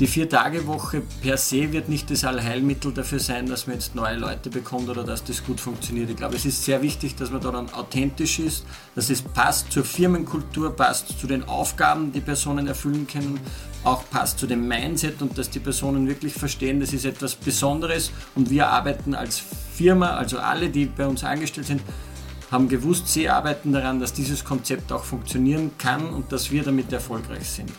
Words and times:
die 0.00 0.08
Vier-Tage-Woche 0.08 1.02
per 1.22 1.36
se 1.36 1.72
wird 1.72 1.88
nicht 1.88 2.10
das 2.10 2.24
Allheilmittel 2.24 2.92
dafür 2.92 3.20
sein, 3.20 3.46
dass 3.46 3.68
man 3.68 3.76
jetzt 3.76 3.94
neue 3.94 4.16
Leute 4.16 4.50
bekommt 4.50 4.88
oder 4.88 5.04
dass 5.04 5.22
das 5.22 5.44
gut 5.44 5.60
funktioniert. 5.60 6.10
Ich 6.10 6.16
glaube, 6.16 6.34
es 6.34 6.44
ist 6.44 6.64
sehr 6.64 6.82
wichtig, 6.82 7.14
dass 7.14 7.30
man 7.30 7.40
da 7.40 7.52
dann 7.52 7.72
authentisch 7.72 8.40
ist, 8.40 8.64
dass 8.96 9.08
es 9.08 9.22
passt 9.22 9.70
zur 9.70 9.84
Firmenkultur, 9.84 10.74
passt 10.74 11.20
zu 11.20 11.28
den 11.28 11.44
Aufgaben, 11.44 12.10
die 12.10 12.20
Personen 12.20 12.66
erfüllen 12.66 13.06
können, 13.06 13.38
auch 13.84 14.02
passt 14.10 14.40
zu 14.40 14.48
dem 14.48 14.66
Mindset 14.66 15.22
und 15.22 15.38
dass 15.38 15.48
die 15.48 15.60
Personen 15.60 16.08
wirklich 16.08 16.32
verstehen, 16.32 16.80
das 16.80 16.92
ist 16.92 17.04
etwas 17.04 17.36
Besonderes 17.36 18.10
und 18.34 18.50
wir 18.50 18.68
arbeiten 18.68 19.14
als 19.14 19.40
Firma, 19.74 20.16
also 20.16 20.38
alle, 20.38 20.70
die 20.70 20.86
bei 20.86 21.06
uns 21.06 21.22
angestellt 21.22 21.68
sind, 21.68 21.82
haben 22.50 22.68
gewusst, 22.68 23.06
sie 23.06 23.28
arbeiten 23.28 23.72
daran, 23.72 24.00
dass 24.00 24.12
dieses 24.12 24.44
Konzept 24.44 24.90
auch 24.90 25.04
funktionieren 25.04 25.70
kann 25.78 26.08
und 26.08 26.32
dass 26.32 26.50
wir 26.50 26.64
damit 26.64 26.92
erfolgreich 26.92 27.48
sind. 27.48 27.70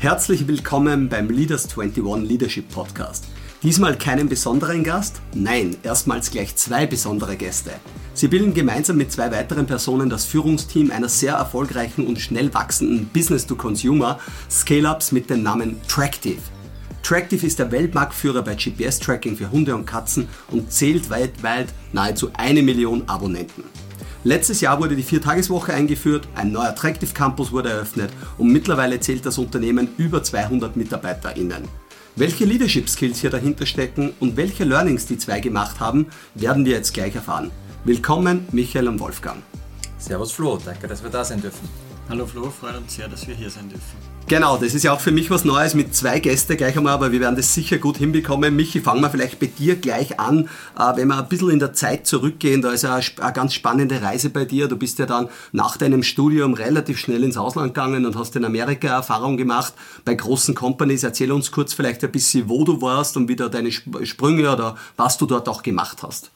Herzlich 0.00 0.46
willkommen 0.46 1.08
beim 1.08 1.28
Leaders 1.28 1.76
21 1.76 2.28
Leadership 2.28 2.68
Podcast. 2.68 3.24
Diesmal 3.64 3.98
keinen 3.98 4.28
besonderen 4.28 4.84
Gast, 4.84 5.20
nein, 5.34 5.76
erstmals 5.82 6.30
gleich 6.30 6.54
zwei 6.54 6.86
besondere 6.86 7.36
Gäste. 7.36 7.72
Sie 8.14 8.28
bilden 8.28 8.54
gemeinsam 8.54 8.96
mit 8.96 9.10
zwei 9.10 9.32
weiteren 9.32 9.66
Personen 9.66 10.08
das 10.08 10.24
Führungsteam 10.24 10.92
einer 10.92 11.08
sehr 11.08 11.34
erfolgreichen 11.34 12.06
und 12.06 12.20
schnell 12.20 12.54
wachsenden 12.54 13.08
Business-to-Consumer 13.08 14.20
Scale-Ups 14.48 15.10
mit 15.10 15.30
dem 15.30 15.42
Namen 15.42 15.80
Tractive. 15.88 16.42
Tractive 17.02 17.44
ist 17.44 17.58
der 17.58 17.72
Weltmarktführer 17.72 18.42
bei 18.42 18.54
GPS-Tracking 18.54 19.36
für 19.36 19.50
Hunde 19.50 19.74
und 19.74 19.84
Katzen 19.84 20.28
und 20.52 20.72
zählt 20.72 21.10
weltweit 21.10 21.74
nahezu 21.92 22.30
eine 22.34 22.62
Million 22.62 23.02
Abonnenten. 23.08 23.64
Letztes 24.24 24.60
Jahr 24.60 24.80
wurde 24.80 24.96
die 24.96 25.04
Viertageswoche 25.04 25.72
eingeführt, 25.72 26.26
ein 26.34 26.50
neuer 26.50 26.70
Attractive 26.70 27.14
Campus 27.14 27.52
wurde 27.52 27.70
eröffnet 27.70 28.10
und 28.36 28.52
mittlerweile 28.52 28.98
zählt 28.98 29.24
das 29.24 29.38
Unternehmen 29.38 29.90
über 29.96 30.22
200 30.22 30.76
MitarbeiterInnen. 30.76 31.68
Welche 32.16 32.44
Leadership 32.44 32.88
Skills 32.88 33.20
hier 33.20 33.30
dahinter 33.30 33.64
stecken 33.64 34.12
und 34.18 34.36
welche 34.36 34.64
Learnings 34.64 35.06
die 35.06 35.18
zwei 35.18 35.38
gemacht 35.38 35.78
haben, 35.78 36.06
werden 36.34 36.64
wir 36.64 36.72
jetzt 36.72 36.94
gleich 36.94 37.14
erfahren. 37.14 37.52
Willkommen, 37.84 38.48
Michael 38.50 38.88
und 38.88 38.98
Wolfgang. 38.98 39.40
Servus 39.98 40.32
Flo, 40.32 40.58
danke, 40.64 40.88
dass 40.88 41.00
wir 41.02 41.10
da 41.10 41.24
sein 41.24 41.40
dürfen. 41.40 41.68
Hallo 42.08 42.26
Flo, 42.26 42.50
freut 42.50 42.76
uns 42.76 42.96
sehr, 42.96 43.06
dass 43.06 43.26
wir 43.28 43.36
hier 43.36 43.50
sein 43.50 43.68
dürfen. 43.68 44.07
Genau, 44.28 44.58
das 44.58 44.74
ist 44.74 44.82
ja 44.82 44.92
auch 44.92 45.00
für 45.00 45.10
mich 45.10 45.30
was 45.30 45.46
Neues 45.46 45.72
mit 45.72 45.94
zwei 45.94 46.20
Gästen 46.20 46.58
gleich 46.58 46.76
einmal, 46.76 46.92
aber 46.92 47.12
wir 47.12 47.20
werden 47.20 47.36
das 47.36 47.54
sicher 47.54 47.78
gut 47.78 47.96
hinbekommen. 47.96 48.54
Michi, 48.54 48.82
fangen 48.82 49.00
wir 49.00 49.08
vielleicht 49.08 49.40
bei 49.40 49.46
dir 49.46 49.76
gleich 49.76 50.20
an. 50.20 50.50
Äh, 50.78 50.96
wenn 50.96 51.08
wir 51.08 51.16
ein 51.16 51.28
bisschen 51.30 51.48
in 51.48 51.58
der 51.58 51.72
Zeit 51.72 52.06
zurückgehen, 52.06 52.60
da 52.60 52.72
ist 52.72 52.82
ja 52.82 52.96
eine 52.96 53.32
ganz 53.32 53.54
spannende 53.54 54.02
Reise 54.02 54.28
bei 54.28 54.44
dir. 54.44 54.68
Du 54.68 54.76
bist 54.76 54.98
ja 54.98 55.06
dann 55.06 55.30
nach 55.52 55.78
deinem 55.78 56.02
Studium 56.02 56.52
relativ 56.52 56.98
schnell 56.98 57.24
ins 57.24 57.38
Ausland 57.38 57.72
gegangen 57.72 58.04
und 58.04 58.16
hast 58.16 58.36
in 58.36 58.44
Amerika 58.44 58.88
Erfahrung 58.88 59.38
gemacht 59.38 59.72
bei 60.04 60.14
großen 60.14 60.54
Companies. 60.54 61.04
Erzähl 61.04 61.32
uns 61.32 61.50
kurz 61.50 61.72
vielleicht 61.72 62.04
ein 62.04 62.12
bisschen, 62.12 62.50
wo 62.50 62.64
du 62.64 62.82
warst 62.82 63.16
und 63.16 63.30
wie 63.30 63.36
da 63.36 63.48
deine 63.48 63.72
Sprünge 63.72 64.52
oder 64.52 64.76
was 64.98 65.16
du 65.16 65.24
dort 65.24 65.48
auch 65.48 65.62
gemacht 65.62 66.02
hast. 66.02 66.30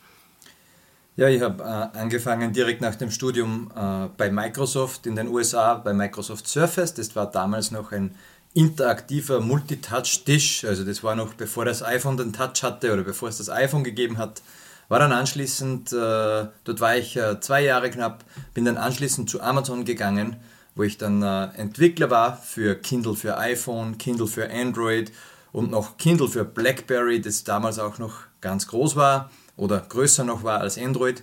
Ja, 1.14 1.28
ich 1.28 1.42
habe 1.42 1.62
äh, 1.62 1.98
angefangen 1.98 2.54
direkt 2.54 2.80
nach 2.80 2.94
dem 2.94 3.10
Studium 3.10 3.70
äh, 3.76 4.08
bei 4.16 4.30
Microsoft 4.30 5.06
in 5.06 5.14
den 5.14 5.28
USA, 5.28 5.74
bei 5.74 5.92
Microsoft 5.92 6.48
Surface. 6.48 6.94
Das 6.94 7.14
war 7.14 7.30
damals 7.30 7.70
noch 7.70 7.92
ein 7.92 8.14
interaktiver 8.54 9.40
Multitouch-Tisch. 9.40 10.64
Also 10.64 10.84
das 10.84 11.04
war 11.04 11.14
noch 11.14 11.34
bevor 11.34 11.66
das 11.66 11.82
iPhone 11.82 12.16
den 12.16 12.32
Touch 12.32 12.62
hatte 12.62 12.94
oder 12.94 13.02
bevor 13.02 13.28
es 13.28 13.36
das 13.36 13.50
iPhone 13.50 13.84
gegeben 13.84 14.16
hat. 14.16 14.40
War 14.88 15.00
dann 15.00 15.12
anschließend, 15.12 15.92
äh, 15.92 16.46
dort 16.64 16.80
war 16.80 16.96
ich 16.96 17.14
äh, 17.16 17.38
zwei 17.40 17.62
Jahre 17.62 17.90
knapp, 17.90 18.24
bin 18.54 18.64
dann 18.64 18.78
anschließend 18.78 19.28
zu 19.28 19.42
Amazon 19.42 19.84
gegangen, 19.84 20.36
wo 20.74 20.82
ich 20.82 20.96
dann 20.96 21.22
äh, 21.22 21.48
Entwickler 21.58 22.08
war 22.08 22.38
für 22.38 22.74
Kindle 22.74 23.16
für 23.16 23.36
iPhone, 23.36 23.98
Kindle 23.98 24.26
für 24.26 24.50
Android 24.50 25.12
und 25.52 25.70
noch 25.70 25.98
Kindle 25.98 26.28
für 26.28 26.46
BlackBerry, 26.46 27.20
das 27.20 27.44
damals 27.44 27.78
auch 27.78 27.98
noch 27.98 28.20
ganz 28.40 28.66
groß 28.66 28.96
war 28.96 29.30
oder 29.56 29.80
größer 29.80 30.24
noch 30.24 30.44
war 30.44 30.60
als 30.60 30.78
Android. 30.78 31.22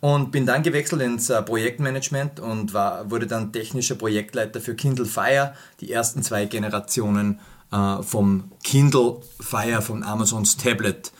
Und 0.00 0.30
bin 0.30 0.44
dann 0.44 0.62
gewechselt 0.62 1.00
ins 1.00 1.30
äh, 1.30 1.42
Projektmanagement 1.42 2.38
und 2.38 2.74
war, 2.74 3.10
wurde 3.10 3.26
dann 3.26 3.52
technischer 3.52 3.94
Projektleiter 3.94 4.60
für 4.60 4.74
Kindle 4.74 5.06
Fire, 5.06 5.54
die 5.80 5.90
ersten 5.90 6.22
zwei 6.22 6.44
Generationen 6.44 7.40
äh, 7.72 8.02
vom 8.02 8.52
Kindle 8.62 9.20
Fire 9.40 9.80
von 9.80 10.02
Amazons 10.02 10.58
Tablet. 10.58 11.12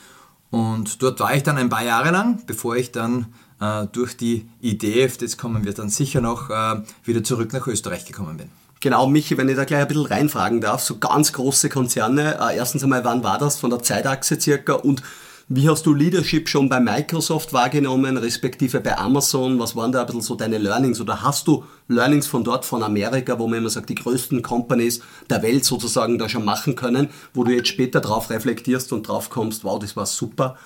Und 0.51 1.01
dort 1.01 1.19
war 1.19 1.35
ich 1.35 1.43
dann 1.43 1.57
ein 1.57 1.69
paar 1.69 1.83
Jahre 1.83 2.11
lang, 2.11 2.43
bevor 2.45 2.75
ich 2.75 2.91
dann 2.91 3.33
äh, 3.59 3.87
durch 3.91 4.15
die 4.15 4.47
Idee, 4.61 5.11
das 5.19 5.37
kommen 5.37 5.65
wir 5.65 5.73
dann 5.73 5.89
sicher 5.89 6.21
noch, 6.21 6.49
äh, 6.49 6.81
wieder 7.03 7.23
zurück 7.23 7.53
nach 7.53 7.67
Österreich 7.67 8.05
gekommen 8.05 8.37
bin. 8.37 8.49
Genau, 8.79 9.07
Michi, 9.07 9.37
wenn 9.37 9.49
ich 9.49 9.55
da 9.55 9.65
gleich 9.65 9.81
ein 9.81 9.87
bisschen 9.87 10.05
reinfragen 10.05 10.61
darf, 10.61 10.83
so 10.83 10.99
ganz 10.99 11.33
große 11.33 11.69
Konzerne, 11.69 12.37
äh, 12.39 12.55
erstens 12.55 12.83
einmal, 12.83 13.03
wann 13.03 13.23
war 13.23 13.39
das 13.39 13.59
von 13.59 13.71
der 13.71 13.81
Zeitachse 13.81 14.39
circa 14.39 14.73
und 14.73 15.01
wie 15.49 15.69
hast 15.69 15.85
du 15.85 15.93
Leadership 15.93 16.49
schon 16.49 16.67
bei 16.67 16.81
Microsoft 16.81 17.53
wahrgenommen, 17.53 18.17
respektive 18.17 18.81
bei 18.81 18.97
Amazon? 18.97 19.57
Was 19.59 19.77
waren 19.77 19.93
da 19.93 20.01
ein 20.01 20.05
bisschen 20.05 20.21
so 20.21 20.35
deine 20.35 20.57
Learnings? 20.57 20.99
Oder 20.99 21.21
hast 21.21 21.47
du 21.47 21.63
Learnings 21.87 22.27
von 22.27 22.43
dort, 22.43 22.65
von 22.65 22.83
Amerika, 22.83 23.39
wo 23.39 23.47
man 23.47 23.59
immer 23.59 23.69
sagt, 23.69 23.89
die 23.89 23.95
größten 23.95 24.41
Companies 24.41 24.99
der 25.29 25.41
Welt 25.43 25.63
sozusagen 25.63 26.17
da 26.17 26.27
schon 26.27 26.43
machen 26.43 26.75
können, 26.75 27.09
wo 27.33 27.45
du 27.45 27.51
jetzt 27.51 27.69
später 27.69 28.01
drauf 28.01 28.29
reflektierst 28.29 28.91
und 28.91 29.07
drauf 29.07 29.29
kommst, 29.29 29.63
wow, 29.63 29.79
das 29.79 29.95
war 29.95 30.05
super? 30.05 30.57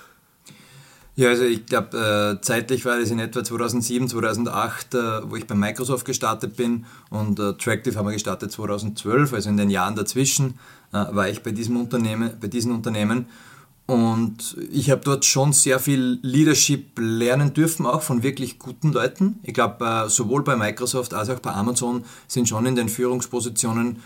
Ja, 1.14 1.28
also 1.28 1.44
ich 1.44 1.66
glaube, 1.66 2.38
äh, 2.40 2.40
zeitlich 2.40 2.84
war 2.84 2.98
das 2.98 3.10
in 3.10 3.20
etwa 3.20 3.44
2007, 3.44 4.08
2008, 4.08 4.94
äh, 4.94 5.30
wo 5.30 5.36
ich 5.36 5.46
bei 5.46 5.54
Microsoft 5.54 6.06
gestartet 6.06 6.56
bin 6.56 6.86
und 7.10 7.38
äh, 7.38 7.52
Tractive 7.52 7.96
haben 7.96 8.06
wir 8.06 8.14
gestartet 8.14 8.50
2012, 8.50 9.32
also 9.32 9.48
in 9.48 9.58
den 9.58 9.70
Jahren 9.70 9.94
dazwischen 9.94 10.58
war 10.90 11.26
ich 11.26 11.42
bei 11.42 11.52
diesem 11.52 11.78
Unternehmen, 11.78 12.32
bei 12.38 12.48
diesen 12.48 12.70
Unternehmen 12.70 13.24
und 13.86 14.56
ich 14.70 14.90
habe 14.90 15.02
dort 15.04 15.24
schon 15.24 15.52
sehr 15.52 15.78
viel 15.78 16.18
Leadership 16.22 16.98
lernen 16.98 17.52
dürfen, 17.52 17.84
auch 17.84 18.02
von 18.02 18.22
wirklich 18.22 18.58
guten 18.58 18.92
Leuten. 18.92 19.40
Ich 19.42 19.54
glaube, 19.54 19.84
äh, 19.84 20.08
sowohl 20.08 20.44
bei 20.44 20.56
Microsoft 20.56 21.14
als 21.14 21.28
auch 21.28 21.40
bei 21.40 21.52
Amazon 21.52 22.04
sind 22.28 22.48
schon 22.48 22.64
in 22.66 22.76
den 22.76 22.88
Führungspositionen 22.88 23.98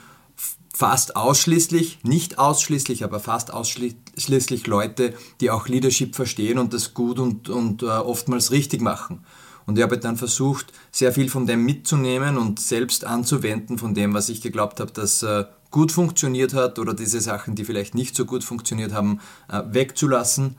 fast 0.75 1.17
ausschließlich, 1.17 2.01
nicht 2.03 2.39
ausschließlich, 2.39 3.03
aber 3.03 3.19
fast 3.19 3.51
ausschließlich 3.53 4.67
Leute, 4.67 5.15
die 5.41 5.51
auch 5.51 5.69
Leadership 5.69 6.15
verstehen 6.15 6.59
und 6.59 6.75
das 6.75 6.93
gut 6.93 7.19
und, 7.19 7.49
und 7.49 7.83
uh, 7.83 7.87
oftmals 7.87 8.51
richtig 8.51 8.83
machen. 8.83 9.25
Und 9.65 9.79
ich 9.79 9.83
habe 9.83 9.99
dann 9.99 10.19
versucht, 10.19 10.73
sehr 10.93 11.13
viel 11.13 11.31
von 11.31 11.47
dem 11.47 11.65
mitzunehmen 11.65 12.37
und 12.37 12.61
selbst 12.61 13.05
anzuwenden, 13.05 13.79
von 13.79 13.95
dem, 13.95 14.13
was 14.13 14.29
ich 14.29 14.43
geglaubt 14.43 14.79
habe, 14.81 14.93
dass 14.93 15.23
uh, 15.23 15.45
gut 15.71 15.93
funktioniert 15.93 16.55
hat 16.55 16.79
oder 16.79 16.95
diese 16.95 17.21
Sachen, 17.21 17.55
die 17.55 17.65
vielleicht 17.65 17.95
nicht 17.95 18.17
so 18.17 18.25
gut 18.25 18.45
funktioniert 18.45 18.93
haben, 18.93 19.21
uh, 19.53 19.63
wegzulassen. 19.71 20.57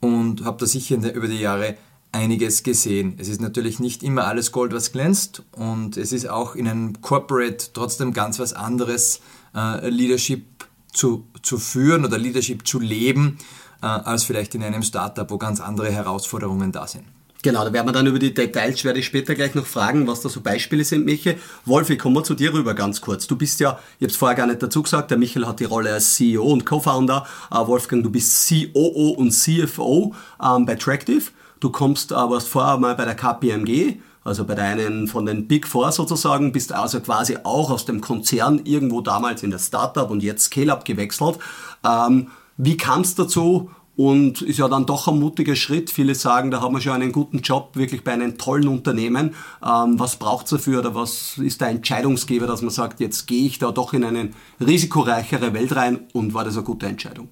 Und 0.00 0.44
habe 0.44 0.58
da 0.58 0.66
sicher 0.66 0.96
über 1.14 1.26
die 1.26 1.40
Jahre 1.40 1.76
einiges 2.12 2.62
gesehen. 2.62 3.14
Es 3.18 3.28
ist 3.28 3.40
natürlich 3.40 3.80
nicht 3.80 4.02
immer 4.02 4.26
alles 4.26 4.52
Gold, 4.52 4.72
was 4.72 4.92
glänzt 4.92 5.42
und 5.52 5.96
es 5.96 6.12
ist 6.12 6.28
auch 6.28 6.54
in 6.54 6.66
einem 6.66 7.00
Corporate 7.00 7.68
trotzdem 7.72 8.12
ganz 8.12 8.38
was 8.38 8.52
anderes, 8.52 9.20
äh, 9.54 9.88
Leadership 9.88 10.44
zu, 10.92 11.26
zu 11.42 11.58
führen 11.58 12.04
oder 12.04 12.18
Leadership 12.18 12.66
zu 12.66 12.78
leben, 12.78 13.38
äh, 13.82 13.86
als 13.86 14.24
vielleicht 14.24 14.54
in 14.54 14.62
einem 14.62 14.82
Startup, 14.82 15.30
wo 15.30 15.38
ganz 15.38 15.60
andere 15.60 15.90
Herausforderungen 15.90 16.72
da 16.72 16.86
sind. 16.86 17.04
Genau, 17.46 17.64
da 17.64 17.72
werden 17.72 17.86
wir 17.86 17.92
dann 17.92 18.08
über 18.08 18.18
die 18.18 18.34
Details, 18.34 18.82
werde 18.82 18.98
ich 18.98 19.06
später 19.06 19.36
gleich 19.36 19.54
noch 19.54 19.66
fragen, 19.66 20.08
was 20.08 20.20
da 20.20 20.28
so 20.28 20.40
Beispiele 20.40 20.82
sind, 20.82 21.04
Michael. 21.04 21.38
Wolfi, 21.64 21.96
kommen 21.96 22.16
wir 22.16 22.24
zu 22.24 22.34
dir 22.34 22.52
rüber 22.52 22.74
ganz 22.74 23.00
kurz. 23.00 23.28
Du 23.28 23.36
bist 23.36 23.60
ja, 23.60 23.78
ich 24.00 24.02
habe 24.02 24.10
es 24.10 24.16
vorher 24.16 24.36
gar 24.36 24.48
nicht 24.48 24.64
dazu 24.64 24.82
gesagt, 24.82 25.12
der 25.12 25.16
Michael 25.16 25.46
hat 25.46 25.60
die 25.60 25.64
Rolle 25.64 25.92
als 25.92 26.16
CEO 26.16 26.42
und 26.42 26.66
Co-Founder. 26.66 27.24
Äh, 27.52 27.54
Wolfgang, 27.54 28.02
du 28.02 28.10
bist 28.10 28.48
COO 28.48 29.10
und 29.10 29.30
CFO 29.30 30.12
ähm, 30.42 30.66
bei 30.66 30.74
Tractive. 30.74 31.22
Du 31.60 31.70
kommst, 31.70 32.10
äh, 32.10 32.16
warst 32.16 32.48
vorher 32.48 32.78
mal 32.78 32.96
bei 32.96 33.04
der 33.04 33.14
KPMG, 33.14 34.00
also 34.24 34.44
bei 34.44 34.56
deinen 34.56 35.06
von 35.06 35.24
den 35.24 35.46
Big 35.46 35.68
Four 35.68 35.92
sozusagen, 35.92 36.50
bist 36.50 36.72
also 36.72 36.98
quasi 36.98 37.38
auch 37.44 37.70
aus 37.70 37.84
dem 37.84 38.00
Konzern 38.00 38.62
irgendwo 38.64 39.02
damals 39.02 39.44
in 39.44 39.52
der 39.52 39.60
Startup 39.60 40.10
und 40.10 40.24
jetzt 40.24 40.46
Scale-Up 40.46 40.84
gewechselt. 40.84 41.38
Ähm, 41.84 42.26
wie 42.56 42.76
kam 42.76 43.02
es 43.02 43.14
dazu? 43.14 43.70
Und 43.96 44.42
ist 44.42 44.58
ja 44.58 44.68
dann 44.68 44.84
doch 44.84 45.08
ein 45.08 45.18
mutiger 45.18 45.56
Schritt. 45.56 45.90
Viele 45.90 46.14
sagen, 46.14 46.50
da 46.50 46.60
haben 46.60 46.74
wir 46.74 46.82
schon 46.82 46.92
einen 46.92 47.12
guten 47.12 47.38
Job, 47.38 47.76
wirklich 47.76 48.04
bei 48.04 48.12
einem 48.12 48.36
tollen 48.36 48.68
Unternehmen. 48.68 49.34
Ähm, 49.64 49.98
was 49.98 50.16
braucht 50.16 50.44
es 50.44 50.50
dafür 50.50 50.80
oder 50.80 50.94
was 50.94 51.38
ist 51.38 51.62
der 51.62 51.68
Entscheidungsgeber, 51.68 52.46
dass 52.46 52.60
man 52.60 52.70
sagt, 52.70 53.00
jetzt 53.00 53.26
gehe 53.26 53.46
ich 53.46 53.58
da 53.58 53.72
doch 53.72 53.94
in 53.94 54.04
eine 54.04 54.30
risikoreichere 54.60 55.54
Welt 55.54 55.74
rein 55.74 56.00
und 56.12 56.34
war 56.34 56.44
das 56.44 56.56
eine 56.56 56.64
gute 56.64 56.86
Entscheidung? 56.86 57.28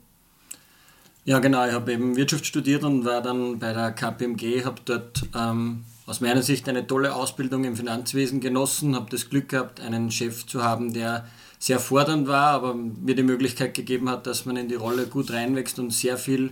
Ja, 1.26 1.38
genau. 1.38 1.66
Ich 1.66 1.72
habe 1.72 1.92
eben 1.92 2.16
Wirtschaft 2.16 2.46
studiert 2.46 2.82
und 2.82 3.04
war 3.04 3.20
dann 3.20 3.58
bei 3.58 3.72
der 3.72 3.92
KPMG, 3.92 4.64
habe 4.64 4.80
dort 4.84 5.22
ähm, 5.34 5.84
aus 6.06 6.20
meiner 6.20 6.42
Sicht 6.42 6.68
eine 6.68 6.86
tolle 6.86 7.14
Ausbildung 7.14 7.64
im 7.64 7.76
Finanzwesen 7.76 8.40
genossen, 8.40 8.94
habe 8.94 9.10
das 9.10 9.30
Glück 9.30 9.50
gehabt, 9.50 9.80
einen 9.80 10.10
Chef 10.10 10.46
zu 10.46 10.62
haben, 10.62 10.92
der 10.92 11.26
sehr 11.64 11.80
fordernd 11.80 12.28
war, 12.28 12.50
aber 12.50 12.74
mir 12.74 13.14
die 13.14 13.22
Möglichkeit 13.22 13.72
gegeben 13.72 14.10
hat, 14.10 14.26
dass 14.26 14.44
man 14.44 14.58
in 14.58 14.68
die 14.68 14.74
Rolle 14.74 15.06
gut 15.06 15.30
reinwächst 15.30 15.78
und 15.78 15.94
sehr 15.94 16.18
viel 16.18 16.50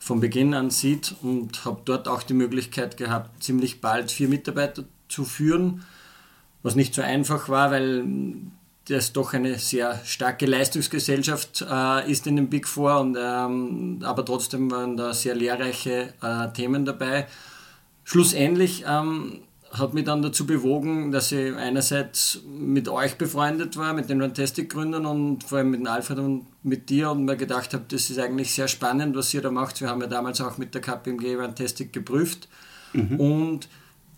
von 0.00 0.18
Beginn 0.18 0.52
an 0.52 0.70
sieht 0.70 1.14
und 1.22 1.64
habe 1.64 1.82
dort 1.84 2.08
auch 2.08 2.24
die 2.24 2.34
Möglichkeit 2.34 2.96
gehabt, 2.96 3.40
ziemlich 3.40 3.80
bald 3.80 4.10
vier 4.10 4.26
Mitarbeiter 4.26 4.82
zu 5.08 5.24
führen, 5.24 5.84
was 6.64 6.74
nicht 6.74 6.92
so 6.92 7.02
einfach 7.02 7.48
war, 7.48 7.70
weil 7.70 8.04
das 8.86 9.12
doch 9.12 9.32
eine 9.32 9.60
sehr 9.60 10.00
starke 10.04 10.46
Leistungsgesellschaft 10.46 11.64
äh, 11.70 12.10
ist 12.10 12.26
in 12.26 12.34
den 12.34 12.50
Big 12.50 12.66
Four, 12.66 12.98
und, 12.98 13.16
ähm, 13.16 14.00
aber 14.02 14.24
trotzdem 14.24 14.72
waren 14.72 14.96
da 14.96 15.14
sehr 15.14 15.36
lehrreiche 15.36 16.14
äh, 16.20 16.52
Themen 16.52 16.84
dabei. 16.84 17.28
Schlussendlich 18.02 18.84
ähm, 18.88 19.38
hat 19.70 19.92
mich 19.92 20.04
dann 20.04 20.22
dazu 20.22 20.46
bewogen, 20.46 21.12
dass 21.12 21.30
ich 21.30 21.54
einerseits 21.54 22.40
mit 22.46 22.88
euch 22.88 23.16
befreundet 23.16 23.76
war, 23.76 23.92
mit 23.92 24.08
den 24.08 24.20
Fantastic-Gründern 24.20 25.04
und 25.04 25.44
vor 25.44 25.58
allem 25.58 25.70
mit 25.70 25.86
Alfred 25.86 26.18
und 26.18 26.46
mit 26.62 26.88
dir 26.88 27.10
und 27.10 27.24
mir 27.24 27.36
gedacht 27.36 27.74
habe, 27.74 27.84
das 27.88 28.08
ist 28.08 28.18
eigentlich 28.18 28.52
sehr 28.52 28.68
spannend, 28.68 29.14
was 29.14 29.32
ihr 29.34 29.42
da 29.42 29.50
macht. 29.50 29.80
Wir 29.80 29.88
haben 29.88 30.00
ja 30.00 30.06
damals 30.06 30.40
auch 30.40 30.56
mit 30.56 30.74
der 30.74 30.80
KPMG 30.80 31.36
Fantastic 31.36 31.92
geprüft 31.92 32.48
mhm. 32.94 33.20
und 33.20 33.68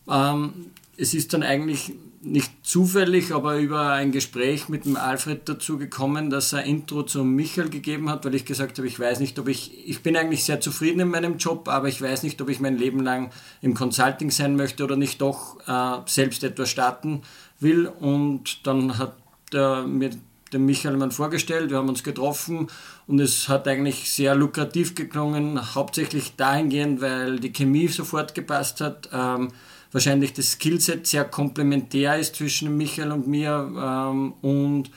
ähm, 0.08 0.52
es 0.97 1.14
ist 1.14 1.32
dann 1.32 1.43
eigentlich 1.43 1.94
nicht 2.22 2.52
zufällig, 2.62 3.32
aber 3.32 3.58
über 3.58 3.93
ein 3.93 4.12
Gespräch 4.12 4.69
mit 4.69 4.84
dem 4.84 4.96
Alfred 4.96 5.49
dazu 5.49 5.78
gekommen, 5.78 6.28
dass 6.28 6.52
er 6.52 6.64
Intro 6.64 7.02
zum 7.02 7.34
Michael 7.34 7.70
gegeben 7.70 8.11
hat, 8.11 8.26
weil 8.26 8.34
ich 8.34 8.44
gesagt 8.44 8.76
habe, 8.76 8.87
ich 8.87 9.00
weiß 9.00 9.20
nicht, 9.20 9.38
ob 9.38 9.49
ich, 9.49 9.88
ich 9.88 10.02
bin 10.02 10.17
eigentlich 10.17 10.44
sehr 10.44 10.61
zufrieden 10.61 11.00
in 11.00 11.08
meinem 11.08 11.38
Job, 11.38 11.69
aber 11.69 11.88
ich 11.88 12.02
weiß 12.02 12.22
nicht, 12.22 12.40
ob 12.43 12.50
ich 12.50 12.61
mein 12.61 12.76
Leben 12.76 13.00
lang 13.00 13.31
im 13.62 13.75
Consulting 13.75 14.31
sein 14.31 14.55
möchte 14.55 14.84
oder 14.84 14.96
nicht 14.96 15.22
doch 15.22 15.67
äh, 15.67 16.02
selbst 16.06 16.44
etwas 16.44 16.69
starten 16.69 17.22
will. 17.58 17.87
Und 17.87 18.67
dann 18.67 18.99
hat 18.99 19.17
er 19.52 19.87
mir 19.87 20.11
den 20.52 20.67
Michael 20.67 20.99
mal 20.99 21.11
vorgestellt, 21.11 21.70
wir 21.70 21.78
haben 21.78 21.88
uns 21.88 22.02
getroffen 22.02 22.69
und 23.06 23.20
es 23.20 23.49
hat 23.49 23.67
eigentlich 23.67 24.11
sehr 24.11 24.34
lukrativ 24.34 24.94
geklungen, 24.94 25.75
hauptsächlich 25.75 26.37
dahingehend, 26.37 27.00
weil 27.00 27.40
die 27.40 27.52
Chemie 27.52 27.88
sofort 27.88 28.34
gepasst 28.34 28.81
hat. 28.81 29.08
Ähm, 29.12 29.52
wahrscheinlich 29.93 30.33
das 30.33 30.53
Skillset 30.53 31.07
sehr 31.07 31.25
komplementär 31.25 32.19
ist 32.19 32.37
zwischen 32.37 32.77
Michael 32.77 33.13
und 33.13 33.27
mir 33.27 33.71
ähm, 33.77 34.35
und 34.43 34.91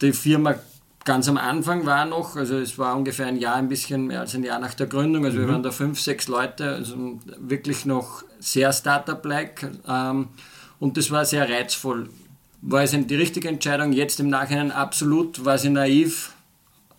die 0.00 0.12
Firma 0.12 0.54
ganz 1.04 1.28
am 1.28 1.38
Anfang 1.38 1.86
war 1.86 2.04
noch, 2.04 2.36
also 2.36 2.58
es 2.58 2.78
war 2.78 2.96
ungefähr 2.96 3.26
ein 3.26 3.38
Jahr, 3.38 3.56
ein 3.56 3.68
bisschen 3.68 4.06
mehr 4.08 4.20
als 4.20 4.34
ein 4.34 4.44
Jahr 4.44 4.58
nach 4.58 4.74
der 4.74 4.86
Gründung, 4.86 5.24
also 5.24 5.38
mhm. 5.38 5.42
wir 5.42 5.48
waren 5.48 5.62
da 5.62 5.70
fünf, 5.70 6.00
sechs 6.00 6.28
Leute, 6.28 6.74
also 6.74 7.18
wirklich 7.38 7.86
noch 7.86 8.24
sehr 8.38 8.72
Startup-like 8.72 9.70
ähm, 9.88 10.28
und 10.80 10.96
das 10.96 11.10
war 11.10 11.24
sehr 11.24 11.48
reizvoll. 11.48 12.10
War 12.60 12.82
es 12.82 12.90
die 12.90 13.14
richtige 13.14 13.48
Entscheidung? 13.48 13.92
Jetzt 13.92 14.18
im 14.20 14.28
Nachhinein 14.28 14.72
absolut, 14.72 15.44
war 15.44 15.58
sie 15.58 15.70
naiv, 15.70 16.32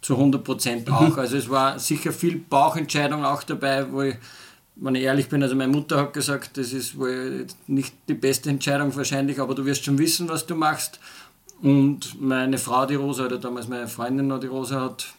zu 0.01 0.13
100 0.15 0.43
Prozent 0.43 0.89
auch. 0.89 1.09
Mhm. 1.09 1.19
Also 1.19 1.37
es 1.37 1.49
war 1.49 1.79
sicher 1.79 2.11
viel 2.11 2.37
Bauchentscheidung 2.37 3.25
auch 3.25 3.43
dabei, 3.43 3.91
wo 3.91 4.01
ich 4.03 4.15
wenn 4.81 4.95
ich 4.95 5.03
ehrlich 5.03 5.29
bin, 5.29 5.43
also 5.43 5.55
meine 5.55 5.71
Mutter 5.71 5.97
hat 5.97 6.13
gesagt, 6.13 6.57
das 6.57 6.73
ist 6.73 6.97
wohl 6.97 7.45
nicht 7.67 7.93
die 8.07 8.13
beste 8.13 8.49
Entscheidung 8.49 8.95
wahrscheinlich, 8.95 9.39
aber 9.39 9.55
du 9.55 9.65
wirst 9.65 9.83
schon 9.85 9.97
wissen, 9.97 10.29
was 10.29 10.45
du 10.45 10.55
machst. 10.55 10.99
Und 11.61 12.21
meine 12.21 12.57
Frau, 12.57 12.85
die 12.85 12.95
Rosa, 12.95 13.25
oder 13.25 13.37
damals 13.37 13.67
meine 13.67 13.87
Freundin 13.87 14.39
die 14.39 14.47
Rosa, 14.47 14.81
hat 14.81 15.13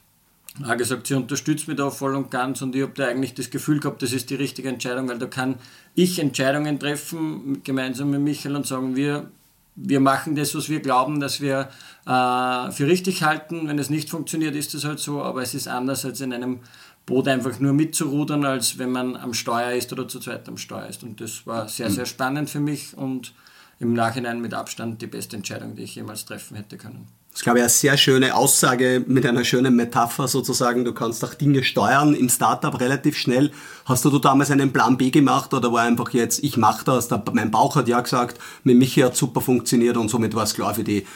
auch 0.66 0.76
gesagt, 0.76 1.06
sie 1.06 1.14
unterstützt 1.14 1.68
mich 1.68 1.76
da 1.76 1.90
voll 1.90 2.16
und 2.16 2.30
ganz 2.30 2.60
und 2.62 2.74
ich 2.74 2.82
habe 2.82 2.92
da 2.94 3.06
eigentlich 3.06 3.34
das 3.34 3.50
Gefühl 3.50 3.80
gehabt, 3.80 4.02
das 4.02 4.12
ist 4.12 4.30
die 4.30 4.34
richtige 4.34 4.68
Entscheidung, 4.68 5.08
weil 5.08 5.18
da 5.18 5.26
kann 5.26 5.56
ich 5.94 6.18
Entscheidungen 6.18 6.78
treffen, 6.78 7.62
gemeinsam 7.62 8.10
mit 8.10 8.20
Michael 8.20 8.56
und 8.56 8.66
sagen, 8.66 8.96
wir, 8.96 9.30
wir 9.76 10.00
machen 10.00 10.34
das, 10.34 10.54
was 10.54 10.68
wir 10.68 10.80
glauben, 10.80 11.20
dass 11.20 11.40
wir 11.40 11.68
äh, 12.06 12.72
für 12.72 12.86
richtig 12.86 13.22
halten. 13.22 13.68
Wenn 13.68 13.78
es 13.78 13.90
nicht 13.90 14.10
funktioniert, 14.10 14.56
ist 14.56 14.74
das 14.74 14.84
halt 14.84 14.98
so, 14.98 15.22
aber 15.22 15.42
es 15.42 15.54
ist 15.54 15.68
anders 15.68 16.04
als 16.04 16.20
in 16.20 16.32
einem 16.32 16.60
Boot 17.06 17.29
einfach 17.29 17.58
nur 17.58 17.73
mitzurudern, 17.73 18.44
als 18.44 18.79
wenn 18.79 18.93
man 18.93 19.17
am 19.17 19.35
Steuer 19.35 19.73
ist 19.73 19.93
oder 19.93 20.06
zu 20.06 20.20
zweit 20.20 20.49
am 20.49 20.56
Steuer 20.56 20.87
ist. 20.87 21.02
Und 21.02 21.20
das 21.20 21.47
war 21.47 21.69
sehr, 21.69 21.91
sehr 21.91 22.06
spannend 22.06 22.50
für 22.50 22.61
mich 22.61 22.97
und 22.97 23.35
im 23.81 23.94
Nachhinein 23.94 24.41
mit 24.41 24.55
Abstand 24.55 25.00
die 25.02 25.06
beste 25.06 25.37
Entscheidung, 25.37 25.75
die 25.75 25.82
ich 25.82 25.94
jemals 25.94 26.26
treffen 26.26 26.56
hätte 26.56 26.76
können. 26.76 27.08
Das 27.31 27.41
ist, 27.41 27.44
glaube 27.44 27.61
ich, 27.61 27.62
eine 27.62 27.70
sehr 27.70 27.97
schöne 27.97 28.35
Aussage 28.35 29.05
mit 29.06 29.25
einer 29.25 29.44
schönen 29.44 29.75
Metapher 29.76 30.29
sozusagen. 30.29 30.85
Du 30.85 30.93
kannst 30.93 31.25
auch 31.25 31.32
Dinge 31.35 31.62
steuern 31.62 32.14
im 32.14 32.29
Startup 32.29 32.79
relativ 32.79 33.17
schnell. 33.17 33.52
Hast 33.87 34.05
du 34.05 34.19
damals 34.19 34.50
einen 34.50 34.73
Plan 34.73 34.99
B 34.99 35.11
gemacht 35.11 35.55
oder 35.55 35.73
war 35.73 35.85
einfach 35.85 36.11
jetzt, 36.11 36.43
ich 36.43 36.56
mache 36.56 36.85
das, 36.85 37.08
mein 37.32 37.50
Bauch 37.50 37.76
hat 37.76 37.88
ja 37.88 38.00
gesagt, 38.00 38.38
mit 38.64 38.76
Michi 38.76 39.00
hat 39.00 39.17
super 39.17 39.41
funktioniert 39.41 39.97
und 39.97 40.08
somit 40.08 40.35
war 40.35 40.43
es 40.43 40.55
klar 40.55 40.75
für 40.75 40.85
die? 40.85 41.06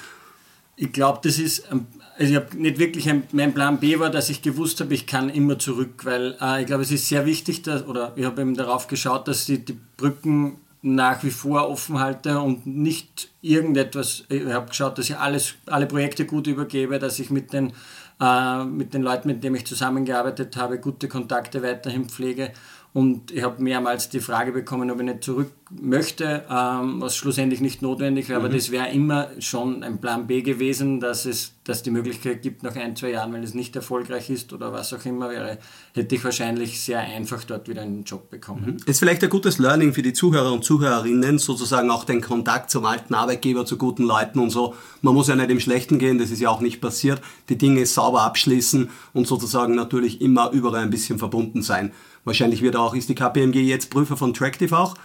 Ich 0.76 0.92
glaube, 0.92 1.20
das 1.22 1.38
ist 1.38 1.68
also 2.16 2.30
ich 2.30 2.36
habe 2.36 2.56
nicht 2.56 2.78
wirklich 2.78 3.08
ein, 3.08 3.24
mein 3.32 3.54
Plan 3.54 3.78
B 3.78 3.98
war, 3.98 4.10
dass 4.10 4.30
ich 4.30 4.42
gewusst 4.42 4.80
habe, 4.80 4.94
ich 4.94 5.06
kann 5.06 5.30
immer 5.30 5.58
zurück, 5.58 6.04
weil 6.04 6.36
äh, 6.40 6.60
ich 6.60 6.66
glaube, 6.66 6.82
es 6.82 6.92
ist 6.92 7.08
sehr 7.08 7.26
wichtig, 7.26 7.62
dass, 7.62 7.86
oder 7.86 8.12
ich 8.16 8.24
habe 8.24 8.40
eben 8.40 8.54
darauf 8.54 8.86
geschaut, 8.86 9.26
dass 9.28 9.48
ich 9.48 9.64
die 9.64 9.78
Brücken 9.96 10.58
nach 10.82 11.24
wie 11.24 11.30
vor 11.30 11.68
offen 11.68 11.98
halte 11.98 12.40
und 12.40 12.66
nicht 12.66 13.28
irgendetwas, 13.40 14.24
ich 14.28 14.44
habe 14.46 14.68
geschaut, 14.68 14.98
dass 14.98 15.08
ich 15.08 15.16
alles, 15.16 15.54
alle 15.66 15.86
Projekte 15.86 16.26
gut 16.26 16.46
übergebe, 16.46 16.98
dass 16.98 17.18
ich 17.18 17.30
mit 17.30 17.52
den, 17.52 17.72
äh, 18.20 18.64
mit 18.64 18.94
den 18.94 19.02
Leuten, 19.02 19.28
mit 19.28 19.42
denen 19.42 19.56
ich 19.56 19.66
zusammengearbeitet 19.66 20.56
habe, 20.56 20.78
gute 20.78 21.08
Kontakte 21.08 21.62
weiterhin 21.62 22.08
pflege 22.08 22.52
und 22.94 23.32
ich 23.32 23.42
habe 23.42 23.60
mehrmals 23.60 24.08
die 24.08 24.20
Frage 24.20 24.52
bekommen, 24.52 24.88
ob 24.88 25.00
ich 25.00 25.04
nicht 25.04 25.24
zurück 25.24 25.50
möchte, 25.68 26.44
ähm, 26.48 27.00
was 27.00 27.16
schlussendlich 27.16 27.60
nicht 27.60 27.82
notwendig 27.82 28.28
wäre. 28.28 28.38
Mhm. 28.38 28.46
Aber 28.46 28.54
das 28.54 28.70
wäre 28.70 28.88
immer 28.90 29.30
schon 29.40 29.82
ein 29.82 30.00
Plan 30.00 30.28
B 30.28 30.42
gewesen, 30.42 31.00
dass 31.00 31.26
es 31.26 31.54
dass 31.64 31.82
die 31.82 31.90
Möglichkeit 31.90 32.42
gibt, 32.42 32.62
nach 32.62 32.76
ein, 32.76 32.94
zwei 32.94 33.10
Jahren, 33.10 33.32
wenn 33.32 33.42
es 33.42 33.54
nicht 33.54 33.74
erfolgreich 33.74 34.28
ist 34.28 34.52
oder 34.52 34.72
was 34.72 34.92
auch 34.92 35.04
immer 35.06 35.30
wäre, 35.30 35.58
hätte 35.94 36.14
ich 36.14 36.22
wahrscheinlich 36.22 36.80
sehr 36.80 37.00
einfach 37.00 37.42
dort 37.44 37.68
wieder 37.68 37.80
einen 37.80 38.04
Job 38.04 38.30
bekommen. 38.30 38.66
Mhm. 38.66 38.76
Ist 38.84 38.98
vielleicht 38.98 39.24
ein 39.24 39.30
gutes 39.30 39.58
Learning 39.58 39.94
für 39.94 40.02
die 40.02 40.12
Zuhörer 40.12 40.52
und 40.52 40.62
Zuhörerinnen, 40.62 41.38
sozusagen 41.38 41.90
auch 41.90 42.04
den 42.04 42.20
Kontakt 42.20 42.70
zum 42.70 42.84
alten 42.84 43.14
Arbeitgeber, 43.14 43.64
zu 43.64 43.78
guten 43.78 44.04
Leuten 44.04 44.40
und 44.40 44.50
so. 44.50 44.74
Man 45.00 45.14
muss 45.14 45.28
ja 45.28 45.36
nicht 45.36 45.50
im 45.50 45.58
Schlechten 45.58 45.98
gehen, 45.98 46.18
das 46.18 46.30
ist 46.30 46.40
ja 46.40 46.50
auch 46.50 46.60
nicht 46.60 46.82
passiert. 46.82 47.22
Die 47.48 47.56
Dinge 47.56 47.86
sauber 47.86 48.22
abschließen 48.22 48.90
und 49.14 49.26
sozusagen 49.26 49.74
natürlich 49.74 50.20
immer 50.20 50.50
überall 50.50 50.82
ein 50.82 50.90
bisschen 50.90 51.18
verbunden 51.18 51.62
sein. 51.62 51.92
Wahrscheinlich 52.24 52.62
wird 52.62 52.76
auch, 52.76 52.94
ist 52.94 53.08
die 53.08 53.14
KPMG 53.14 53.56
jetzt 53.56 53.90
Prüfer 53.90 54.16
von 54.16 54.32
Tractive 54.32 54.76
auch? 54.76 54.96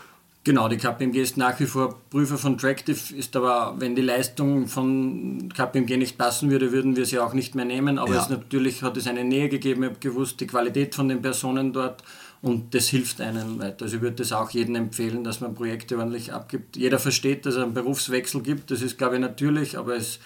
Genau, 0.45 0.69
die 0.69 0.77
KPMG 0.77 1.18
ist 1.18 1.36
nach 1.36 1.60
wie 1.60 1.66
vor 1.66 2.00
Prüfer 2.10 2.38
von 2.38 2.57
Tractive, 2.57 3.13
ist 3.13 3.36
aber, 3.36 3.75
wenn 3.77 3.94
die 3.94 4.01
Leistung 4.01 4.68
von 4.68 5.51
KPMG 5.54 5.98
nicht 5.98 6.18
passen 6.18 6.50
würde, 6.50 6.71
würden 6.71 6.95
wir 6.95 7.06
sie 7.06 7.19
auch 7.19 7.33
nicht 7.33 7.56
mehr 7.56 7.66
nehmen. 7.66 8.00
Aber 8.00 8.13
ja. 8.13 8.21
es 8.21 8.30
natürlich 8.30 8.81
hat 8.81 8.95
es 8.95 9.06
eine 9.06 9.25
Nähe 9.25 9.50
gegeben, 9.50 9.83
ich 9.83 9.89
habe 9.89 10.00
gewusst, 10.00 10.39
die 10.39 10.48
Qualität 10.48 10.95
von 10.95 11.10
den 11.10 11.21
Personen 11.21 11.74
dort 11.74 12.04
und 12.42 12.74
das 12.74 12.88
hilft 12.88 13.19
einem 13.19 13.60
weiter. 13.60 13.83
Also 13.83 13.98
ich 13.98 14.01
würde 14.01 14.16
das 14.16 14.31
auch 14.31 14.50
jedem 14.51 14.75
empfehlen, 14.75 15.25
dass 15.25 15.42
man 15.42 15.54
Projekte 15.54 15.98
ordentlich 15.98 16.31
abgibt. 16.31 16.77
Jeder 16.77 17.00
versteht, 17.00 17.45
dass 17.45 17.56
es 17.56 17.61
einen 17.61 17.73
Berufswechsel 17.73 18.42
gibt, 18.42 18.71
das 18.71 18.81
ist, 18.81 18.97
glaube 18.97 19.16
ich, 19.16 19.21
natürlich, 19.21 19.78
aber 19.78 19.97
es 19.97 20.19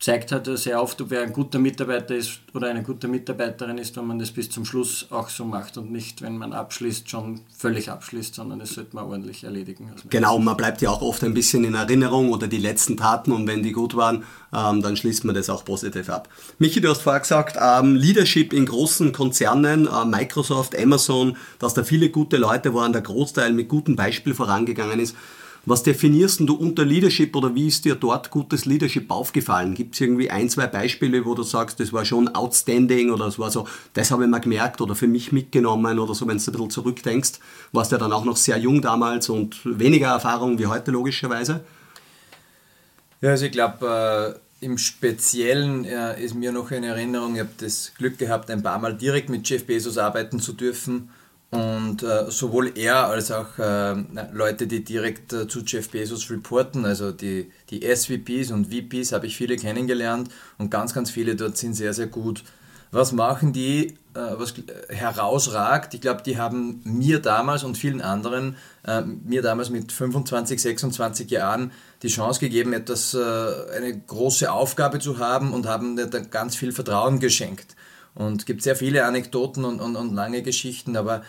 zeigt 0.00 0.32
halt 0.32 0.46
sehr 0.58 0.82
oft, 0.82 0.98
ob 1.02 1.12
er 1.12 1.22
ein 1.22 1.32
guter 1.32 1.58
Mitarbeiter 1.58 2.14
ist 2.16 2.40
oder 2.54 2.68
eine 2.68 2.82
gute 2.82 3.06
Mitarbeiterin 3.06 3.76
ist, 3.76 3.96
wenn 3.98 4.06
man 4.06 4.18
das 4.18 4.30
bis 4.30 4.48
zum 4.48 4.64
Schluss 4.64 5.06
auch 5.10 5.28
so 5.28 5.44
macht 5.44 5.76
und 5.76 5.92
nicht, 5.92 6.22
wenn 6.22 6.38
man 6.38 6.54
abschließt, 6.54 7.08
schon 7.08 7.40
völlig 7.54 7.90
abschließt, 7.90 8.34
sondern 8.34 8.60
das 8.60 8.70
sollte 8.70 8.96
man 8.96 9.04
ordentlich 9.04 9.44
erledigen. 9.44 9.92
Genau, 10.08 10.38
man 10.38 10.56
bleibt 10.56 10.80
ja 10.80 10.88
auch 10.88 11.02
oft 11.02 11.22
ein 11.22 11.34
bisschen 11.34 11.64
in 11.64 11.74
Erinnerung 11.74 12.32
oder 12.32 12.48
die 12.48 12.58
letzten 12.58 12.96
Taten 12.96 13.30
und 13.30 13.46
wenn 13.46 13.62
die 13.62 13.72
gut 13.72 13.94
waren, 13.94 14.24
ähm, 14.54 14.80
dann 14.80 14.96
schließt 14.96 15.26
man 15.26 15.34
das 15.34 15.50
auch 15.50 15.66
positiv 15.66 16.08
ab. 16.08 16.30
Michi, 16.58 16.80
du 16.80 16.88
hast 16.88 17.02
vorher 17.02 17.20
gesagt, 17.20 17.58
ähm, 17.60 17.94
Leadership 17.94 18.54
in 18.54 18.64
großen 18.64 19.12
Konzernen, 19.12 19.86
äh, 19.86 20.04
Microsoft, 20.06 20.78
Amazon, 20.78 21.36
dass 21.58 21.74
da 21.74 21.84
viele 21.84 22.08
gute 22.08 22.38
Leute 22.38 22.72
waren, 22.72 22.94
der 22.94 23.02
Großteil 23.02 23.52
mit 23.52 23.68
gutem 23.68 23.96
Beispiel 23.96 24.34
vorangegangen 24.34 24.98
ist. 24.98 25.14
Was 25.66 25.82
definierst 25.82 26.40
du 26.40 26.54
unter 26.54 26.86
Leadership 26.86 27.36
oder 27.36 27.54
wie 27.54 27.68
ist 27.68 27.84
dir 27.84 27.94
dort 27.94 28.30
gutes 28.30 28.64
Leadership 28.64 29.10
aufgefallen? 29.10 29.74
Gibt 29.74 29.94
es 29.94 30.00
irgendwie 30.00 30.30
ein, 30.30 30.48
zwei 30.48 30.66
Beispiele, 30.66 31.26
wo 31.26 31.34
du 31.34 31.42
sagst, 31.42 31.80
das 31.80 31.92
war 31.92 32.06
schon 32.06 32.28
outstanding 32.28 33.10
oder 33.10 33.26
es 33.26 33.38
war 33.38 33.50
so, 33.50 33.68
das 33.92 34.10
habe 34.10 34.24
ich 34.24 34.30
mal 34.30 34.38
gemerkt 34.38 34.80
oder 34.80 34.94
für 34.94 35.06
mich 35.06 35.32
mitgenommen 35.32 35.98
oder 35.98 36.14
so, 36.14 36.26
wenn 36.26 36.38
du 36.38 36.42
ein 36.42 36.52
bisschen 36.52 36.70
zurückdenkst, 36.70 37.32
warst 37.72 37.92
du 37.92 37.96
ja 37.96 38.00
dann 38.00 38.12
auch 38.12 38.24
noch 38.24 38.38
sehr 38.38 38.56
jung 38.56 38.80
damals 38.80 39.28
und 39.28 39.60
weniger 39.64 40.08
Erfahrung 40.08 40.58
wie 40.58 40.66
heute 40.66 40.92
logischerweise? 40.92 41.60
Ja, 43.20 43.30
also 43.30 43.44
ich 43.44 43.52
glaube, 43.52 44.40
äh, 44.60 44.64
im 44.64 44.78
Speziellen 44.78 45.84
äh, 45.84 46.22
ist 46.22 46.34
mir 46.34 46.52
noch 46.52 46.70
in 46.70 46.84
Erinnerung, 46.84 47.34
ich 47.34 47.40
habe 47.40 47.50
das 47.58 47.92
Glück 47.98 48.16
gehabt, 48.16 48.50
ein 48.50 48.62
paar 48.62 48.78
Mal 48.78 48.94
direkt 48.94 49.28
mit 49.28 49.46
Jeff 49.46 49.66
Bezos 49.66 49.98
arbeiten 49.98 50.40
zu 50.40 50.54
dürfen 50.54 51.10
und 51.50 52.04
äh, 52.04 52.30
sowohl 52.30 52.72
er 52.78 53.06
als 53.06 53.32
auch 53.32 53.58
äh, 53.58 53.94
Leute, 54.32 54.68
die 54.68 54.84
direkt 54.84 55.32
äh, 55.32 55.48
zu 55.48 55.60
Jeff 55.60 55.88
Bezos 55.90 56.30
reporten, 56.30 56.84
also 56.84 57.10
die, 57.10 57.50
die 57.70 57.82
SVPs 57.82 58.52
und 58.52 58.72
VPs, 58.72 59.10
habe 59.12 59.26
ich 59.26 59.36
viele 59.36 59.56
kennengelernt 59.56 60.28
und 60.58 60.70
ganz, 60.70 60.94
ganz 60.94 61.10
viele 61.10 61.34
dort 61.34 61.56
sind 61.56 61.74
sehr, 61.74 61.92
sehr 61.92 62.06
gut. 62.06 62.44
Was 62.92 63.10
machen 63.10 63.52
die, 63.52 63.98
äh, 64.14 64.20
was 64.36 64.54
herausragt? 64.88 65.94
Ich 65.94 66.00
glaube, 66.00 66.22
die 66.22 66.38
haben 66.38 66.82
mir 66.84 67.18
damals 67.20 67.64
und 67.64 67.76
vielen 67.76 68.00
anderen, 68.00 68.56
äh, 68.86 69.02
mir 69.02 69.42
damals 69.42 69.70
mit 69.70 69.90
25, 69.90 70.62
26 70.62 71.30
Jahren, 71.30 71.72
die 72.02 72.08
Chance 72.08 72.38
gegeben, 72.38 72.72
etwas, 72.72 73.14
äh, 73.14 73.18
eine 73.76 73.98
große 73.98 74.52
Aufgabe 74.52 75.00
zu 75.00 75.18
haben 75.18 75.52
und 75.52 75.66
haben 75.66 75.94
mir 75.94 76.06
dann 76.06 76.30
ganz 76.30 76.54
viel 76.54 76.70
Vertrauen 76.70 77.18
geschenkt. 77.18 77.74
Und 78.14 78.40
es 78.40 78.46
gibt 78.46 78.62
sehr 78.62 78.76
viele 78.76 79.04
Anekdoten 79.04 79.64
und, 79.64 79.80
und, 79.80 79.96
und 79.96 80.14
lange 80.14 80.42
Geschichten, 80.42 80.96
aber 80.96 81.18
äh, 81.18 81.22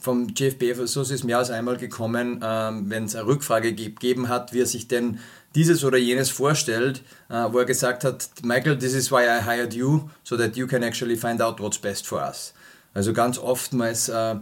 vom 0.00 0.28
GFB, 0.28 0.86
so 0.86 1.02
ist 1.02 1.10
es 1.10 1.24
mehr 1.24 1.38
als 1.38 1.50
einmal 1.50 1.76
gekommen, 1.76 2.40
ähm, 2.42 2.88
wenn 2.88 3.04
es 3.04 3.14
eine 3.14 3.26
Rückfrage 3.26 3.74
gegeben 3.74 4.28
hat, 4.28 4.52
wie 4.52 4.62
er 4.62 4.66
sich 4.66 4.88
denn 4.88 5.18
dieses 5.54 5.84
oder 5.84 5.98
jenes 5.98 6.30
vorstellt, 6.30 7.02
äh, 7.28 7.46
wo 7.50 7.58
er 7.58 7.64
gesagt 7.64 8.04
hat, 8.04 8.28
Michael, 8.42 8.78
this 8.78 8.94
is 8.94 9.10
why 9.10 9.24
I 9.24 9.42
hired 9.44 9.74
you, 9.74 10.08
so 10.22 10.36
that 10.36 10.56
you 10.56 10.66
can 10.66 10.82
actually 10.82 11.16
find 11.16 11.42
out 11.42 11.60
what's 11.60 11.78
best 11.78 12.06
for 12.06 12.20
us. 12.20 12.54
Also 12.94 13.12
ganz 13.12 13.38
oftmals 13.38 14.08
äh, 14.08 14.36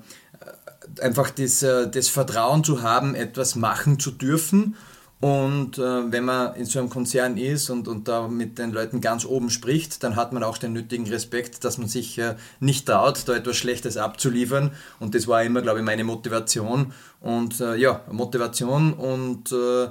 einfach 1.01 1.31
das, 1.31 1.63
äh, 1.63 1.89
das 1.89 2.09
Vertrauen 2.09 2.65
zu 2.65 2.83
haben, 2.83 3.15
etwas 3.15 3.57
machen 3.57 3.99
zu 3.99 4.11
dürfen 4.11 4.77
und 5.21 5.79
äh, 5.79 6.13
wenn 6.13 6.25
man 6.27 6.55
in 6.57 6.67
so 6.67 6.79
einem 6.79 6.91
Konzern 6.91 7.39
ist 7.39 7.71
und, 7.71 7.89
und 7.89 8.07
da 8.07 8.29
mit 8.29 8.59
den 8.59 8.73
Leuten 8.73 9.01
ganz 9.01 9.25
oben 9.25 9.49
spricht, 9.49 10.03
dann 10.03 10.15
hat 10.15 10.35
man 10.35 10.43
auch 10.43 10.59
den 10.59 10.75
nötigen 10.75 11.07
Respekt, 11.09 11.65
dass 11.65 11.79
man 11.79 11.89
sich 11.89 12.19
äh, 12.19 12.37
nicht 12.61 12.87
traut, 12.87 13.27
da 13.27 13.35
etwas 13.35 13.57
Schlechtes 13.57 13.97
abzuliefern. 13.97 14.73
Und 15.01 15.15
das 15.15 15.27
war 15.27 15.43
immer, 15.43 15.63
glaube 15.63 15.79
ich, 15.79 15.85
meine 15.87 16.05
Motivation. 16.05 16.93
Und 17.21 17.61
äh, 17.61 17.77
ja, 17.77 18.03
Motivation 18.11 18.93
und 18.93 19.53
äh, 19.53 19.89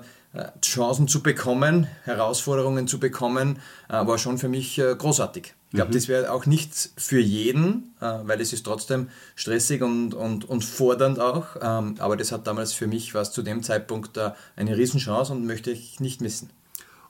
Chancen 0.62 1.08
zu 1.08 1.24
bekommen, 1.24 1.88
Herausforderungen 2.04 2.88
zu 2.88 3.00
bekommen, 3.00 3.60
äh, 3.90 4.06
war 4.06 4.20
schon 4.20 4.38
für 4.38 4.50
mich 4.50 4.78
äh, 4.78 4.96
großartig. 4.96 5.56
Ich 5.76 5.78
glaube, 5.78 5.92
mhm. 5.92 5.96
das 5.96 6.08
wäre 6.08 6.32
auch 6.32 6.46
nichts 6.46 6.94
für 6.96 7.20
jeden, 7.20 7.96
äh, 8.00 8.20
weil 8.24 8.40
es 8.40 8.54
ist 8.54 8.66
trotzdem 8.66 9.10
stressig 9.36 9.82
und, 9.82 10.14
und, 10.14 10.48
und 10.48 10.64
fordernd 10.64 11.20
auch. 11.20 11.58
Ähm, 11.62 11.96
aber 12.00 12.16
das 12.16 12.32
hat 12.32 12.48
damals 12.48 12.72
für 12.72 12.88
mich, 12.88 13.14
was 13.14 13.34
zu 13.34 13.42
dem 13.42 13.62
Zeitpunkt 13.62 14.18
eine 14.56 14.78
Riesenchance 14.78 15.34
und 15.34 15.46
möchte 15.46 15.72
ich 15.72 16.00
nicht 16.00 16.22
missen. 16.22 16.50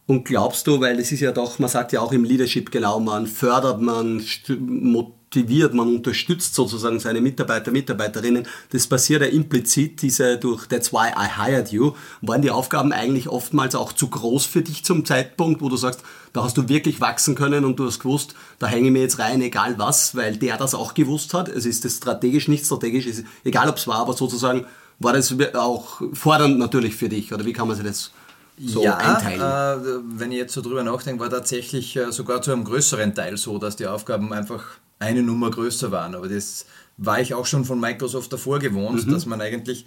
Und 0.07 0.25
glaubst 0.25 0.65
du, 0.65 0.81
weil 0.81 0.99
es 0.99 1.11
ist 1.11 1.19
ja 1.19 1.31
doch, 1.31 1.59
man 1.59 1.69
sagt 1.69 1.91
ja 1.91 2.01
auch 2.01 2.11
im 2.11 2.23
Leadership 2.23 2.71
genau, 2.71 2.99
man 2.99 3.27
fördert, 3.27 3.81
man 3.81 4.19
motiviert, 5.35 5.73
man 5.73 5.95
unterstützt 5.95 6.55
sozusagen 6.55 6.99
seine 6.99 7.21
Mitarbeiter, 7.21 7.71
Mitarbeiterinnen. 7.71 8.47
Das 8.71 8.87
passiert 8.87 9.21
ja 9.21 9.27
implizit, 9.27 10.01
diese 10.01 10.37
durch 10.37 10.67
That's 10.67 10.93
why 10.93 11.09
I 11.09 11.27
hired 11.43 11.71
you. 11.71 11.93
Waren 12.21 12.41
die 12.41 12.51
Aufgaben 12.51 12.93
eigentlich 12.93 13.27
oftmals 13.27 13.75
auch 13.75 13.93
zu 13.93 14.07
groß 14.07 14.45
für 14.45 14.61
dich 14.61 14.85
zum 14.85 15.05
Zeitpunkt, 15.05 15.61
wo 15.61 15.69
du 15.69 15.77
sagst, 15.77 16.01
da 16.33 16.43
hast 16.43 16.57
du 16.57 16.69
wirklich 16.69 17.01
wachsen 17.01 17.35
können 17.35 17.65
und 17.65 17.77
du 17.77 17.85
hast 17.85 17.99
gewusst, 17.99 18.35
da 18.59 18.67
hänge 18.67 18.87
ich 18.87 18.93
mir 18.93 19.01
jetzt 19.01 19.19
rein, 19.19 19.41
egal 19.41 19.77
was, 19.77 20.15
weil 20.15 20.37
der 20.37 20.57
das 20.57 20.73
auch 20.73 20.93
gewusst 20.93 21.33
hat. 21.33 21.49
Es 21.49 21.65
ist 21.65 21.85
das 21.85 21.97
strategisch, 21.97 22.47
nicht 22.47 22.65
strategisch, 22.65 23.07
egal 23.43 23.69
ob 23.69 23.77
es 23.77 23.87
war, 23.87 23.99
aber 23.99 24.13
sozusagen 24.13 24.65
war 24.99 25.13
das 25.13 25.35
auch 25.55 26.01
fordernd 26.13 26.57
natürlich 26.57 26.95
für 26.95 27.09
dich, 27.09 27.33
oder 27.33 27.45
wie 27.45 27.51
kann 27.51 27.67
man 27.67 27.75
sich 27.75 27.85
das 27.85 28.11
so 28.57 28.83
ja, 28.83 28.95
einteilen? 28.95 29.41
Äh, 29.41 30.01
wenn 30.17 30.31
ich 30.31 30.37
jetzt 30.37 30.53
so 30.53 30.61
drüber 30.61 30.83
nachdenke, 30.83 31.21
war 31.21 31.29
tatsächlich 31.29 31.95
äh, 31.97 32.11
sogar 32.11 32.41
zu 32.41 32.53
einem 32.53 32.63
größeren 32.63 33.13
Teil 33.13 33.35
so, 33.35 33.57
dass 33.57 33.75
die 33.75 33.87
Aufgaben 33.87 34.31
einfach 34.31 34.63
eine 34.99 35.23
Nummer 35.23 35.51
größer 35.51 35.91
waren. 35.91 36.15
Aber 36.15 36.27
das 36.27 36.65
war 36.97 37.19
ich 37.19 37.33
auch 37.33 37.45
schon 37.45 37.65
von 37.65 37.79
Microsoft 37.79 38.31
davor 38.31 38.59
gewohnt, 38.59 39.07
mhm. 39.07 39.11
dass 39.11 39.25
man 39.25 39.41
eigentlich 39.41 39.85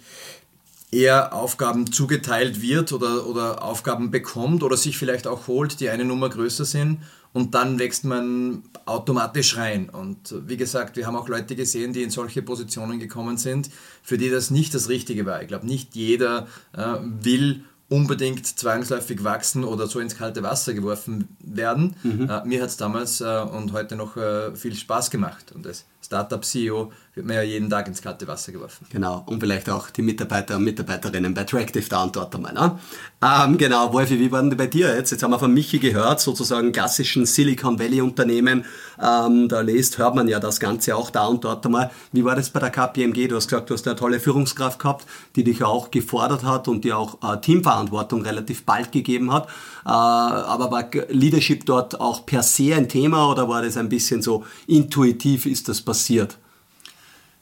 eher 0.91 1.33
Aufgaben 1.33 1.91
zugeteilt 1.91 2.61
wird 2.61 2.93
oder, 2.93 3.27
oder 3.27 3.63
Aufgaben 3.63 4.11
bekommt 4.11 4.63
oder 4.63 4.77
sich 4.77 4.97
vielleicht 4.97 5.27
auch 5.27 5.47
holt, 5.47 5.79
die 5.79 5.89
eine 5.89 6.05
Nummer 6.05 6.29
größer 6.29 6.65
sind 6.65 6.99
und 7.31 7.53
dann 7.53 7.77
wächst 7.77 8.05
man 8.05 8.63
automatisch 8.85 9.55
rein. 9.57 9.89
Und 9.89 10.33
wie 10.47 10.57
gesagt, 10.57 10.97
wir 10.97 11.05
haben 11.05 11.15
auch 11.15 11.29
Leute 11.29 11.55
gesehen, 11.55 11.93
die 11.93 12.01
in 12.01 12.09
solche 12.09 12.41
Positionen 12.41 12.99
gekommen 12.99 13.37
sind, 13.37 13.69
für 14.01 14.17
die 14.17 14.29
das 14.29 14.49
nicht 14.49 14.73
das 14.73 14.89
Richtige 14.89 15.25
war. 15.25 15.41
Ich 15.41 15.47
glaube, 15.47 15.67
nicht 15.67 15.95
jeder 15.95 16.47
äh, 16.73 16.95
will 17.21 17.63
unbedingt 17.89 18.45
zwangsläufig 18.45 19.23
wachsen 19.23 19.63
oder 19.63 19.87
so 19.87 19.99
ins 19.99 20.15
kalte 20.15 20.43
Wasser 20.43 20.73
geworfen 20.73 21.35
werden. 21.39 21.95
Mhm. 22.03 22.29
Äh, 22.29 22.45
mir 22.45 22.61
hat 22.61 22.69
es 22.69 22.77
damals 22.77 23.19
äh, 23.19 23.25
und 23.25 23.73
heute 23.73 23.95
noch 23.95 24.15
äh, 24.15 24.55
viel 24.55 24.75
Spaß 24.75 25.09
gemacht. 25.09 25.51
Und 25.53 25.65
als 25.65 25.85
Startup-CEO 26.01 26.91
wird 27.13 27.27
man 27.27 27.35
ja 27.35 27.41
jeden 27.43 27.69
Tag 27.69 27.87
ins 27.87 28.01
kalte 28.01 28.27
Wasser 28.27 28.51
geworfen. 28.51 28.87
Genau, 28.91 29.23
und 29.25 29.41
vielleicht 29.41 29.69
auch 29.69 29.89
die 29.89 30.01
Mitarbeiter 30.01 30.55
und 30.55 30.63
Mitarbeiterinnen 30.63 31.33
bei 31.33 31.43
Tractive 31.43 31.85
da 31.89 32.03
und 32.03 32.15
dort 32.15 32.33
einmal. 32.33 32.53
Ne? 32.53 32.79
Ähm, 33.21 33.57
genau, 33.57 33.91
Wolfi, 33.91 34.17
wie 34.19 34.31
war 34.31 34.41
denn 34.41 34.55
bei 34.55 34.67
dir 34.67 34.95
jetzt? 34.95 35.11
Jetzt 35.11 35.21
haben 35.23 35.31
wir 35.31 35.39
von 35.39 35.53
Michi 35.53 35.79
gehört, 35.79 36.21
sozusagen 36.21 36.71
klassischen 36.71 37.25
Silicon 37.25 37.77
Valley-Unternehmen. 37.77 38.63
Ähm, 39.01 39.49
da 39.49 39.59
lest, 39.61 39.97
hört 39.97 40.15
man 40.15 40.29
ja 40.29 40.39
das 40.39 40.59
Ganze 40.59 40.95
auch 40.95 41.09
da 41.09 41.25
und 41.25 41.43
dort 41.43 41.65
einmal. 41.65 41.91
Wie 42.13 42.23
war 42.23 42.35
das 42.35 42.49
bei 42.49 42.61
der 42.61 42.69
KPMG? 42.69 43.27
Du 43.27 43.35
hast 43.35 43.49
gesagt, 43.49 43.69
du 43.69 43.73
hast 43.73 43.85
eine 43.85 43.97
tolle 43.97 44.21
Führungskraft 44.21 44.79
gehabt, 44.79 45.05
die 45.35 45.43
dich 45.43 45.63
auch 45.63 45.91
gefordert 45.91 46.43
hat 46.43 46.69
und 46.69 46.85
dir 46.85 46.97
auch 46.97 47.17
äh, 47.21 47.41
Teamverantwortung 47.41 48.21
relativ 48.21 48.63
bald 48.63 48.93
gegeben 48.93 49.33
hat. 49.33 49.47
Äh, 49.85 49.89
aber 49.89 50.71
war 50.71 50.89
Leadership 51.09 51.65
dort 51.65 51.99
auch 51.99 52.25
per 52.25 52.43
se 52.43 52.75
ein 52.75 52.89
Thema 52.89 53.31
oder 53.31 53.47
war 53.47 53.61
das 53.61 53.77
ein 53.77 53.89
bisschen 53.89 54.21
so 54.21 54.43
intuitiv 54.67 55.45
ist 55.45 55.69
das 55.69 55.81
passiert? 55.81 56.37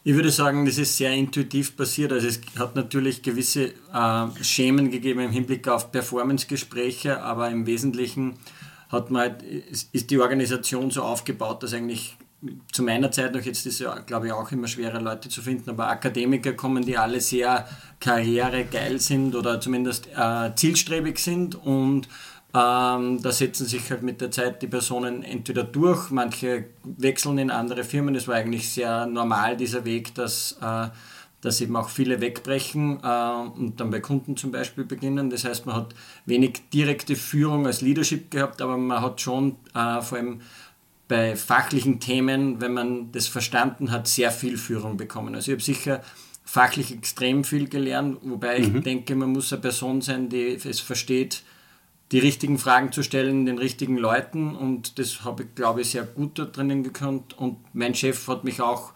Ich 0.04 0.16
würde 0.16 0.32
sagen, 0.32 0.66
das 0.66 0.78
ist 0.78 0.96
sehr 0.96 1.12
intuitiv 1.12 1.76
passiert. 1.76 2.14
Also 2.14 2.28
es 2.28 2.40
hat 2.58 2.76
natürlich 2.76 3.22
gewisse 3.24 3.74
äh, 3.94 4.44
Schemen 4.44 4.90
gegeben 4.90 5.20
im 5.20 5.32
Hinblick 5.32 5.68
auf 5.68 5.92
Performance-Gespräche, 5.92 7.22
aber 7.22 7.50
im 7.50 7.66
Wesentlichen 7.66 8.36
hat 8.90 9.12
man 9.12 9.22
halt, 9.22 9.44
ist 9.92 10.10
die 10.10 10.18
Organisation 10.18 10.92
so 10.92 11.04
aufgebaut, 11.04 11.62
dass 11.62 11.74
eigentlich 11.74 12.16
zu 12.72 12.84
meiner 12.84 13.12
Zeit 13.12 13.34
noch, 13.34 13.42
jetzt 13.42 13.66
ist 13.66 13.80
ja, 13.80 13.98
glaube 14.00 14.28
ich, 14.28 14.32
auch 14.32 14.52
immer 14.52 14.68
schwerer, 14.68 15.02
Leute 15.02 15.28
zu 15.30 15.42
finden, 15.42 15.70
aber 15.72 15.88
Akademiker 15.88 16.54
kommen, 16.54 16.86
die 16.86 16.98
alle 16.98 17.20
sehr 17.20 17.68
karrieregeil 18.00 19.00
sind 19.00 19.36
oder 19.36 19.60
zumindest 19.60 20.08
äh, 20.16 20.54
zielstrebig 20.56 21.18
sind 21.18 21.56
und 21.56 22.08
ähm, 22.54 23.22
da 23.22 23.32
setzen 23.32 23.66
sich 23.66 23.90
halt 23.90 24.04
mit 24.04 24.22
der 24.22 24.32
Zeit 24.32 24.62
die 24.62 24.68
Personen 24.68 25.24
entweder 25.24 25.64
durch, 25.64 26.12
manche 26.12 26.66
wechseln 26.84 27.38
in 27.40 27.52
andere 27.52 27.84
Firmen. 27.84 28.16
Es 28.16 28.28
war 28.28 28.36
eigentlich 28.36 28.72
sehr 28.72 29.06
normal 29.06 29.58
dieser 29.58 29.84
Weg, 29.84 30.16
dass, 30.16 30.58
äh, 30.62 30.88
dass 31.42 31.60
eben 31.60 31.76
auch 31.76 31.90
viele 31.90 32.22
wegbrechen 32.22 33.00
äh, 33.04 33.60
und 33.60 33.80
dann 33.80 33.90
bei 33.90 34.00
Kunden 34.00 34.38
zum 34.38 34.52
Beispiel 34.52 34.86
beginnen. 34.86 35.30
Das 35.30 35.44
heißt, 35.44 35.66
man 35.66 35.76
hat 35.76 35.94
wenig 36.26 36.70
direkte 36.74 37.16
Führung 37.16 37.66
als 37.68 37.82
Leadership 37.82 38.32
gehabt, 38.32 38.62
aber 38.62 38.78
man 38.78 39.02
hat 39.02 39.20
schon 39.20 39.58
äh, 39.76 40.02
vor 40.02 40.18
allem 40.18 40.42
bei 41.08 41.36
fachlichen 41.36 42.00
Themen, 42.00 42.60
wenn 42.60 42.74
man 42.74 43.12
das 43.12 43.28
verstanden 43.28 43.92
hat, 43.92 44.08
sehr 44.08 44.32
viel 44.32 44.58
Führung 44.58 44.98
bekommen. 44.98 45.36
Also 45.36 45.52
ich 45.52 45.56
habe 45.56 45.64
sicher 45.64 46.02
fachlich 46.44 46.94
extrem 46.94 47.44
viel 47.44 47.68
gelernt, 47.68 48.20
wobei 48.22 48.60
mhm. 48.60 48.78
ich 48.78 48.84
denke, 48.84 49.16
man 49.16 49.32
muss 49.32 49.52
eine 49.52 49.62
Person 49.62 50.02
sein, 50.02 50.30
die 50.30 50.54
es 50.54 50.80
versteht, 50.80 51.44
die 52.12 52.20
richtigen 52.20 52.58
Fragen 52.58 52.94
zu 52.94 53.04
stellen, 53.04 53.46
den 53.46 53.58
richtigen 53.58 53.98
Leuten 53.98 54.56
und 54.56 54.98
das 54.98 55.26
habe 55.26 55.44
ich, 55.44 55.56
glaube 55.56 55.82
ich, 55.82 55.92
sehr 55.92 56.04
gut 56.04 56.40
da 56.40 56.46
drinnen 56.46 56.84
gekonnt 56.84 57.38
und 57.38 57.58
mein 57.74 57.96
Chef 57.96 58.28
hat 58.30 58.46
mich 58.46 58.62
auch 58.62 58.94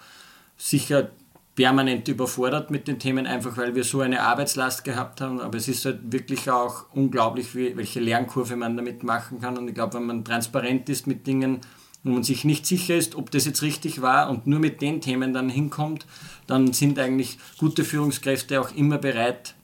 sicher 0.57 1.09
permanent 1.55 2.07
überfordert 2.07 2.71
mit 2.71 2.87
den 2.87 2.99
Themen, 2.99 3.27
einfach 3.27 3.57
weil 3.57 3.75
wir 3.75 3.83
so 3.83 3.99
eine 3.99 4.21
Arbeitslast 4.21 4.85
gehabt 4.85 5.19
haben, 5.19 5.41
aber 5.41 5.57
es 5.57 5.67
ist 5.67 5.83
halt 5.83 5.99
wirklich 6.03 6.49
auch 6.49 6.85
unglaublich, 6.93 7.53
wie, 7.53 7.75
welche 7.75 7.99
Lernkurve 7.99 8.55
man 8.55 8.77
damit 8.77 9.03
machen 9.03 9.41
kann 9.41 9.57
und 9.57 9.67
ich 9.67 9.73
glaube, 9.73 9.95
wenn 9.95 10.05
man 10.05 10.23
transparent 10.23 10.87
ist 10.87 11.05
mit 11.05 11.27
Dingen, 11.27 11.59
wo 12.03 12.11
man 12.11 12.23
sich 12.23 12.43
nicht 12.43 12.65
sicher 12.65 12.95
ist, 12.95 13.15
ob 13.15 13.31
das 13.31 13.45
jetzt 13.45 13.61
richtig 13.61 14.01
war 14.01 14.29
und 14.29 14.47
nur 14.47 14.59
mit 14.59 14.81
den 14.81 15.01
Themen 15.01 15.33
dann 15.33 15.49
hinkommt, 15.49 16.05
dann 16.47 16.73
sind 16.73 16.97
eigentlich 16.97 17.37
gute 17.57 17.83
Führungskräfte 17.83 18.59
auch 18.59 18.75
immer 18.75 18.97
bereit, 18.97 19.55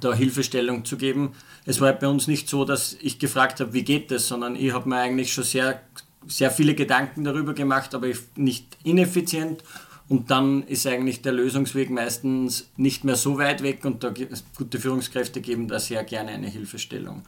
da 0.00 0.14
Hilfestellung 0.14 0.84
zu 0.84 0.96
geben. 0.96 1.32
Es 1.66 1.80
war 1.80 1.92
bei 1.92 2.08
uns 2.08 2.26
nicht 2.26 2.48
so, 2.48 2.64
dass 2.64 2.96
ich 3.00 3.18
gefragt 3.18 3.60
habe, 3.60 3.72
wie 3.72 3.82
geht 3.82 4.10
das, 4.10 4.28
sondern 4.28 4.56
ich 4.56 4.72
habe 4.72 4.88
mir 4.88 4.96
eigentlich 4.96 5.32
schon 5.32 5.44
sehr, 5.44 5.80
sehr 6.26 6.50
viele 6.50 6.74
Gedanken 6.74 7.24
darüber 7.24 7.54
gemacht, 7.54 7.94
aber 7.94 8.08
nicht 8.36 8.76
ineffizient. 8.84 9.62
Und 10.08 10.30
dann 10.30 10.64
ist 10.64 10.86
eigentlich 10.86 11.22
der 11.22 11.32
Lösungsweg 11.32 11.90
meistens 11.90 12.68
nicht 12.76 13.04
mehr 13.04 13.16
so 13.16 13.38
weit 13.38 13.62
weg 13.62 13.84
und 13.84 14.04
da 14.04 14.12
gute 14.56 14.78
Führungskräfte 14.78 15.40
geben 15.40 15.66
da 15.66 15.78
sehr 15.78 16.04
gerne 16.04 16.32
eine 16.32 16.48
Hilfestellung. 16.48 17.22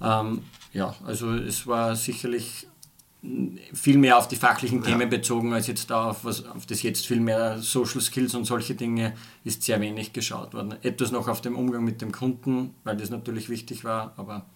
Ähm, 0.00 0.42
ja, 0.72 0.94
also 1.04 1.32
es 1.32 1.66
war 1.66 1.96
sicherlich 1.96 2.66
viel 3.72 3.98
mehr 3.98 4.16
auf 4.16 4.28
die 4.28 4.36
fachlichen 4.36 4.82
Themen 4.82 5.00
ja. 5.00 5.06
bezogen, 5.06 5.52
als 5.52 5.66
jetzt 5.66 5.90
auf, 5.90 6.24
was, 6.24 6.44
auf 6.46 6.66
das 6.66 6.82
jetzt 6.82 7.06
viel 7.06 7.20
mehr 7.20 7.58
Social 7.58 8.00
Skills 8.00 8.34
und 8.34 8.44
solche 8.44 8.74
Dinge 8.74 9.14
ist 9.44 9.62
sehr 9.62 9.80
wenig 9.80 10.12
geschaut 10.12 10.54
worden. 10.54 10.76
Etwas 10.82 11.10
noch 11.10 11.26
auf 11.26 11.40
dem 11.40 11.56
Umgang 11.56 11.84
mit 11.84 12.00
dem 12.00 12.12
Kunden, 12.12 12.74
weil 12.84 12.96
das 12.96 13.10
natürlich 13.10 13.48
wichtig 13.48 13.82
war, 13.84 14.12
aber. 14.16 14.46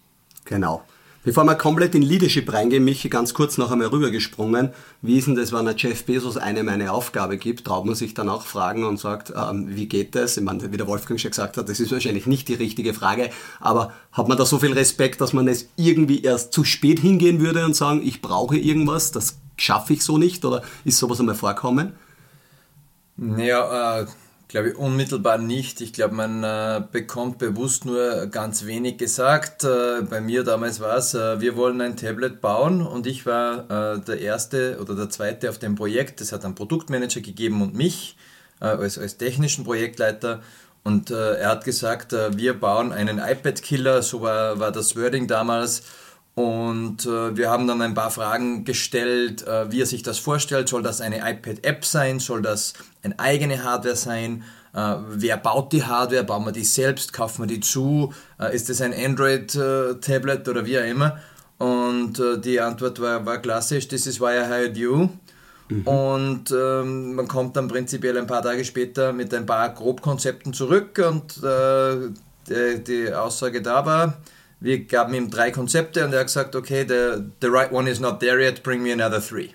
Genau. 0.45 0.85
Bevor 1.25 1.45
wir 1.45 1.55
komplett 1.55 1.95
in 1.95 2.03
Leadership 2.03 2.53
reingehen, 2.53 2.83
Michi, 2.83 3.09
ganz 3.09 3.33
kurz 3.33 3.57
noch 3.57 3.71
einmal 3.71 3.87
rübergesprungen. 3.87 4.71
Wie 5.03 5.19
ist 5.19 5.29
denn 5.29 5.37
das, 5.37 5.53
wenn 5.53 5.65
der 5.65 5.77
Jeff 5.77 6.05
Bezos 6.05 6.37
eine 6.37 6.65
meine 6.65 6.91
Aufgabe 6.91 7.39
gibt? 7.39 7.65
Traut 7.65 7.85
man 7.85 7.95
sich 7.95 8.13
dann 8.13 8.29
auch 8.29 8.45
fragen 8.45 8.85
und 8.85 8.99
sagt, 8.99 9.33
ähm, 9.37 9.69
wie 9.69 9.87
geht 9.87 10.17
das? 10.17 10.37
Ich 10.37 10.43
meine, 10.43 10.73
wie 10.73 10.77
der 10.77 10.89
Wolfgang 10.89 11.21
schon 11.21 11.31
gesagt 11.31 11.57
hat, 11.57 11.69
das 11.69 11.79
ist 11.79 11.93
wahrscheinlich 11.93 12.27
nicht 12.27 12.49
die 12.49 12.55
richtige 12.55 12.93
Frage, 12.93 13.31
aber 13.61 13.93
hat 14.11 14.27
man 14.27 14.37
da 14.37 14.45
so 14.45 14.59
viel 14.59 14.73
Respekt, 14.73 15.21
dass 15.21 15.33
man 15.33 15.47
es 15.47 15.69
irgendwie 15.77 16.23
erst 16.23 16.53
zu 16.53 16.65
spät 16.65 16.99
hingehen 16.99 17.39
würde 17.39 17.65
und 17.65 17.77
sagen, 17.77 18.03
ich 18.05 18.21
brauche 18.21 18.57
irgendwas, 18.59 19.13
das 19.13 19.39
schaffe 19.57 19.93
ich 19.93 20.03
so 20.03 20.19
nicht? 20.19 20.45
Oder 20.45 20.63
ist 20.85 20.99
sowas 20.99 21.21
einmal 21.21 21.37
vorkommen? 21.37 21.93
Ja, 23.17 24.01
äh, 24.01 24.07
glaube 24.53 24.69
ich, 24.69 24.77
unmittelbar 24.77 25.39
nicht. 25.39 25.81
Ich 25.81 25.95
glaube, 25.95 26.15
man 26.15 26.45
äh, 26.45 26.83
bekommt 26.93 27.39
bewusst 27.39 27.87
nur 27.87 28.27
ganz 28.27 28.67
wenig 28.67 28.99
gesagt. 28.99 29.65
Äh, 29.65 30.03
bei 30.03 30.21
mir 30.21 30.45
damals 30.45 30.79
war 30.79 30.99
es, 30.99 31.15
äh, 31.15 31.41
wir 31.41 31.57
wollen 31.57 31.81
ein 31.81 31.97
Tablet 31.97 32.43
bauen 32.43 32.87
und 32.87 33.07
ich 33.07 33.25
war 33.25 33.97
äh, 33.97 34.01
der 34.01 34.21
Erste 34.21 34.79
oder 34.81 34.95
der 34.95 35.09
Zweite 35.09 35.49
auf 35.49 35.59
dem 35.59 35.75
Projekt. 35.75 36.21
Es 36.21 36.33
hat 36.33 36.45
einen 36.45 36.55
Produktmanager 36.55 37.23
gegeben 37.23 37.63
und 37.63 37.75
mich. 37.75 38.17
äh, 38.61 38.67
als, 38.67 38.99
als 38.99 39.17
technischen 39.17 39.65
Projektleiter. 39.65 40.43
Und 40.85 41.11
äh, 41.11 41.37
er 41.37 41.49
hat 41.49 41.65
gesagt, 41.65 42.13
wir 42.13 42.55
bauen 42.59 42.93
einen 42.93 43.19
iPad-Killer, 43.19 44.03
so 44.03 44.21
war, 44.21 44.59
war 44.59 44.73
das 44.73 44.97
Wording 44.97 45.29
damals. 45.29 45.83
Und 46.35 47.05
äh, 47.05 47.37
wir 47.37 47.51
haben 47.51 47.67
dann 47.67 47.83
ein 47.83 47.95
paar 47.95 48.11
Fragen 48.11 48.65
gestellt, 48.65 49.47
äh, 49.47 49.71
wie 49.71 49.83
er 49.83 49.87
sich 49.87 50.03
das 50.03 50.19
vorstellt. 50.19 50.69
Soll 50.69 50.83
das 50.83 51.01
eine 51.01 51.19
iPad-App 51.19 51.85
sein? 51.85 52.21
Soll 52.21 52.41
das 52.41 52.73
eine 53.03 53.19
eigene 53.19 53.65
Hardware 53.65 53.97
sein? 53.97 54.43
Äh, 54.75 54.95
wer 55.09 55.37
baut 55.37 55.73
die 55.73 55.85
Hardware? 55.85 56.25
Bauen 56.25 56.47
wir 56.47 56.53
die 56.53 56.65
selbst? 56.65 57.13
Kaufen 57.13 57.43
wir 57.43 57.47
die 57.47 57.61
zu? 57.61 58.15
Äh, 58.41 58.55
ist 58.55 58.71
das 58.71 58.81
ein 58.81 58.95
Android-Tablet 58.95 60.49
oder 60.49 60.65
wie 60.65 60.79
auch 60.79 60.85
immer? 60.85 61.19
Und 61.59 62.19
äh, 62.19 62.39
die 62.39 62.61
Antwort 62.61 63.01
war, 63.01 63.25
war 63.27 63.39
klassisch, 63.39 63.87
this 63.87 64.07
is 64.07 64.21
why 64.21 64.39
I 64.39 64.47
hired 64.47 64.77
you. 64.77 65.11
Mhm. 65.69 65.87
Und 65.87 66.51
ähm, 66.51 67.15
man 67.15 67.29
kommt 67.29 67.57
dann 67.57 67.69
prinzipiell 67.69 68.19
ein 68.19 68.27
paar 68.27 68.43
Tage 68.43 68.65
später 68.65 69.13
mit 69.13 69.33
ein 69.33 69.47
paar 69.47 69.69
Grobkonzepten 69.71 70.53
zurück 70.53 71.01
und 71.07 71.43
äh, 71.43 72.11
die, 72.49 72.85
die, 72.85 73.15
Aussage 73.15 73.63
da 73.63 73.87
war, 73.87 74.19
wir 74.63 74.85
gaben 74.85 75.15
ihm 75.15 75.31
drei 75.31 75.51
Konzepte 75.51 76.05
und 76.05 76.13
er 76.13 76.21
hat 76.21 76.27
gesagt, 76.27 76.55
okay, 76.57 76.85
the, 76.87 77.23
the 77.41 77.49
right 77.49 77.73
one 77.73 77.91
is 77.91 78.01
not 78.01 78.21
there 78.21 78.41
yet, 78.41 78.63
bring 78.63 78.83
me 78.83 78.93
another 78.93 79.21
three. 79.21 79.51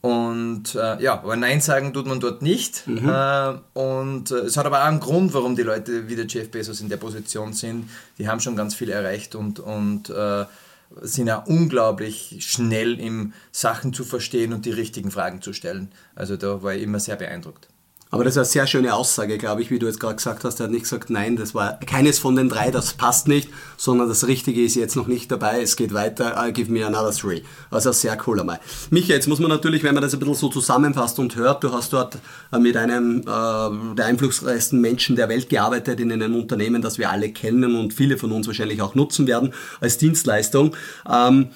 Und 0.00 0.74
äh, 0.74 1.02
ja, 1.02 1.12
aber 1.14 1.36
Nein 1.36 1.60
sagen 1.60 1.92
tut 1.92 2.06
man 2.06 2.20
dort 2.20 2.40
nicht. 2.40 2.86
Mhm. 2.86 3.08
Äh, 3.08 3.54
und 3.74 4.30
äh, 4.30 4.36
es 4.36 4.56
hat 4.56 4.64
aber 4.64 4.80
auch 4.80 4.86
einen 4.86 5.00
Grund, 5.00 5.34
warum 5.34 5.56
die 5.56 5.62
Leute 5.62 6.08
wie 6.08 6.16
der 6.16 6.26
Jeff 6.26 6.50
Bezos 6.50 6.80
in 6.80 6.88
der 6.88 6.96
Position 6.96 7.52
sind. 7.52 7.90
Die 8.18 8.26
haben 8.26 8.40
schon 8.40 8.56
ganz 8.56 8.74
viel 8.74 8.88
erreicht 8.88 9.34
und, 9.34 9.60
und 9.60 10.08
äh, 10.08 10.46
sind 11.02 11.26
ja 11.26 11.36
unglaublich 11.36 12.38
schnell 12.40 12.98
im 12.98 13.34
Sachen 13.52 13.92
zu 13.92 14.04
verstehen 14.04 14.54
und 14.54 14.64
die 14.64 14.70
richtigen 14.70 15.10
Fragen 15.10 15.42
zu 15.42 15.52
stellen. 15.52 15.92
Also 16.14 16.36
da 16.36 16.62
war 16.62 16.74
ich 16.74 16.82
immer 16.82 16.98
sehr 16.98 17.16
beeindruckt. 17.16 17.68
Aber 18.12 18.24
das 18.24 18.34
ist 18.34 18.38
eine 18.38 18.46
sehr 18.46 18.66
schöne 18.66 18.94
Aussage, 18.94 19.38
glaube 19.38 19.62
ich, 19.62 19.70
wie 19.70 19.78
du 19.78 19.86
jetzt 19.86 20.00
gerade 20.00 20.16
gesagt 20.16 20.42
hast. 20.42 20.58
Er 20.58 20.64
hat 20.64 20.72
nicht 20.72 20.82
gesagt, 20.82 21.10
nein, 21.10 21.36
das 21.36 21.54
war 21.54 21.78
keines 21.78 22.18
von 22.18 22.34
den 22.34 22.48
drei, 22.48 22.72
das 22.72 22.94
passt 22.94 23.28
nicht, 23.28 23.48
sondern 23.76 24.08
das 24.08 24.26
Richtige 24.26 24.62
ist 24.64 24.74
jetzt 24.74 24.96
noch 24.96 25.06
nicht 25.06 25.30
dabei, 25.30 25.62
es 25.62 25.76
geht 25.76 25.94
weiter, 25.94 26.36
I'll 26.36 26.50
give 26.50 26.72
me 26.72 26.84
another 26.84 27.12
three. 27.12 27.42
Also 27.70 27.92
sehr 27.92 28.18
cool 28.26 28.40
einmal. 28.40 28.58
Micha, 28.90 29.14
jetzt 29.14 29.28
muss 29.28 29.38
man 29.38 29.48
natürlich, 29.48 29.84
wenn 29.84 29.94
man 29.94 30.02
das 30.02 30.12
ein 30.12 30.18
bisschen 30.18 30.34
so 30.34 30.48
zusammenfasst 30.48 31.20
und 31.20 31.36
hört, 31.36 31.62
du 31.62 31.72
hast 31.72 31.92
dort 31.92 32.18
äh, 32.52 32.58
mit 32.58 32.76
einem 32.76 33.20
äh, 33.20 33.24
der 33.24 34.06
einflussreichsten 34.06 34.80
Menschen 34.80 35.14
der 35.14 35.28
Welt 35.28 35.48
gearbeitet 35.48 36.00
in 36.00 36.10
einem 36.10 36.34
Unternehmen, 36.34 36.82
das 36.82 36.98
wir 36.98 37.10
alle 37.10 37.30
kennen 37.30 37.76
und 37.76 37.94
viele 37.94 38.18
von 38.18 38.32
uns 38.32 38.48
wahrscheinlich 38.48 38.82
auch 38.82 38.96
nutzen 38.96 39.28
werden 39.28 39.54
als 39.80 39.98
Dienstleistung. 39.98 40.74
Ähm, 41.08 41.50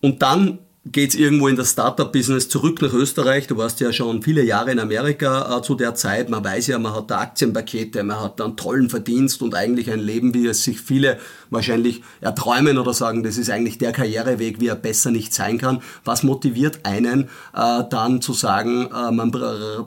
und 0.00 0.22
dann 0.22 0.58
geht 0.92 1.10
es 1.10 1.16
irgendwo 1.16 1.48
in 1.48 1.56
das 1.56 1.72
Startup-Business 1.72 2.48
zurück 2.48 2.80
nach 2.80 2.92
Österreich. 2.92 3.46
Du 3.48 3.56
warst 3.56 3.80
ja 3.80 3.92
schon 3.92 4.22
viele 4.22 4.44
Jahre 4.44 4.70
in 4.70 4.78
Amerika 4.78 5.56
äh, 5.56 5.62
zu 5.62 5.74
der 5.74 5.94
Zeit. 5.94 6.28
Man 6.28 6.44
weiß 6.44 6.68
ja, 6.68 6.78
man 6.78 6.94
hat 6.94 7.10
da 7.10 7.20
Aktienpakete, 7.20 8.04
man 8.04 8.20
hat 8.20 8.40
einen 8.40 8.56
tollen 8.56 8.88
Verdienst 8.88 9.42
und 9.42 9.54
eigentlich 9.54 9.90
ein 9.90 9.98
Leben, 9.98 10.32
wie 10.34 10.46
es 10.46 10.62
sich 10.62 10.80
viele 10.80 11.18
wahrscheinlich 11.50 12.02
erträumen 12.20 12.78
oder 12.78 12.94
sagen, 12.94 13.22
das 13.22 13.36
ist 13.36 13.50
eigentlich 13.50 13.78
der 13.78 13.92
Karriereweg, 13.92 14.60
wie 14.60 14.68
er 14.68 14.76
besser 14.76 15.10
nicht 15.10 15.34
sein 15.34 15.58
kann. 15.58 15.82
Was 16.04 16.22
motiviert 16.22 16.80
einen 16.84 17.28
äh, 17.54 17.82
dann 17.90 18.22
zu 18.22 18.32
sagen, 18.32 18.88
äh, 18.92 19.10
man 19.10 19.30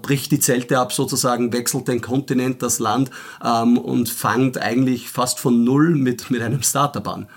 bricht 0.02 0.32
die 0.32 0.40
Zelte 0.40 0.80
ab 0.80 0.92
sozusagen, 0.92 1.54
wechselt 1.54 1.88
den 1.88 2.02
Kontinent, 2.02 2.62
das 2.62 2.80
Land 2.80 3.10
ähm, 3.44 3.78
und 3.78 4.10
fängt 4.10 4.58
eigentlich 4.58 5.10
fast 5.10 5.40
von 5.40 5.64
Null 5.64 5.96
mit, 5.96 6.30
mit 6.30 6.42
einem 6.42 6.62
Startup 6.62 7.08
an? 7.08 7.28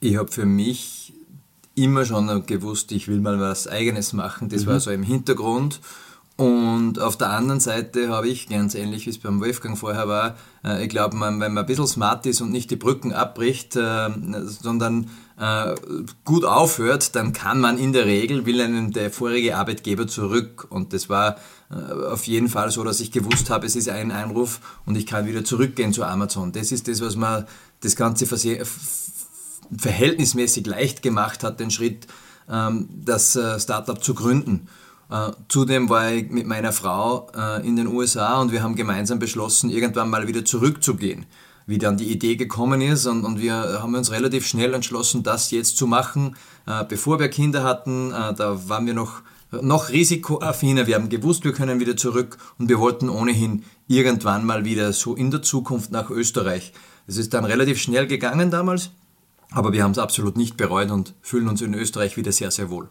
Ich 0.00 0.16
habe 0.16 0.30
für 0.30 0.46
mich 0.46 0.95
immer 1.76 2.04
schon 2.04 2.46
gewusst, 2.46 2.90
ich 2.90 3.06
will 3.06 3.20
mal 3.20 3.38
was 3.38 3.68
Eigenes 3.68 4.12
machen. 4.12 4.48
Das 4.48 4.64
mhm. 4.64 4.70
war 4.70 4.80
so 4.80 4.90
im 4.90 5.02
Hintergrund. 5.02 5.80
Und 6.36 6.98
auf 6.98 7.16
der 7.16 7.30
anderen 7.30 7.60
Seite 7.60 8.10
habe 8.10 8.28
ich, 8.28 8.48
ganz 8.48 8.74
ähnlich 8.74 9.06
wie 9.06 9.10
es 9.10 9.18
beim 9.18 9.40
Wolfgang 9.40 9.78
vorher 9.78 10.06
war, 10.06 10.36
äh, 10.64 10.84
ich 10.84 10.90
glaube, 10.90 11.18
wenn 11.18 11.38
man 11.38 11.56
ein 11.56 11.66
bisschen 11.66 11.86
smart 11.86 12.26
ist 12.26 12.42
und 12.42 12.50
nicht 12.50 12.70
die 12.70 12.76
Brücken 12.76 13.14
abbricht, 13.14 13.74
äh, 13.76 14.10
sondern 14.44 15.08
äh, 15.38 15.74
gut 16.24 16.44
aufhört, 16.44 17.14
dann 17.16 17.32
kann 17.32 17.58
man 17.58 17.78
in 17.78 17.94
der 17.94 18.04
Regel, 18.04 18.44
will 18.44 18.60
einen 18.60 18.92
der 18.92 19.10
vorige 19.10 19.56
Arbeitgeber 19.56 20.06
zurück. 20.06 20.66
Und 20.68 20.92
das 20.92 21.08
war 21.08 21.36
auf 21.68 22.28
jeden 22.28 22.48
Fall 22.48 22.70
so, 22.70 22.84
dass 22.84 23.00
ich 23.00 23.10
gewusst 23.10 23.50
habe, 23.50 23.66
es 23.66 23.74
ist 23.74 23.88
ein 23.88 24.12
Einruf 24.12 24.60
und 24.86 24.94
ich 24.96 25.04
kann 25.04 25.26
wieder 25.26 25.44
zurückgehen 25.44 25.92
zu 25.92 26.04
Amazon. 26.04 26.52
Das 26.52 26.70
ist 26.70 26.86
das, 26.86 27.00
was 27.00 27.16
man 27.16 27.44
das 27.80 27.96
Ganze 27.96 28.26
verhältnismäßig 29.76 30.66
leicht 30.66 31.02
gemacht 31.02 31.42
hat, 31.42 31.60
den 31.60 31.70
Schritt, 31.70 32.06
ähm, 32.50 32.88
das 33.04 33.36
äh, 33.36 33.58
Startup 33.58 34.02
zu 34.02 34.14
gründen. 34.14 34.68
Äh, 35.10 35.30
zudem 35.48 35.88
war 35.88 36.12
ich 36.12 36.30
mit 36.30 36.46
meiner 36.46 36.72
Frau 36.72 37.28
äh, 37.36 37.66
in 37.66 37.76
den 37.76 37.86
USA 37.86 38.40
und 38.40 38.52
wir 38.52 38.62
haben 38.62 38.76
gemeinsam 38.76 39.18
beschlossen, 39.18 39.70
irgendwann 39.70 40.10
mal 40.10 40.26
wieder 40.28 40.44
zurückzugehen. 40.44 41.26
Wie 41.68 41.78
dann 41.78 41.96
die 41.96 42.12
Idee 42.12 42.36
gekommen 42.36 42.80
ist 42.80 43.06
und, 43.06 43.40
wir 43.40 43.80
haben 43.82 43.96
uns 43.96 44.12
relativ 44.12 44.46
schnell 44.46 44.72
entschlossen, 44.72 45.24
das 45.24 45.50
jetzt 45.50 45.76
zu 45.76 45.88
machen, 45.88 46.36
bevor 46.88 47.18
wir 47.18 47.28
Kinder 47.28 47.64
hatten. 47.64 48.10
Da 48.10 48.68
waren 48.68 48.86
wir 48.86 48.94
noch 48.94 49.22
noch 49.50 49.88
risikoaffiner. 49.90 50.86
Wir 50.86 50.94
haben 50.94 51.08
gewusst, 51.08 51.44
wir 51.44 51.52
können 51.52 51.80
wieder 51.80 51.96
zurück 51.96 52.38
und 52.58 52.68
wir 52.68 52.78
wollten 52.78 53.08
ohnehin 53.08 53.64
irgendwann 53.88 54.44
mal 54.44 54.64
wieder 54.64 54.92
so 54.92 55.16
in 55.16 55.32
der 55.32 55.42
Zukunft 55.42 55.90
nach 55.90 56.08
Österreich. 56.08 56.72
Es 57.06 57.16
ist 57.16 57.34
dann 57.34 57.44
relativ 57.44 57.80
schnell 57.80 58.06
gegangen 58.06 58.50
damals. 58.52 58.90
Aber 59.52 59.72
wir 59.72 59.82
haben 59.82 59.92
es 59.92 59.98
absolut 59.98 60.36
nicht 60.36 60.56
bereut 60.56 60.90
und 60.90 61.14
fühlen 61.22 61.48
uns 61.48 61.62
in 61.62 61.74
Österreich 61.74 62.16
wieder 62.16 62.32
sehr, 62.32 62.50
sehr 62.50 62.70
wohl. 62.70 62.88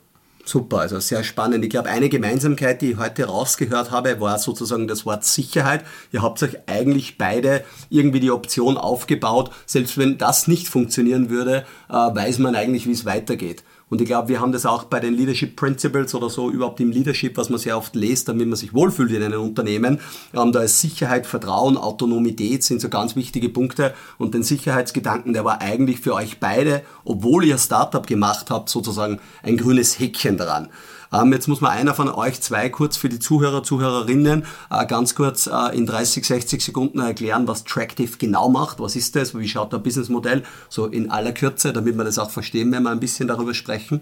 Super, 0.48 0.82
also 0.82 1.00
sehr 1.00 1.24
spannend. 1.24 1.66
Ich 1.66 1.72
glaube, 1.72 1.90
eine 1.90 2.08
Gemeinsamkeit, 2.08 2.80
die 2.84 2.92
ich 2.92 2.98
heute 2.98 3.26
rausgehört 3.26 3.90
habe, 3.90 4.22
war 4.22 4.38
sozusagen 4.38 4.88
das 4.88 5.04
Wort 5.04 5.26
Sicherheit. 5.26 5.84
Ihr 6.12 6.22
habt 6.22 6.42
euch 6.44 6.58
eigentlich 6.68 7.18
beide 7.18 7.64
irgendwie 7.90 8.20
die 8.20 8.30
Option 8.30 8.78
aufgebaut. 8.78 9.50
Selbst 9.66 9.98
wenn 9.98 10.20
das 10.20 10.48
nicht 10.48 10.68
funktionieren 10.68 11.32
würde, 11.32 11.66
äh, 11.90 11.94
weiß 11.94 12.38
man 12.38 12.56
eigentlich, 12.56 12.86
wie 12.86 12.92
es 12.92 13.06
weitergeht. 13.06 13.64
Und 13.90 14.02
ich 14.02 14.08
glaube, 14.08 14.30
wir 14.30 14.40
haben 14.40 14.52
das 14.52 14.66
auch 14.66 14.86
bei 14.86 15.00
den 15.00 15.14
Leadership 15.14 15.56
Principles 15.56 16.16
oder 16.16 16.30
so 16.30 16.50
überhaupt 16.50 16.80
im 16.80 16.92
Leadership, 16.92 17.38
was 17.38 17.50
man 17.50 17.60
sehr 17.60 17.78
oft 17.78 17.96
liest, 17.96 18.28
damit 18.28 18.48
man 18.48 18.56
sich 18.56 18.74
wohlfühlt 18.74 19.12
in 19.12 19.22
einem 19.22 19.42
Unternehmen. 19.42 20.00
Ähm, 20.34 20.52
da 20.52 20.62
ist 20.62 20.82
Sicherheit, 20.82 21.28
Vertrauen, 21.28 21.78
Autonomität 21.78 22.64
sind 22.64 22.82
so 22.82 22.90
ganz 22.90 23.16
wichtige 23.16 23.50
Punkte. 23.50 23.94
Und 24.18 24.34
den 24.34 24.44
Sicherheitsgedanken, 24.44 25.34
der 25.34 25.46
war 25.46 25.62
eigentlich 25.62 26.00
für 26.00 26.16
euch 26.16 26.40
beide, 26.40 26.82
obwohl 27.04 27.46
ihr 27.46 27.60
Startup 27.60 28.06
gemacht 28.06 28.50
habt, 28.50 28.70
sozusagen 28.70 29.20
ein 29.44 29.58
grünes 29.58 30.00
Häkchen 30.00 30.38
dran. 30.38 30.70
Ähm, 31.16 31.32
jetzt 31.32 31.48
muss 31.48 31.62
mal 31.62 31.70
einer 31.70 31.94
von 31.94 32.10
euch 32.10 32.42
zwei 32.42 32.70
kurz 32.70 32.98
für 32.98 33.10
die 33.10 33.20
Zuhörer, 33.20 33.64
Zuhörerinnen 33.64 34.46
äh, 34.70 34.86
ganz 34.86 35.16
kurz 35.16 35.48
äh, 35.48 35.76
in 35.76 35.86
30, 35.86 36.26
60 36.26 36.64
Sekunden 36.64 37.00
erklären, 37.00 37.48
was 37.48 37.64
Tractive 37.64 38.18
genau 38.18 38.50
macht. 38.50 38.80
Was 38.80 38.96
ist 38.96 39.16
das? 39.16 39.38
Wie 39.38 39.48
schaut 39.48 39.72
der 39.72 39.78
Businessmodell? 39.78 40.44
So 40.70 40.88
in 40.88 41.12
aller 41.12 41.32
Kürze, 41.32 41.74
damit 41.74 41.98
wir 41.98 42.04
das 42.04 42.20
auch 42.20 42.32
verstehen, 42.32 42.72
wenn 42.72 42.84
wir 42.84 42.90
ein 42.90 43.00
bisschen 43.00 43.28
darüber 43.28 43.54
sprechen. 43.54 44.02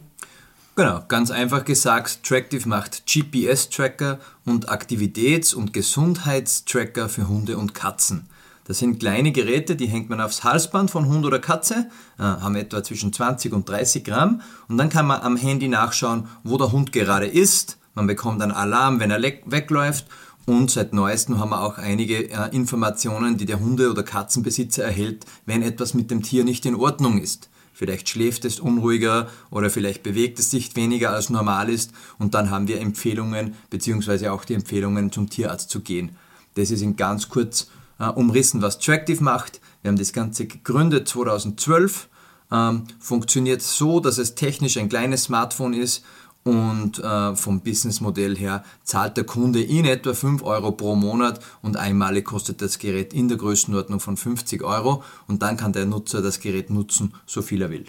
Genau, 0.75 1.03
ganz 1.07 1.29
einfach 1.29 1.65
gesagt, 1.65 2.23
Tractive 2.23 2.67
macht 2.67 3.03
GPS-Tracker 3.05 4.19
und 4.45 4.69
Aktivitäts- 4.69 5.53
und 5.53 5.71
Gesundheitstracker 5.71 7.09
für 7.09 7.27
Hunde 7.27 7.57
und 7.57 7.75
Katzen. 7.75 8.27
Das 8.65 8.79
sind 8.79 8.99
kleine 8.99 9.31
Geräte, 9.33 9.75
die 9.75 9.87
hängt 9.87 10.09
man 10.09 10.21
aufs 10.21 10.43
Halsband 10.43 10.89
von 10.89 11.07
Hund 11.07 11.25
oder 11.25 11.39
Katze, 11.39 11.89
äh, 12.17 12.23
haben 12.23 12.55
etwa 12.55 12.81
zwischen 12.83 13.11
20 13.11 13.51
und 13.51 13.67
30 13.67 14.05
Gramm 14.05 14.41
und 14.69 14.77
dann 14.77 14.89
kann 14.89 15.05
man 15.05 15.21
am 15.21 15.35
Handy 15.35 15.67
nachschauen, 15.67 16.27
wo 16.43 16.57
der 16.57 16.71
Hund 16.71 16.93
gerade 16.93 17.27
ist. 17.27 17.77
Man 17.93 18.07
bekommt 18.07 18.41
einen 18.41 18.53
Alarm, 18.53 18.99
wenn 18.99 19.11
er 19.11 19.21
wegläuft 19.21 20.05
und 20.45 20.71
seit 20.71 20.93
neuestem 20.93 21.39
haben 21.39 21.49
wir 21.49 21.61
auch 21.61 21.77
einige 21.77 22.29
äh, 22.29 22.55
Informationen, 22.55 23.37
die 23.37 23.45
der 23.45 23.59
Hunde- 23.59 23.91
oder 23.91 24.03
Katzenbesitzer 24.03 24.83
erhält, 24.83 25.25
wenn 25.45 25.61
etwas 25.61 25.93
mit 25.93 26.09
dem 26.09 26.23
Tier 26.23 26.45
nicht 26.45 26.65
in 26.65 26.75
Ordnung 26.75 27.19
ist. 27.19 27.49
Vielleicht 27.73 28.07
schläft 28.07 28.45
es 28.45 28.59
unruhiger 28.59 29.27
oder 29.49 29.69
vielleicht 29.69 30.03
bewegt 30.03 30.39
es 30.39 30.51
sich 30.51 30.75
weniger 30.75 31.11
als 31.11 31.29
normal 31.29 31.69
ist 31.69 31.91
und 32.17 32.33
dann 32.33 32.49
haben 32.49 32.67
wir 32.67 32.79
Empfehlungen 32.79 33.55
bzw. 33.69 34.29
auch 34.29 34.45
die 34.45 34.53
Empfehlungen 34.53 35.11
zum 35.11 35.29
Tierarzt 35.29 35.69
zu 35.69 35.81
gehen. 35.81 36.15
Das 36.55 36.71
ist 36.71 36.81
in 36.81 36.95
ganz 36.95 37.29
kurz 37.29 37.67
äh, 37.99 38.07
umrissen, 38.07 38.61
was 38.61 38.79
Tractive 38.79 39.23
macht. 39.23 39.61
Wir 39.81 39.89
haben 39.89 39.97
das 39.97 40.13
Ganze 40.13 40.45
gegründet 40.45 41.07
2012. 41.07 42.09
Ähm, 42.51 42.83
funktioniert 42.99 43.61
so, 43.61 43.99
dass 43.99 44.17
es 44.17 44.35
technisch 44.35 44.77
ein 44.77 44.89
kleines 44.89 45.23
Smartphone 45.23 45.73
ist 45.73 46.03
und 46.43 46.99
äh, 46.99 47.35
vom 47.35 47.61
Businessmodell 47.61 48.35
her 48.35 48.63
zahlt 48.83 49.17
der 49.17 49.23
Kunde 49.23 49.61
in 49.61 49.85
etwa 49.85 50.13
5 50.13 50.43
Euro 50.43 50.71
pro 50.71 50.95
Monat 50.95 51.39
und 51.61 51.77
einmalig 51.77 52.25
kostet 52.25 52.61
das 52.61 52.79
Gerät 52.79 53.13
in 53.13 53.29
der 53.29 53.37
Größenordnung 53.37 53.99
von 53.99 54.17
50 54.17 54.63
Euro 54.63 55.03
und 55.27 55.41
dann 55.41 55.57
kann 55.57 55.73
der 55.73 55.85
Nutzer 55.85 56.21
das 56.21 56.39
Gerät 56.39 56.69
nutzen, 56.69 57.13
so 57.25 57.41
viel 57.41 57.61
er 57.61 57.69
will. 57.69 57.85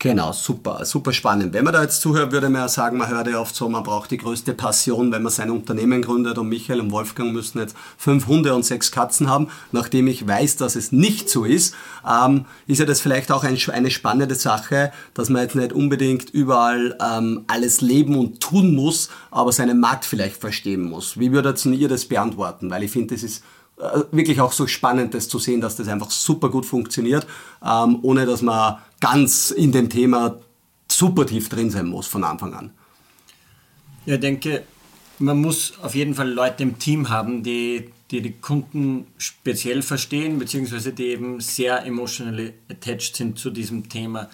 Genau, 0.00 0.30
super, 0.30 0.84
super 0.84 1.12
spannend. 1.12 1.52
Wenn 1.52 1.64
man 1.64 1.72
da 1.72 1.82
jetzt 1.82 2.00
zuhört, 2.00 2.30
würde 2.30 2.48
man 2.48 2.60
ja 2.60 2.68
sagen, 2.68 2.98
man 2.98 3.08
hört 3.08 3.26
ja 3.26 3.40
oft 3.40 3.56
so, 3.56 3.68
man 3.68 3.82
braucht 3.82 4.12
die 4.12 4.16
größte 4.16 4.54
Passion, 4.54 5.10
wenn 5.10 5.24
man 5.24 5.32
sein 5.32 5.50
Unternehmen 5.50 6.02
gründet 6.02 6.38
und 6.38 6.48
Michael 6.48 6.80
und 6.80 6.92
Wolfgang 6.92 7.32
müssen 7.32 7.58
jetzt 7.58 7.74
fünf 7.96 8.28
Hunde 8.28 8.54
und 8.54 8.64
sechs 8.64 8.92
Katzen 8.92 9.28
haben. 9.28 9.48
Nachdem 9.72 10.06
ich 10.06 10.24
weiß, 10.24 10.54
dass 10.54 10.76
es 10.76 10.92
nicht 10.92 11.28
so 11.28 11.44
ist, 11.44 11.74
ähm, 12.08 12.44
ist 12.68 12.78
ja 12.78 12.86
das 12.86 13.00
vielleicht 13.00 13.32
auch 13.32 13.42
ein, 13.42 13.58
eine 13.72 13.90
spannende 13.90 14.36
Sache, 14.36 14.92
dass 15.14 15.30
man 15.30 15.42
jetzt 15.42 15.56
nicht 15.56 15.72
unbedingt 15.72 16.30
überall 16.30 16.96
ähm, 17.04 17.42
alles 17.48 17.80
leben 17.80 18.16
und 18.16 18.40
tun 18.40 18.76
muss, 18.76 19.10
aber 19.32 19.50
seinen 19.50 19.80
Markt 19.80 20.04
vielleicht 20.04 20.36
verstehen 20.36 20.82
muss. 20.82 21.18
Wie 21.18 21.32
würdet 21.32 21.64
ihr 21.66 21.88
das 21.88 22.04
beantworten? 22.04 22.70
Weil 22.70 22.84
ich 22.84 22.92
finde, 22.92 23.14
das 23.14 23.24
ist 23.24 23.42
wirklich 24.10 24.40
auch 24.40 24.52
so 24.52 24.66
spannend, 24.66 25.14
das 25.14 25.28
zu 25.28 25.38
sehen, 25.38 25.60
dass 25.60 25.76
das 25.76 25.88
einfach 25.88 26.10
super 26.10 26.48
gut 26.50 26.66
funktioniert, 26.66 27.26
ähm, 27.64 27.98
ohne 28.02 28.26
dass 28.26 28.42
man 28.42 28.78
ganz 29.00 29.50
in 29.50 29.72
dem 29.72 29.88
Thema 29.88 30.38
super 30.90 31.26
tief 31.26 31.48
drin 31.48 31.70
sein 31.70 31.86
muss 31.86 32.06
von 32.06 32.24
Anfang 32.24 32.54
an. 32.54 32.70
Ja, 34.06 34.14
ich 34.14 34.20
denke, 34.20 34.64
man 35.18 35.40
muss 35.40 35.74
auf 35.82 35.94
jeden 35.94 36.14
Fall 36.14 36.30
Leute 36.30 36.62
im 36.62 36.78
Team 36.78 37.08
haben, 37.08 37.42
die 37.42 37.90
die, 38.10 38.22
die 38.22 38.32
Kunden 38.32 39.06
speziell 39.18 39.82
verstehen, 39.82 40.38
beziehungsweise 40.38 40.92
die 40.92 41.08
eben 41.08 41.40
sehr 41.40 41.84
emotionally 41.84 42.54
attached 42.70 43.16
sind 43.16 43.38
zu 43.38 43.50
diesem 43.50 43.88
Thema. 43.88 44.30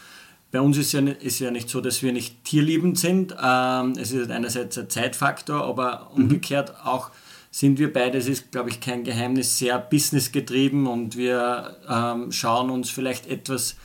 Bei 0.53 0.61
uns 0.61 0.79
ist 0.79 0.93
ja, 0.93 1.01
ist 1.01 1.41
ja 1.41 1.51
nicht 1.51 1.69
so, 1.69 1.81
dass 1.81 2.03
wir 2.03 2.13
nicht 2.13 2.45
tierliebend 2.45 2.99
sind. 2.99 3.35
Ähm, 3.43 3.95
es 3.99 4.13
ist 4.13 4.31
einerseits 4.31 4.79
ein 4.79 4.89
Zeitfaktor, 4.89 5.65
aber 5.65 6.11
mhm. 6.15 6.25
umgekehrt 6.25 6.75
auch 6.85 7.11
sind 7.55 7.79
wir 7.79 7.93
beide, 7.93 8.19
das 8.19 8.27
ist 8.27 8.51
glaube 8.51 8.71
ich 8.71 8.81
kein 8.81 9.05
Geheimnis, 9.05 9.59
sehr 9.59 9.79
businessgetrieben 9.79 10.89
und 10.89 11.17
wir 11.17 11.77
ähm, 11.89 12.33
schauen 12.33 12.69
uns 12.69 12.91
vielleicht 12.91 13.29
etwas 13.29 13.77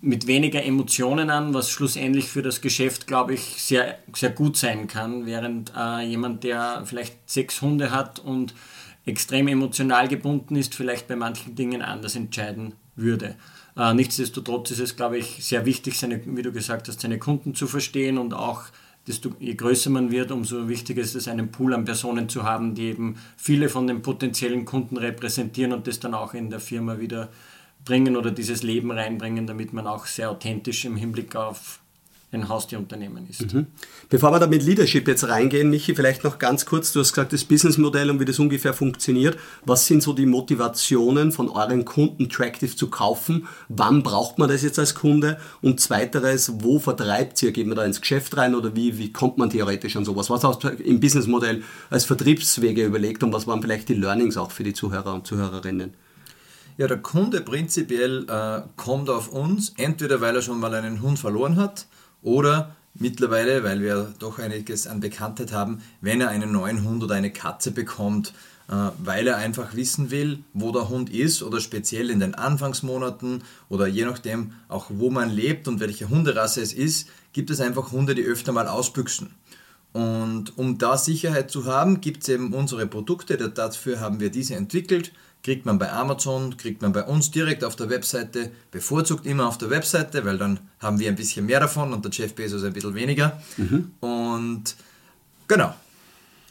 mit 0.00 0.26
weniger 0.26 0.64
Emotionen 0.64 1.30
an, 1.30 1.54
was 1.54 1.70
schlussendlich 1.70 2.26
für 2.26 2.42
das 2.42 2.60
Geschäft, 2.60 3.06
glaube 3.06 3.34
ich, 3.34 3.62
sehr, 3.62 4.00
sehr 4.12 4.30
gut 4.30 4.56
sein 4.56 4.88
kann, 4.88 5.26
während 5.26 5.72
äh, 5.76 6.04
jemand, 6.08 6.42
der 6.42 6.82
vielleicht 6.86 7.30
sechs 7.30 7.62
Hunde 7.62 7.92
hat 7.92 8.18
und 8.18 8.52
extrem 9.06 9.46
emotional 9.46 10.08
gebunden 10.08 10.56
ist, 10.56 10.74
vielleicht 10.74 11.06
bei 11.06 11.14
manchen 11.14 11.54
Dingen 11.54 11.82
anders 11.82 12.16
entscheiden 12.16 12.74
würde. 12.96 13.36
Äh, 13.76 13.94
nichtsdestotrotz 13.94 14.72
ist 14.72 14.80
es, 14.80 14.96
glaube 14.96 15.18
ich, 15.18 15.44
sehr 15.44 15.64
wichtig, 15.66 15.96
seine, 15.96 16.20
wie 16.26 16.42
du 16.42 16.50
gesagt 16.50 16.88
hast, 16.88 17.00
seine 17.00 17.20
Kunden 17.20 17.54
zu 17.54 17.68
verstehen 17.68 18.18
und 18.18 18.34
auch 18.34 18.64
desto 19.08 19.32
je 19.40 19.54
größer 19.54 19.90
man 19.90 20.10
wird, 20.10 20.30
umso 20.30 20.68
wichtiger 20.68 21.02
ist 21.02 21.14
es, 21.14 21.28
einen 21.28 21.50
Pool 21.50 21.74
an 21.74 21.84
Personen 21.84 22.28
zu 22.28 22.44
haben, 22.44 22.74
die 22.74 22.84
eben 22.84 23.16
viele 23.36 23.68
von 23.68 23.86
den 23.86 24.02
potenziellen 24.02 24.64
Kunden 24.64 24.96
repräsentieren 24.96 25.72
und 25.72 25.86
das 25.86 25.98
dann 25.98 26.14
auch 26.14 26.34
in 26.34 26.50
der 26.50 26.60
Firma 26.60 27.00
wieder 27.00 27.30
bringen 27.84 28.16
oder 28.16 28.30
dieses 28.30 28.62
Leben 28.62 28.90
reinbringen, 28.90 29.46
damit 29.46 29.72
man 29.72 29.86
auch 29.86 30.06
sehr 30.06 30.30
authentisch 30.30 30.84
im 30.84 30.96
Hinblick 30.96 31.34
auf 31.34 31.80
ein 32.30 32.48
Haustierunternehmen 32.48 33.26
ist. 33.28 33.54
Mhm. 33.54 33.66
Bevor 34.10 34.32
wir 34.32 34.38
da 34.38 34.46
mit 34.46 34.62
Leadership 34.62 35.08
jetzt 35.08 35.26
reingehen, 35.28 35.70
Michi, 35.70 35.94
vielleicht 35.94 36.24
noch 36.24 36.38
ganz 36.38 36.66
kurz, 36.66 36.92
du 36.92 37.00
hast 37.00 37.12
gesagt, 37.12 37.32
das 37.32 37.44
Businessmodell 37.44 38.10
und 38.10 38.20
wie 38.20 38.26
das 38.26 38.38
ungefähr 38.38 38.74
funktioniert. 38.74 39.38
Was 39.64 39.86
sind 39.86 40.02
so 40.02 40.12
die 40.12 40.26
Motivationen 40.26 41.32
von 41.32 41.48
euren 41.48 41.86
Kunden, 41.86 42.28
Tractive 42.28 42.76
zu 42.76 42.90
kaufen? 42.90 43.48
Wann 43.68 44.02
braucht 44.02 44.38
man 44.38 44.50
das 44.50 44.62
jetzt 44.62 44.78
als 44.78 44.94
Kunde? 44.94 45.38
Und 45.62 45.80
zweiteres, 45.80 46.52
wo 46.62 46.78
vertreibt 46.78 47.42
ihr? 47.42 47.52
Geht 47.52 47.66
man 47.66 47.76
da 47.76 47.84
ins 47.84 48.00
Geschäft 48.00 48.36
rein 48.36 48.54
oder 48.54 48.76
wie, 48.76 48.98
wie 48.98 49.10
kommt 49.10 49.38
man 49.38 49.48
theoretisch 49.48 49.96
an 49.96 50.04
sowas? 50.04 50.28
Was 50.28 50.44
hast 50.44 50.64
du 50.64 50.68
im 50.68 51.00
Businessmodell 51.00 51.62
als 51.88 52.04
Vertriebswege 52.04 52.84
überlegt 52.84 53.22
und 53.22 53.32
was 53.32 53.46
waren 53.46 53.62
vielleicht 53.62 53.88
die 53.88 53.94
Learnings 53.94 54.36
auch 54.36 54.50
für 54.50 54.64
die 54.64 54.74
Zuhörer 54.74 55.14
und 55.14 55.26
Zuhörerinnen? 55.26 55.94
Ja, 56.76 56.86
der 56.86 56.98
Kunde 56.98 57.40
prinzipiell 57.40 58.24
äh, 58.28 58.62
kommt 58.76 59.10
auf 59.10 59.32
uns, 59.32 59.72
entweder 59.78 60.20
weil 60.20 60.36
er 60.36 60.42
schon 60.42 60.60
mal 60.60 60.72
einen 60.74 61.02
Hund 61.02 61.18
verloren 61.18 61.56
hat, 61.56 61.86
oder 62.22 62.74
mittlerweile, 62.94 63.64
weil 63.64 63.80
wir 63.80 64.12
doch 64.18 64.38
einiges 64.38 64.86
an 64.86 65.00
Bekanntheit 65.00 65.52
haben, 65.52 65.80
wenn 66.00 66.20
er 66.20 66.28
einen 66.28 66.52
neuen 66.52 66.84
Hund 66.84 67.02
oder 67.02 67.14
eine 67.14 67.30
Katze 67.30 67.70
bekommt, 67.70 68.32
äh, 68.68 68.90
weil 69.02 69.26
er 69.26 69.36
einfach 69.36 69.74
wissen 69.74 70.10
will, 70.10 70.40
wo 70.52 70.72
der 70.72 70.88
Hund 70.88 71.10
ist 71.10 71.42
oder 71.42 71.60
speziell 71.60 72.10
in 72.10 72.20
den 72.20 72.34
Anfangsmonaten 72.34 73.42
oder 73.68 73.86
je 73.86 74.04
nachdem 74.04 74.52
auch 74.68 74.86
wo 74.90 75.10
man 75.10 75.30
lebt 75.30 75.68
und 75.68 75.80
welche 75.80 76.08
Hunderasse 76.08 76.60
es 76.60 76.72
ist, 76.72 77.08
gibt 77.32 77.50
es 77.50 77.60
einfach 77.60 77.92
Hunde, 77.92 78.14
die 78.14 78.24
öfter 78.24 78.52
mal 78.52 78.68
ausbüchsen. 78.68 79.30
Und 79.92 80.58
um 80.58 80.76
da 80.76 80.98
Sicherheit 80.98 81.50
zu 81.50 81.64
haben, 81.64 82.00
gibt 82.00 82.22
es 82.22 82.28
eben 82.28 82.52
unsere 82.52 82.86
Produkte, 82.86 83.36
dafür 83.36 84.00
haben 84.00 84.20
wir 84.20 84.30
diese 84.30 84.54
entwickelt 84.54 85.12
kriegt 85.42 85.66
man 85.66 85.78
bei 85.78 85.90
Amazon, 85.90 86.56
kriegt 86.56 86.82
man 86.82 86.92
bei 86.92 87.04
uns 87.04 87.30
direkt 87.30 87.64
auf 87.64 87.76
der 87.76 87.90
Webseite, 87.90 88.50
bevorzugt 88.70 89.26
immer 89.26 89.48
auf 89.48 89.58
der 89.58 89.70
Webseite, 89.70 90.24
weil 90.24 90.38
dann 90.38 90.60
haben 90.80 90.98
wir 90.98 91.08
ein 91.08 91.16
bisschen 91.16 91.46
mehr 91.46 91.60
davon 91.60 91.92
und 91.92 92.04
der 92.04 92.12
Jeff 92.12 92.34
Bezos 92.34 92.64
ein 92.64 92.72
bisschen 92.72 92.94
weniger. 92.94 93.40
Mhm. 93.56 93.92
Und 94.00 94.76
genau. 95.46 95.74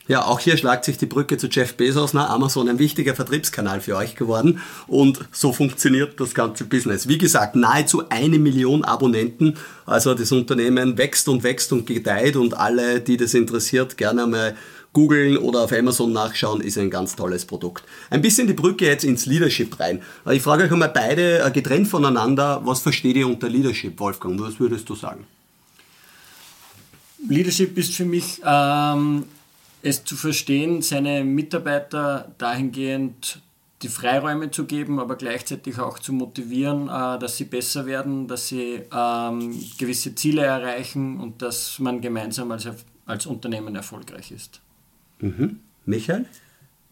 Ja, 0.08 0.24
auch 0.24 0.40
hier 0.40 0.56
schlagt 0.56 0.86
sich 0.86 0.98
die 0.98 1.06
Brücke 1.06 1.38
zu 1.38 1.48
Jeff 1.48 1.76
Bezos. 1.76 2.14
Na, 2.14 2.30
Amazon 2.30 2.70
ein 2.70 2.80
wichtiger 2.80 3.14
Vertriebskanal 3.14 3.82
für 3.82 3.98
euch 3.98 4.16
geworden. 4.16 4.62
Und 4.88 5.20
so 5.34 5.52
funktioniert 5.52 6.18
das 6.20 6.34
ganze 6.34 6.64
Business. 6.64 7.10
Wie 7.10 7.18
gesagt, 7.18 7.58
nahezu 7.58 8.08
eine 8.08 8.40
Million 8.40 8.86
Abonnenten. 8.86 9.56
Also 9.86 10.14
das 10.14 10.32
Unternehmen 10.32 10.98
wächst 10.98 11.28
und 11.28 11.44
wächst 11.44 11.74
und 11.74 11.86
gedeiht 11.86 12.38
und 12.38 12.56
alle, 12.56 13.02
die 13.02 13.18
das 13.18 13.34
interessiert, 13.34 13.98
gerne 13.98 14.28
mal 14.28 14.56
googeln 14.94 15.38
oder 15.38 15.62
auf 15.62 15.72
Amazon 15.72 16.12
nachschauen, 16.12 16.62
ist 16.62 16.78
ein 16.78 16.90
ganz 16.90 17.16
tolles 17.16 17.46
Produkt. 17.46 17.84
Ein 18.10 18.22
bisschen 18.22 18.48
die 18.48 18.54
Brücke 18.54 18.86
jetzt 18.86 19.04
ins 19.04 19.26
Leadership 19.26 19.80
rein. 19.80 20.02
Ich 20.32 20.42
frage 20.42 20.64
euch 20.64 20.72
einmal 20.72 20.90
beide 20.90 21.40
äh, 21.40 21.52
getrennt 21.52 21.88
voneinander, 21.88 22.62
was 22.64 22.80
versteht 22.80 23.16
ihr 23.16 23.28
unter 23.28 23.50
Leadership, 23.50 24.00
Wolfgang? 24.00 24.40
Was 24.40 24.60
würdest 24.60 24.90
du 24.90 24.96
sagen? 24.96 25.26
Leadership 27.28 27.78
ist 27.78 27.96
für 27.96 28.06
mich 28.06 28.42
ähm, 28.46 29.26
es 29.82 30.04
zu 30.04 30.16
verstehen, 30.16 30.82
seine 30.82 31.24
Mitarbeiter 31.24 32.32
dahingehend 32.38 33.42
die 33.84 33.90
Freiräume 33.90 34.50
zu 34.50 34.66
geben, 34.66 35.00
aber 35.00 35.16
gleichzeitig 35.16 35.80
auch 35.80 36.00
zu 36.00 36.14
motivieren, 36.14 36.88
äh, 36.88 37.20
dass 37.20 37.38
sie 37.38 37.46
besser 37.46 37.86
werden, 37.86 38.28
dass 38.28 38.48
sie 38.48 38.82
ähm, 38.92 39.60
gewisse 39.78 40.16
Ziele 40.16 40.44
erreichen 40.44 41.20
und 41.20 41.42
dass 41.42 41.78
man 41.80 42.02
gemeinsam 42.02 42.52
als 42.52 43.26
Unternehmen 43.26 43.76
erfolgreich 43.76 44.32
ist. 44.32 44.62
Mhm. 45.20 45.60
Michael? 45.86 46.26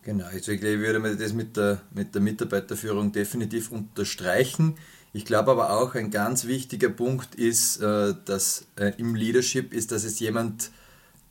Genau, 0.03 0.25
also 0.25 0.51
ich 0.51 0.59
glaube, 0.59 0.75
ich 0.75 0.81
würde 0.81 1.15
das 1.17 1.33
mit 1.33 1.57
der, 1.57 1.81
mit 1.93 2.13
der 2.13 2.21
Mitarbeiterführung 2.21 3.11
definitiv 3.11 3.71
unterstreichen. 3.71 4.75
Ich 5.13 5.25
glaube 5.25 5.51
aber 5.51 5.71
auch, 5.71 5.95
ein 5.95 6.11
ganz 6.11 6.45
wichtiger 6.45 6.89
Punkt 6.89 7.35
ist, 7.35 7.81
äh, 7.81 8.13
dass 8.25 8.65
äh, 8.75 8.91
im 8.97 9.15
Leadership 9.15 9.73
ist, 9.73 9.91
dass 9.91 10.03
es 10.03 10.19
jemand, 10.19 10.71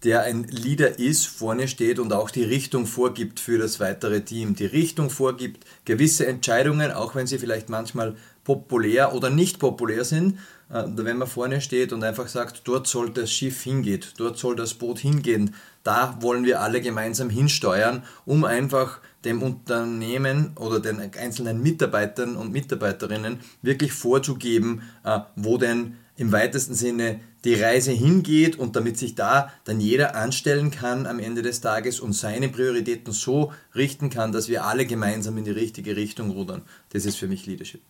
der 0.03 0.23
ein 0.23 0.45
Leader 0.45 0.99
ist, 0.99 1.27
vorne 1.27 1.69
steht 1.69 1.99
und 1.99 2.13
auch 2.13 2.31
die 2.31 2.45
Richtung 2.45 2.87
vorgibt 2.87 3.41
für 3.41 3.59
das 3.59 3.81
weitere 3.81 4.23
Team. 4.23 4.57
Die 4.57 4.67
Richtung 4.67 5.09
vorgibt, 5.09 5.65
gewisse 5.85 6.27
Entscheidungen, 6.27 6.91
auch 6.91 7.15
wenn 7.15 7.27
sie 7.27 7.39
vielleicht 7.39 7.69
manchmal 7.69 8.17
populär 8.45 9.15
oder 9.15 9.31
nicht 9.31 9.59
populär 9.59 10.05
sind, 10.05 10.39
äh, 10.71 10.85
wenn 10.87 11.19
man 11.19 11.29
vorne 11.29 11.61
steht 11.61 11.93
und 11.93 12.05
einfach 12.05 12.29
sagt, 12.29 12.63
dort 12.65 12.87
soll 12.87 13.11
das 13.11 13.31
Schiff 13.31 13.63
hingehen, 13.63 14.01
dort 14.17 14.39
soll 14.39 14.57
das 14.57 14.75
Boot 14.75 14.99
hingehen, 14.99 15.55
da 15.83 16.19
wollen 16.21 16.45
wir 16.45 16.61
alle 16.61 16.81
gemeinsam 16.81 17.31
hinsteuern, 17.31 18.05
um 18.25 18.45
einfach 18.45 19.01
dem 19.25 19.43
Unternehmen 19.43 20.53
oder 20.57 20.81
den 20.81 21.01
einzelnen 21.01 21.63
Mitarbeitern 21.63 22.37
und 22.37 22.53
Mitarbeiterinnen 22.53 23.41
wirklich 23.63 23.93
vorzugeben, 23.93 24.83
äh, 25.05 25.21
wo 25.37 25.59
denn 25.59 25.97
im 26.17 26.31
weitesten 26.31 26.75
Sinne 26.75 27.21
die 27.45 27.55
Reise 27.55 27.91
hingeht 27.91 28.57
und 28.57 28.77
damit 28.77 28.99
sich 28.99 29.15
da 29.15 29.53
dann 29.65 29.81
jeder 29.81 30.15
anstellen 30.15 30.71
kann 30.71 31.07
am 31.07 31.19
Ende 31.19 31.43
des 31.43 31.61
Tages 31.61 32.01
und 32.01 32.13
seine 32.13 32.49
Prioritäten 32.49 33.13
so 33.13 33.53
richten 33.75 34.11
kann, 34.11 34.33
dass 34.33 34.49
wir 34.49 34.65
alle 34.65 34.87
gemeinsam 34.87 35.37
in 35.39 35.45
die 35.45 35.51
richtige 35.51 35.97
Richtung 35.97 36.31
rudern. 36.31 36.63
Das 36.91 37.05
ist 37.05 37.17
für 37.17 37.27
mich 37.27 37.47
Leadership. 37.47 37.83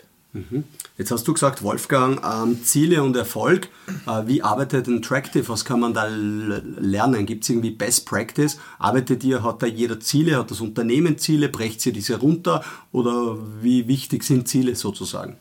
Jetzt 0.98 1.10
hast 1.12 1.28
du 1.28 1.32
gesagt, 1.32 1.62
Wolfgang, 1.62 2.20
ähm, 2.24 2.62
Ziele 2.64 3.02
und 3.02 3.16
Erfolg. 3.16 3.68
Äh, 4.06 4.26
wie 4.26 4.42
arbeitet 4.42 4.88
ein 4.88 5.00
Tractive? 5.00 5.48
Was 5.48 5.64
kann 5.64 5.78
man 5.78 5.94
da 5.94 6.06
lernen? 6.06 7.24
Gibt 7.24 7.44
es 7.44 7.50
irgendwie 7.50 7.70
Best 7.70 8.06
Practice? 8.06 8.58
Arbeitet 8.78 9.22
ihr, 9.22 9.42
hat 9.42 9.62
da 9.62 9.66
jeder 9.66 10.00
Ziele? 10.00 10.36
Hat 10.36 10.50
das 10.50 10.60
Unternehmen 10.60 11.18
Ziele? 11.18 11.48
Brecht 11.48 11.86
ihr 11.86 11.92
diese 11.92 12.18
runter? 12.18 12.64
Oder 12.90 13.36
wie 13.62 13.86
wichtig 13.86 14.24
sind 14.24 14.48
Ziele 14.48 14.74
sozusagen? 14.74 15.36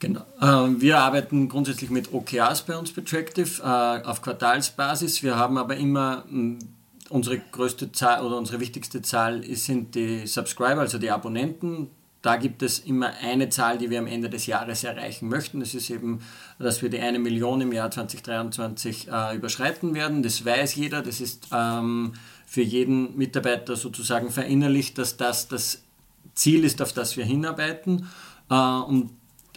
Genau. 0.00 0.24
Ähm, 0.40 0.80
wir 0.80 0.98
arbeiten 0.98 1.48
grundsätzlich 1.48 1.90
mit 1.90 2.12
OKRs 2.12 2.62
bei 2.62 2.76
uns 2.76 2.92
bei 2.92 3.02
Tractive 3.02 3.62
äh, 3.62 4.06
auf 4.06 4.22
Quartalsbasis. 4.22 5.22
Wir 5.22 5.36
haben 5.36 5.58
aber 5.58 5.76
immer 5.76 6.24
unsere 7.08 7.38
größte 7.38 7.92
Zahl 7.92 8.24
oder 8.24 8.36
unsere 8.36 8.60
wichtigste 8.60 9.02
Zahl 9.02 9.44
sind 9.54 9.94
die 9.94 10.26
Subscriber, 10.26 10.80
also 10.80 10.98
die 10.98 11.10
Abonnenten. 11.10 11.88
Da 12.20 12.36
gibt 12.36 12.62
es 12.62 12.80
immer 12.80 13.12
eine 13.22 13.48
Zahl, 13.48 13.78
die 13.78 13.90
wir 13.90 14.00
am 14.00 14.08
Ende 14.08 14.28
des 14.28 14.46
Jahres 14.46 14.82
erreichen 14.82 15.28
möchten. 15.28 15.60
Das 15.60 15.74
ist 15.74 15.88
eben, 15.88 16.20
dass 16.58 16.82
wir 16.82 16.90
die 16.90 16.98
eine 16.98 17.20
Million 17.20 17.60
im 17.60 17.72
Jahr 17.72 17.90
2023 17.90 19.08
äh, 19.08 19.36
überschreiten 19.36 19.94
werden. 19.94 20.22
Das 20.24 20.44
weiß 20.44 20.74
jeder. 20.74 21.00
Das 21.02 21.20
ist 21.20 21.48
ähm, 21.52 22.14
für 22.44 22.62
jeden 22.62 23.16
Mitarbeiter 23.16 23.76
sozusagen 23.76 24.30
verinnerlicht, 24.30 24.98
dass 24.98 25.16
das 25.16 25.46
das 25.46 25.82
Ziel 26.34 26.64
ist, 26.64 26.82
auf 26.82 26.92
das 26.92 27.16
wir 27.16 27.24
hinarbeiten. 27.24 28.08
Äh, 28.50 28.54
und 28.54 29.10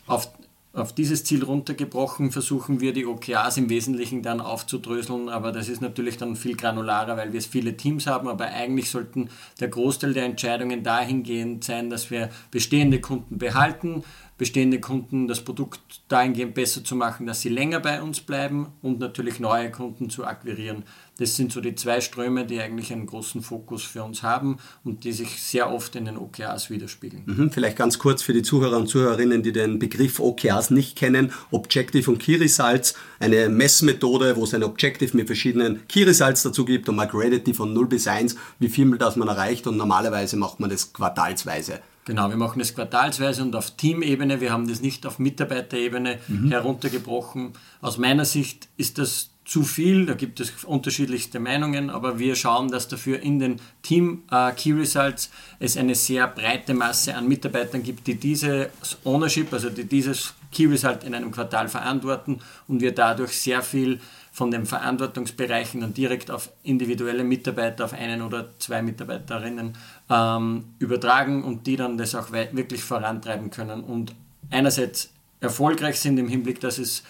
auf, 0.06 0.30
auf 0.74 0.96
dieses 0.96 1.26
Ziel 1.26 1.44
runtergebrochen 1.44 2.32
versuchen 2.32 2.80
wir 2.80 2.94
die 2.94 3.06
OKRs 3.06 3.58
im 3.58 3.70
Wesentlichen 3.70 4.24
dann 4.24 4.40
aufzudröseln, 4.40 5.28
aber 5.28 5.52
das 5.52 5.68
ist 5.68 5.82
natürlich 5.82 6.16
dann 6.16 6.38
viel 6.38 6.56
granularer, 6.56 7.18
weil 7.18 7.34
wir 7.34 7.42
viele 7.42 7.76
Teams 7.76 8.08
haben, 8.08 8.30
aber 8.30 8.46
eigentlich 8.46 8.90
sollten 8.90 9.30
der 9.60 9.68
Großteil 9.68 10.14
der 10.14 10.24
Entscheidungen 10.24 10.82
dahingehend 10.82 11.66
sein, 11.66 11.90
dass 11.90 12.10
wir 12.10 12.30
bestehende 12.52 13.02
Kunden 13.02 13.38
behalten, 13.38 14.04
bestehende 14.38 14.80
Kunden 14.80 15.28
das 15.28 15.42
Produkt 15.42 15.82
dahingehend 16.08 16.54
besser 16.54 16.86
zu 16.86 16.96
machen, 16.96 17.28
dass 17.28 17.42
sie 17.42 17.50
länger 17.50 17.82
bei 17.82 18.02
uns 18.02 18.22
bleiben 18.22 18.68
und 18.82 19.00
natürlich 19.00 19.42
neue 19.42 19.72
Kunden 19.72 20.10
zu 20.10 20.26
akquirieren. 20.26 20.84
Das 21.22 21.36
sind 21.36 21.52
so 21.52 21.62
die 21.62 21.76
zwei 21.76 22.02
Ströme, 22.02 22.48
die 22.48 22.60
eigentlich 22.60 22.92
einen 22.92 23.06
großen 23.06 23.44
Fokus 23.44 23.84
für 23.84 24.04
uns 24.04 24.24
haben 24.24 24.58
und 24.84 25.04
die 25.04 25.12
sich 25.12 25.40
sehr 25.40 25.72
oft 25.72 25.96
in 25.96 26.06
den 26.06 26.18
OKRs 26.18 26.72
widerspiegeln. 26.72 27.22
Mhm, 27.28 27.52
vielleicht 27.52 27.78
ganz 27.78 28.00
kurz 28.00 28.24
für 28.24 28.34
die 28.34 28.42
Zuhörer 28.42 28.78
und 28.78 28.88
Zuhörerinnen, 28.88 29.44
die 29.44 29.52
den 29.52 29.78
Begriff 29.78 30.20
OKRs 30.20 30.72
nicht 30.72 30.98
kennen. 30.98 31.32
Objective 31.52 32.10
und 32.10 32.18
Key 32.18 32.38
Results, 32.38 32.96
eine 33.20 33.50
Messmethode, 33.50 34.36
wo 34.36 34.46
es 34.46 34.56
ein 34.56 34.64
Objective 34.64 35.16
mit 35.16 35.28
verschiedenen 35.28 35.88
Key 35.88 36.06
Results 36.06 36.42
dazu 36.42 36.66
gibt 36.66 36.90
und 36.90 36.96
mal 36.96 37.08
Creditive 37.08 37.54
von 37.54 37.72
0 37.72 37.86
bis 37.86 38.08
1, 38.08 38.36
wie 38.58 38.70
viel 38.70 38.98
das 38.98 39.16
man 39.16 39.28
erreicht 39.28 39.68
und 39.68 39.78
normalerweise 39.78 40.38
macht 40.38 40.60
man 40.60 40.72
das 40.72 40.92
quartalsweise. 40.92 41.82
Genau, 42.06 42.30
wir 42.30 42.38
machen 42.38 42.58
das 42.58 42.74
quartalsweise 42.74 43.44
und 43.44 43.56
auf 43.56 43.78
Teamebene. 43.78 44.42
Wir 44.42 44.52
haben 44.52 44.68
das 44.68 44.82
nicht 44.82 45.06
auf 45.06 45.20
Mitarbeiterebene 45.20 46.18
mhm. 46.28 46.50
heruntergebrochen. 46.50 47.54
Aus 47.80 48.00
meiner 48.00 48.26
Sicht 48.26 48.70
ist 48.78 48.98
das 48.98 49.31
zu 49.52 49.64
viel, 49.64 50.06
da 50.06 50.14
gibt 50.14 50.40
es 50.40 50.64
unterschiedlichste 50.64 51.38
Meinungen, 51.42 51.90
aber 51.90 52.18
wir 52.18 52.38
schauen, 52.38 52.72
dass 52.72 52.88
dafür 52.88 53.20
in 53.20 53.38
den 53.38 53.60
Team 53.82 54.24
äh, 54.32 54.54
Key 54.54 54.72
Results 54.72 55.30
es 55.60 55.76
eine 55.76 55.94
sehr 55.94 56.26
breite 56.28 56.74
Masse 56.74 57.14
an 57.16 57.28
Mitarbeitern 57.28 57.84
gibt, 57.84 58.08
die 58.08 58.16
dieses 58.16 58.70
Ownership, 59.04 59.52
also 59.52 59.70
die 59.70 59.84
dieses 59.84 60.36
Key 60.54 60.68
Result 60.68 61.04
in 61.04 61.14
einem 61.14 61.32
Quartal 61.32 61.68
verantworten 61.68 62.40
und 62.70 62.80
wir 62.80 62.96
dadurch 62.96 63.38
sehr 63.38 63.62
viel 63.62 64.00
von 64.32 64.52
den 64.52 64.66
Verantwortungsbereichen 64.66 65.82
dann 65.82 65.94
direkt 65.94 66.32
auf 66.32 66.50
individuelle 66.64 67.26
Mitarbeiter, 67.26 67.84
auf 67.84 67.92
einen 67.92 68.22
oder 68.22 68.52
zwei 68.58 68.82
Mitarbeiterinnen 68.82 69.74
ähm, 70.10 70.64
übertragen 70.80 71.44
und 71.44 71.68
die 71.68 71.76
dann 71.76 71.98
das 71.98 72.16
auch 72.16 72.32
wirklich 72.32 72.86
vorantreiben 72.86 73.50
können. 73.50 73.84
Und 73.84 74.16
einerseits 74.50 75.10
erfolgreich 75.42 76.00
sind 76.00 76.18
im 76.20 76.30
Hinblick, 76.30 76.62
dass 76.62 76.78
es 76.78 77.04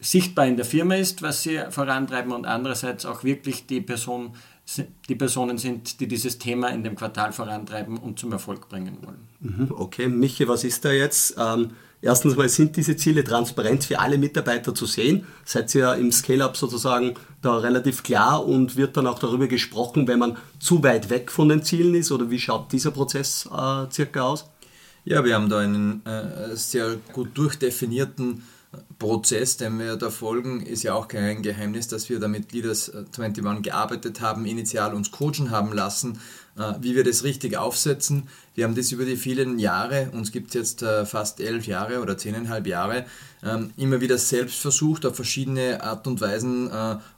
sichtbar 0.00 0.46
in 0.46 0.56
der 0.56 0.64
Firma 0.64 0.94
ist, 0.94 1.22
was 1.22 1.42
sie 1.42 1.60
vorantreiben 1.70 2.32
und 2.32 2.46
andererseits 2.46 3.04
auch 3.04 3.24
wirklich 3.24 3.66
die, 3.66 3.80
Person, 3.80 4.34
die 5.08 5.14
Personen 5.14 5.58
sind, 5.58 6.00
die 6.00 6.06
dieses 6.06 6.38
Thema 6.38 6.68
in 6.68 6.84
dem 6.84 6.94
Quartal 6.94 7.32
vorantreiben 7.32 7.96
und 7.98 8.18
zum 8.18 8.32
Erfolg 8.32 8.68
bringen 8.68 8.98
wollen. 9.02 9.28
Mhm, 9.40 9.74
okay, 9.76 10.08
Michi, 10.08 10.46
was 10.46 10.64
ist 10.64 10.84
da 10.84 10.92
jetzt? 10.92 11.36
Ähm 11.38 11.70
Erstens 12.00 12.36
mal 12.36 12.48
sind 12.48 12.76
diese 12.76 12.96
Ziele 12.96 13.24
transparent 13.24 13.84
für 13.84 13.98
alle 13.98 14.18
Mitarbeiter 14.18 14.72
zu 14.72 14.86
sehen. 14.86 15.26
Seid 15.44 15.74
ihr 15.74 15.94
im 15.94 16.12
Scale-Up 16.12 16.56
sozusagen 16.56 17.14
da 17.42 17.56
relativ 17.56 18.04
klar 18.04 18.46
und 18.46 18.76
wird 18.76 18.96
dann 18.96 19.08
auch 19.08 19.18
darüber 19.18 19.48
gesprochen, 19.48 20.06
wenn 20.06 20.20
man 20.20 20.36
zu 20.60 20.82
weit 20.84 21.10
weg 21.10 21.32
von 21.32 21.48
den 21.48 21.64
Zielen 21.64 21.96
ist 21.96 22.12
oder 22.12 22.30
wie 22.30 22.38
schaut 22.38 22.70
dieser 22.70 22.92
Prozess 22.92 23.46
äh, 23.46 23.90
circa 23.90 24.22
aus? 24.22 24.48
Ja, 25.04 25.24
wir 25.24 25.34
haben 25.34 25.48
da 25.48 25.58
einen 25.58 26.04
äh, 26.06 26.54
sehr 26.54 26.98
gut 27.12 27.36
durchdefinierten 27.36 28.42
Prozess, 28.98 29.56
den 29.56 29.78
wir 29.78 29.96
da 29.96 30.10
folgen, 30.10 30.60
ist 30.60 30.82
ja 30.82 30.94
auch 30.94 31.06
kein 31.06 31.42
Geheimnis, 31.42 31.86
dass 31.86 32.08
wir 32.08 32.18
da 32.18 32.26
mit 32.26 32.52
Leaders 32.52 32.90
21 32.90 33.44
äh, 33.44 33.60
gearbeitet 33.60 34.20
haben, 34.20 34.44
initial 34.44 34.92
uns 34.92 35.12
coachen 35.12 35.50
haben 35.50 35.72
lassen, 35.72 36.20
äh, 36.56 36.74
wie 36.80 36.96
wir 36.96 37.04
das 37.04 37.22
richtig 37.22 37.56
aufsetzen. 37.56 38.28
Wir 38.56 38.64
haben 38.64 38.74
das 38.74 38.90
über 38.90 39.04
die 39.04 39.16
vielen 39.16 39.60
Jahre, 39.60 40.10
uns 40.12 40.32
gibt 40.32 40.48
es 40.48 40.54
jetzt 40.54 40.82
äh, 40.82 41.06
fast 41.06 41.38
elf 41.38 41.68
Jahre 41.68 42.00
oder 42.00 42.18
zehneinhalb 42.18 42.66
Jahre, 42.66 43.06
ähm, 43.44 43.70
immer 43.76 44.00
wieder 44.00 44.18
selbst 44.18 44.58
versucht, 44.58 45.06
auf 45.06 45.14
verschiedene 45.14 45.80
Art 45.80 46.08
und 46.08 46.20
Weisen 46.20 46.70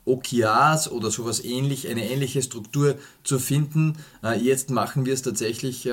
OKRs 0.04 0.90
oder 0.90 1.10
sowas 1.10 1.42
ähnlich, 1.42 1.88
eine 1.88 2.10
ähnliche 2.10 2.42
Struktur 2.42 2.96
zu 3.24 3.38
finden. 3.38 3.96
Jetzt 4.38 4.70
machen 4.70 5.06
wir 5.06 5.14
es 5.14 5.22
tatsächlich 5.22 5.88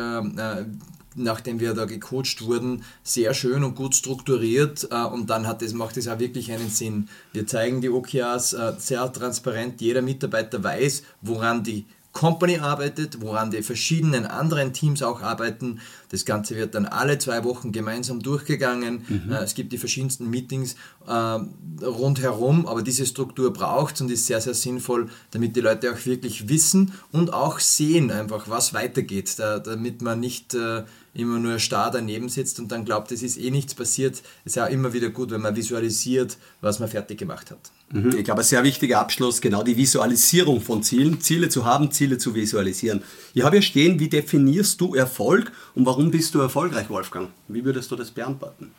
nachdem 1.18 1.60
wir 1.60 1.74
da 1.74 1.86
gecoacht 1.86 2.42
wurden, 2.42 2.84
sehr 3.04 3.34
schön 3.34 3.64
und 3.64 3.76
gut 3.76 3.96
strukturiert 3.96 4.88
äh, 4.92 5.04
und 5.04 5.30
dann 5.30 5.48
hat 5.48 5.62
das, 5.62 5.74
macht 5.74 5.98
es 5.98 6.08
auch 6.08 6.20
wirklich 6.20 6.52
einen 6.52 6.70
Sinn. 6.70 7.10
Wir 7.34 7.46
zeigen 7.48 7.82
die 7.82 7.90
OKRs 7.90 8.54
äh, 8.54 8.74
sehr 8.78 9.12
transparent, 9.12 9.82
jeder 9.82 10.02
Mitarbeiter 10.02 10.64
weiß, 10.64 11.04
woran 11.22 11.64
die 11.64 11.86
Company 12.18 12.58
arbeitet, 12.58 13.22
woran 13.22 13.52
die 13.52 13.62
verschiedenen 13.62 14.26
anderen 14.26 14.74
Teams 14.74 15.04
auch 15.04 15.22
arbeiten. 15.22 15.82
Das 16.10 16.26
Ganze 16.26 16.56
wird 16.56 16.74
dann 16.74 16.88
alle 16.88 17.20
zwei 17.20 17.44
Wochen 17.44 17.72
gemeinsam 17.72 18.24
durchgegangen. 18.24 19.06
Mhm. 19.08 19.32
Äh, 19.32 19.44
es 19.44 19.54
gibt 19.54 19.72
die 19.72 19.78
verschiedensten 19.78 20.28
Meetings 20.28 20.76
äh, 21.06 21.40
rundherum, 21.86 22.66
aber 22.66 22.82
diese 22.82 23.06
Struktur 23.06 23.54
braucht 23.54 23.96
es 23.96 24.02
und 24.02 24.10
ist 24.10 24.26
sehr, 24.26 24.42
sehr 24.42 24.56
sinnvoll, 24.56 25.10
damit 25.30 25.56
die 25.56 25.62
Leute 25.62 25.92
auch 25.92 26.06
wirklich 26.08 26.50
wissen 26.50 26.92
und 27.12 27.34
auch 27.34 27.60
sehen 27.60 28.10
einfach, 28.10 28.50
was 28.50 28.74
weitergeht, 28.74 29.38
da, 29.38 29.60
damit 29.60 30.02
man 30.02 30.20
nicht 30.20 30.56
äh, 30.56 30.86
immer 31.14 31.40
nur 31.40 31.60
starr 31.60 31.92
daneben 31.92 32.30
sitzt 32.30 32.60
und 32.60 32.72
dann 32.72 32.86
glaubt, 32.86 33.12
es 33.12 33.24
ist 33.24 33.38
eh 33.38 33.50
nichts 33.50 33.74
passiert. 33.74 34.16
Es 34.46 34.52
ist 34.52 34.56
ja 34.56 34.68
immer 34.68 34.94
wieder 34.94 35.10
gut, 35.10 35.32
wenn 35.32 35.42
man 35.42 35.56
visualisiert, 35.56 36.38
was 36.62 36.80
man 36.80 36.90
fertig 36.90 37.18
gemacht 37.18 37.52
hat. 37.52 37.72
Mhm. 37.92 38.16
Ich 38.18 38.24
glaube, 38.24 38.42
ein 38.42 38.46
sehr 38.46 38.64
wichtiger 38.64 39.00
Abschluss, 39.00 39.42
genau 39.42 39.64
die 39.64 39.78
Visualisierung 39.78 40.62
von 40.62 40.84
Zielen, 40.84 41.22
Ziele 41.22 41.50
zu 41.50 41.66
haben, 41.66 41.92
Ziele 41.92 42.18
zu 42.18 42.36
visualisieren. 42.36 43.02
Ich 43.34 43.44
habe 43.44 43.58
ja 43.58 43.62
stehen, 43.62 44.00
wie 44.00 44.10
definierst 44.10 44.80
du 44.82 44.96
Erfolg 44.96 45.52
und 45.74 45.86
warum 45.86 46.12
bist 46.12 46.36
du 46.36 46.40
erfolgreich, 46.40 46.90
Wolfgang? 46.90 47.30
Wie 47.48 47.64
würdest 47.64 47.90
du 47.92 47.96
das 47.96 48.12
beantworten? 48.12 48.72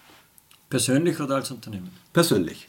Persönlich 0.68 1.18
oder 1.20 1.36
als 1.36 1.50
Unternehmen? 1.50 1.90
Persönlich. 2.12 2.68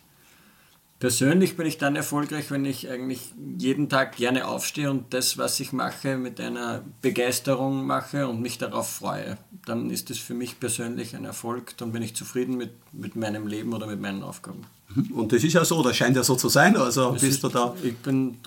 Persönlich 0.99 1.55
bin 1.55 1.65
ich 1.65 1.77
dann 1.77 1.95
erfolgreich, 1.95 2.51
wenn 2.51 2.65
ich 2.65 2.89
eigentlich 2.89 3.33
jeden 3.57 3.87
Tag 3.87 4.17
gerne 4.17 4.45
aufstehe 4.45 4.91
und 4.91 5.13
das, 5.13 5.37
was 5.37 5.57
ich 5.61 5.71
mache, 5.71 6.17
mit 6.17 6.41
einer 6.41 6.83
Begeisterung 7.01 7.87
mache 7.87 8.27
und 8.27 8.41
mich 8.41 8.57
darauf 8.57 8.89
freue. 8.89 9.37
Dann 9.65 9.89
ist 9.89 10.09
es 10.09 10.19
für 10.19 10.33
mich 10.33 10.59
persönlich 10.59 11.15
ein 11.15 11.23
Erfolg, 11.23 11.77
dann 11.77 11.93
bin 11.93 12.01
ich 12.01 12.17
zufrieden 12.17 12.57
mit, 12.57 12.71
mit 12.91 13.15
meinem 13.15 13.47
Leben 13.47 13.73
oder 13.73 13.87
mit 13.87 14.01
meinen 14.01 14.23
Aufgaben. 14.23 14.65
Und 15.13 15.31
das 15.31 15.43
ist 15.43 15.53
ja 15.53 15.63
so, 15.63 15.83
das 15.83 15.95
scheint 15.95 16.15
ja 16.15 16.23
so 16.23 16.35
zu 16.35 16.49
sein. 16.49 16.75
Also 16.75 17.11
das 17.11 17.21
bist 17.21 17.33
ist, 17.33 17.43
du 17.43 17.49
da. 17.49 17.75
Ich, 17.83 17.95
bin, 17.97 18.37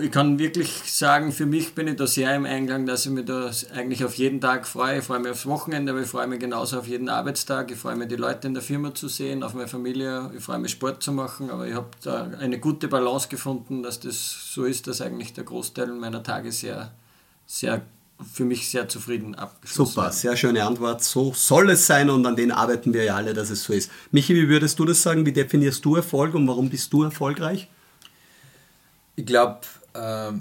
ich 0.00 0.10
kann 0.10 0.36
wirklich 0.36 0.68
sagen, 0.86 1.30
für 1.30 1.46
mich 1.46 1.74
bin 1.74 1.86
ich 1.86 1.96
da 1.96 2.08
sehr 2.08 2.34
im 2.34 2.44
Eingang, 2.44 2.86
dass 2.86 3.06
ich 3.06 3.12
mich 3.12 3.24
da 3.24 3.50
eigentlich 3.72 4.04
auf 4.04 4.14
jeden 4.16 4.40
Tag 4.40 4.66
freue. 4.66 4.98
Ich 4.98 5.04
freue 5.04 5.20
mich 5.20 5.30
aufs 5.30 5.46
Wochenende, 5.46 5.92
aber 5.92 6.02
ich 6.02 6.08
freue 6.08 6.26
mich 6.26 6.40
genauso 6.40 6.78
auf 6.78 6.88
jeden 6.88 7.08
Arbeitstag. 7.08 7.70
Ich 7.70 7.78
freue 7.78 7.94
mich, 7.94 8.08
die 8.08 8.16
Leute 8.16 8.48
in 8.48 8.54
der 8.54 8.64
Firma 8.64 8.92
zu 8.92 9.06
sehen, 9.06 9.44
auf 9.44 9.54
meine 9.54 9.68
Familie. 9.68 10.32
Ich 10.36 10.42
freue 10.42 10.58
mich, 10.58 10.72
Sport 10.72 11.04
zu 11.04 11.12
machen. 11.12 11.50
Aber 11.50 11.68
ich 11.68 11.74
habe 11.74 11.90
da 12.02 12.28
eine 12.40 12.58
gute 12.58 12.88
Balance 12.88 13.28
gefunden, 13.28 13.84
dass 13.84 14.00
das 14.00 14.52
so 14.52 14.64
ist, 14.64 14.88
dass 14.88 15.00
eigentlich 15.00 15.34
der 15.34 15.44
Großteil 15.44 15.86
meiner 15.86 16.24
Tage 16.24 16.50
sehr, 16.50 16.90
sehr 17.46 17.82
für 18.22 18.44
mich 18.44 18.70
sehr 18.70 18.88
zufrieden 18.88 19.34
abgeschlossen. 19.34 19.94
Super, 19.94 20.12
sehr 20.12 20.36
schöne 20.36 20.64
Antwort. 20.64 21.02
So 21.02 21.32
soll 21.34 21.70
es 21.70 21.86
sein 21.86 22.10
und 22.10 22.24
an 22.26 22.36
denen 22.36 22.52
arbeiten 22.52 22.92
wir 22.92 23.04
ja 23.04 23.16
alle, 23.16 23.34
dass 23.34 23.50
es 23.50 23.62
so 23.62 23.72
ist. 23.72 23.90
Michi, 24.10 24.34
wie 24.34 24.48
würdest 24.48 24.78
du 24.78 24.84
das 24.84 25.02
sagen? 25.02 25.24
Wie 25.26 25.32
definierst 25.32 25.84
du 25.84 25.96
Erfolg 25.96 26.34
und 26.34 26.46
warum 26.48 26.70
bist 26.70 26.92
du 26.92 27.02
erfolgreich? 27.04 27.68
Ich 29.16 29.26
glaube, 29.26 29.60
äh, 29.94 30.32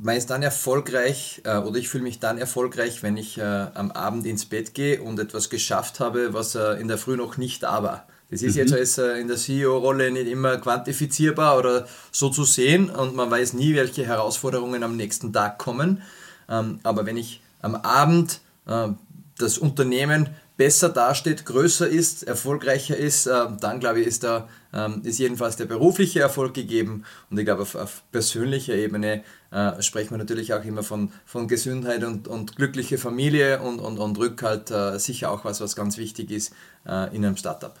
man 0.00 0.16
ist 0.16 0.30
dann 0.30 0.42
erfolgreich 0.42 1.42
äh, 1.44 1.58
oder 1.58 1.78
ich 1.78 1.88
fühle 1.88 2.04
mich 2.04 2.20
dann 2.20 2.38
erfolgreich, 2.38 3.02
wenn 3.02 3.16
ich 3.16 3.38
äh, 3.38 3.42
am 3.42 3.90
Abend 3.90 4.26
ins 4.26 4.46
Bett 4.46 4.74
gehe 4.74 5.02
und 5.02 5.18
etwas 5.18 5.50
geschafft 5.50 6.00
habe, 6.00 6.32
was 6.32 6.54
äh, 6.54 6.80
in 6.80 6.88
der 6.88 6.98
Früh 6.98 7.16
noch 7.16 7.36
nicht 7.36 7.62
da 7.62 7.82
war. 7.82 8.06
Das 8.30 8.42
ist 8.42 8.54
mhm. 8.54 8.60
jetzt 8.60 8.72
als 8.74 8.98
äh, 8.98 9.18
in 9.18 9.28
der 9.28 9.36
CEO-Rolle 9.36 10.10
nicht 10.10 10.28
immer 10.28 10.58
quantifizierbar 10.58 11.58
oder 11.58 11.86
so 12.12 12.28
zu 12.28 12.44
sehen 12.44 12.90
und 12.90 13.14
man 13.14 13.30
weiß 13.30 13.54
nie, 13.54 13.74
welche 13.74 14.06
Herausforderungen 14.06 14.82
am 14.82 14.96
nächsten 14.96 15.32
Tag 15.32 15.58
kommen. 15.58 16.02
Ähm, 16.48 16.80
aber 16.82 17.06
wenn 17.06 17.16
ich 17.16 17.40
am 17.60 17.74
Abend 17.74 18.40
äh, 18.66 18.88
das 19.38 19.58
Unternehmen 19.58 20.28
besser 20.56 20.88
dasteht, 20.88 21.46
größer 21.46 21.88
ist, 21.88 22.24
erfolgreicher 22.24 22.96
ist, 22.96 23.26
äh, 23.26 23.46
dann 23.60 23.78
glaube 23.78 24.00
ich, 24.00 24.06
ist, 24.08 24.24
da, 24.24 24.48
ähm, 24.74 25.02
ist 25.04 25.18
jedenfalls 25.18 25.56
der 25.56 25.66
berufliche 25.66 26.20
Erfolg 26.20 26.52
gegeben. 26.52 27.04
Und 27.30 27.38
ich 27.38 27.44
glaube, 27.44 27.62
auf, 27.62 27.76
auf 27.76 28.02
persönlicher 28.10 28.74
Ebene 28.74 29.22
äh, 29.52 29.80
sprechen 29.80 30.10
wir 30.10 30.18
natürlich 30.18 30.52
auch 30.52 30.64
immer 30.64 30.82
von, 30.82 31.12
von 31.24 31.46
Gesundheit 31.46 32.02
und, 32.02 32.26
und 32.26 32.56
glückliche 32.56 32.98
Familie 32.98 33.60
und, 33.62 33.78
und, 33.78 33.98
und 33.98 34.18
Rückhalt 34.18 34.70
äh, 34.70 34.98
sicher 34.98 35.30
auch 35.30 35.44
was, 35.44 35.60
was 35.60 35.76
ganz 35.76 35.96
wichtig 35.96 36.30
ist 36.32 36.52
äh, 36.86 37.14
in 37.14 37.24
einem 37.24 37.36
Startup. 37.36 37.74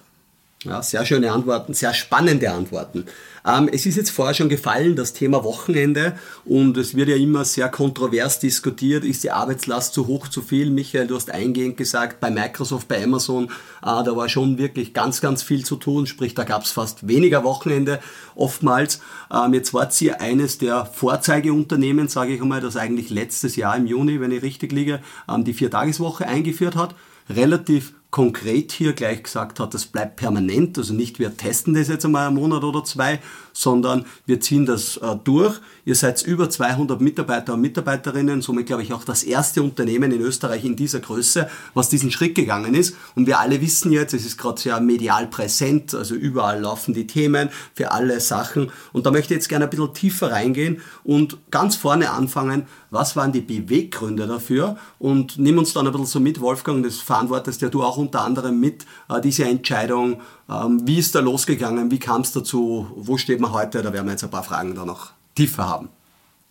Ja, 0.64 0.82
sehr 0.82 1.06
schöne 1.06 1.30
Antworten, 1.30 1.72
sehr 1.72 1.94
spannende 1.94 2.50
Antworten. 2.50 3.04
Ähm, 3.46 3.70
es 3.72 3.86
ist 3.86 3.94
jetzt 3.94 4.10
vorher 4.10 4.34
schon 4.34 4.48
gefallen, 4.48 4.96
das 4.96 5.12
Thema 5.12 5.44
Wochenende 5.44 6.18
und 6.44 6.76
es 6.76 6.96
wird 6.96 7.08
ja 7.08 7.14
immer 7.14 7.44
sehr 7.44 7.68
kontrovers 7.68 8.40
diskutiert, 8.40 9.04
ist 9.04 9.22
die 9.22 9.30
Arbeitslast 9.30 9.94
zu 9.94 10.08
hoch, 10.08 10.26
zu 10.26 10.42
viel? 10.42 10.70
Michael, 10.70 11.06
du 11.06 11.14
hast 11.14 11.30
eingehend 11.30 11.76
gesagt, 11.76 12.18
bei 12.18 12.32
Microsoft, 12.32 12.88
bei 12.88 13.00
Amazon, 13.04 13.44
äh, 13.82 14.02
da 14.02 14.16
war 14.16 14.28
schon 14.28 14.58
wirklich 14.58 14.94
ganz, 14.94 15.20
ganz 15.20 15.44
viel 15.44 15.64
zu 15.64 15.76
tun, 15.76 16.08
sprich 16.08 16.34
da 16.34 16.42
gab 16.42 16.64
es 16.64 16.72
fast 16.72 17.06
weniger 17.06 17.44
Wochenende 17.44 18.00
oftmals. 18.34 19.00
Ähm, 19.32 19.54
jetzt 19.54 19.72
war 19.74 19.88
ihr 20.00 20.20
eines 20.20 20.58
der 20.58 20.86
Vorzeigeunternehmen, 20.86 22.08
sage 22.08 22.34
ich 22.34 22.42
einmal, 22.42 22.60
das 22.60 22.76
eigentlich 22.76 23.10
letztes 23.10 23.54
Jahr 23.54 23.76
im 23.76 23.86
Juni, 23.86 24.20
wenn 24.20 24.32
ich 24.32 24.42
richtig 24.42 24.72
liege, 24.72 24.98
ähm, 25.32 25.44
die 25.44 25.54
Viertageswoche 25.54 26.26
eingeführt 26.26 26.74
hat 26.74 26.96
relativ 27.30 27.92
konkret 28.10 28.72
hier 28.72 28.94
gleich 28.94 29.22
gesagt 29.22 29.60
hat, 29.60 29.74
das 29.74 29.84
bleibt 29.84 30.16
permanent, 30.16 30.78
also 30.78 30.94
nicht 30.94 31.18
wir 31.18 31.36
testen 31.36 31.74
das 31.74 31.88
jetzt 31.88 32.06
einmal 32.06 32.28
einen 32.28 32.36
Monat 32.36 32.64
oder 32.64 32.82
zwei, 32.82 33.20
sondern 33.52 34.06
wir 34.24 34.40
ziehen 34.40 34.64
das 34.64 34.96
äh, 34.98 35.16
durch. 35.24 35.60
Ihr 35.84 35.94
seid 35.94 36.22
über 36.22 36.48
200 36.48 37.00
Mitarbeiter 37.00 37.54
und 37.54 37.60
Mitarbeiterinnen, 37.60 38.40
somit 38.40 38.66
glaube 38.66 38.82
ich 38.82 38.92
auch 38.92 39.04
das 39.04 39.24
erste 39.24 39.62
Unternehmen 39.62 40.12
in 40.12 40.20
Österreich 40.20 40.64
in 40.64 40.76
dieser 40.76 41.00
Größe, 41.00 41.50
was 41.74 41.88
diesen 41.88 42.10
Schritt 42.10 42.34
gegangen 42.34 42.74
ist. 42.74 42.96
Und 43.14 43.26
wir 43.26 43.40
alle 43.40 43.60
wissen 43.60 43.92
jetzt, 43.92 44.14
es 44.14 44.24
ist 44.24 44.38
gerade 44.38 44.60
sehr 44.60 44.80
medial 44.80 45.26
präsent, 45.26 45.94
also 45.94 46.14
überall 46.14 46.60
laufen 46.60 46.94
die 46.94 47.06
Themen 47.06 47.50
für 47.74 47.90
alle 47.90 48.20
Sachen. 48.20 48.70
Und 48.92 49.06
da 49.06 49.10
möchte 49.10 49.34
ich 49.34 49.38
jetzt 49.38 49.48
gerne 49.48 49.64
ein 49.64 49.70
bisschen 49.70 49.92
tiefer 49.92 50.30
reingehen 50.30 50.80
und 51.04 51.38
ganz 51.50 51.76
vorne 51.76 52.10
anfangen, 52.10 52.66
was 52.90 53.16
waren 53.16 53.32
die 53.32 53.42
Beweggründe 53.42 54.26
dafür? 54.26 54.78
Und 54.98 55.38
nimm 55.38 55.58
uns 55.58 55.74
dann 55.74 55.86
ein 55.86 55.92
bisschen 55.92 56.06
so 56.06 56.20
mit, 56.20 56.40
Wolfgang, 56.40 56.82
das 56.84 56.98
verantwortest 56.98 57.60
ja 57.60 57.68
du 57.68 57.82
auch 57.82 57.97
unter 57.98 58.22
anderem 58.22 58.58
mit, 58.60 58.86
äh, 59.08 59.20
diese 59.20 59.44
Entscheidung. 59.44 60.20
Ähm, 60.48 60.86
wie 60.86 60.98
ist 60.98 61.14
da 61.14 61.20
losgegangen? 61.20 61.90
Wie 61.90 61.98
kam 61.98 62.22
es 62.22 62.32
dazu? 62.32 62.88
Wo 62.94 63.18
steht 63.18 63.40
man 63.40 63.52
heute? 63.52 63.82
Da 63.82 63.92
werden 63.92 64.06
wir 64.06 64.12
jetzt 64.12 64.24
ein 64.24 64.30
paar 64.30 64.44
Fragen 64.44 64.74
da 64.74 64.84
noch 64.84 65.10
tiefer 65.34 65.68
haben. 65.68 65.88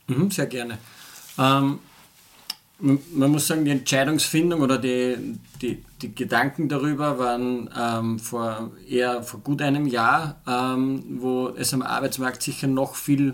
Mhm, 0.08 0.32
sehr 0.32 0.46
gerne. 0.48 0.78
Ähm, 1.38 1.80
man 2.80 3.32
muss 3.32 3.48
sagen, 3.48 3.66
die 3.66 3.72
Entscheidungsfindung 3.72 4.62
oder 4.62 4.78
die, 4.78 5.18
die, 5.62 5.84
die 6.02 6.14
Gedanken 6.14 6.70
darüber 6.70 7.18
waren 7.18 7.70
ähm, 7.76 8.20
vor 8.20 8.72
eher 8.88 9.24
vor 9.24 9.40
gut 9.40 9.62
einem 9.62 9.88
Jahr, 9.88 10.40
ähm, 10.48 11.04
wo 11.20 11.50
es 11.50 11.74
am 11.74 11.82
Arbeitsmarkt 11.82 12.44
sicher 12.44 12.68
noch 12.68 12.96
viel 12.96 13.34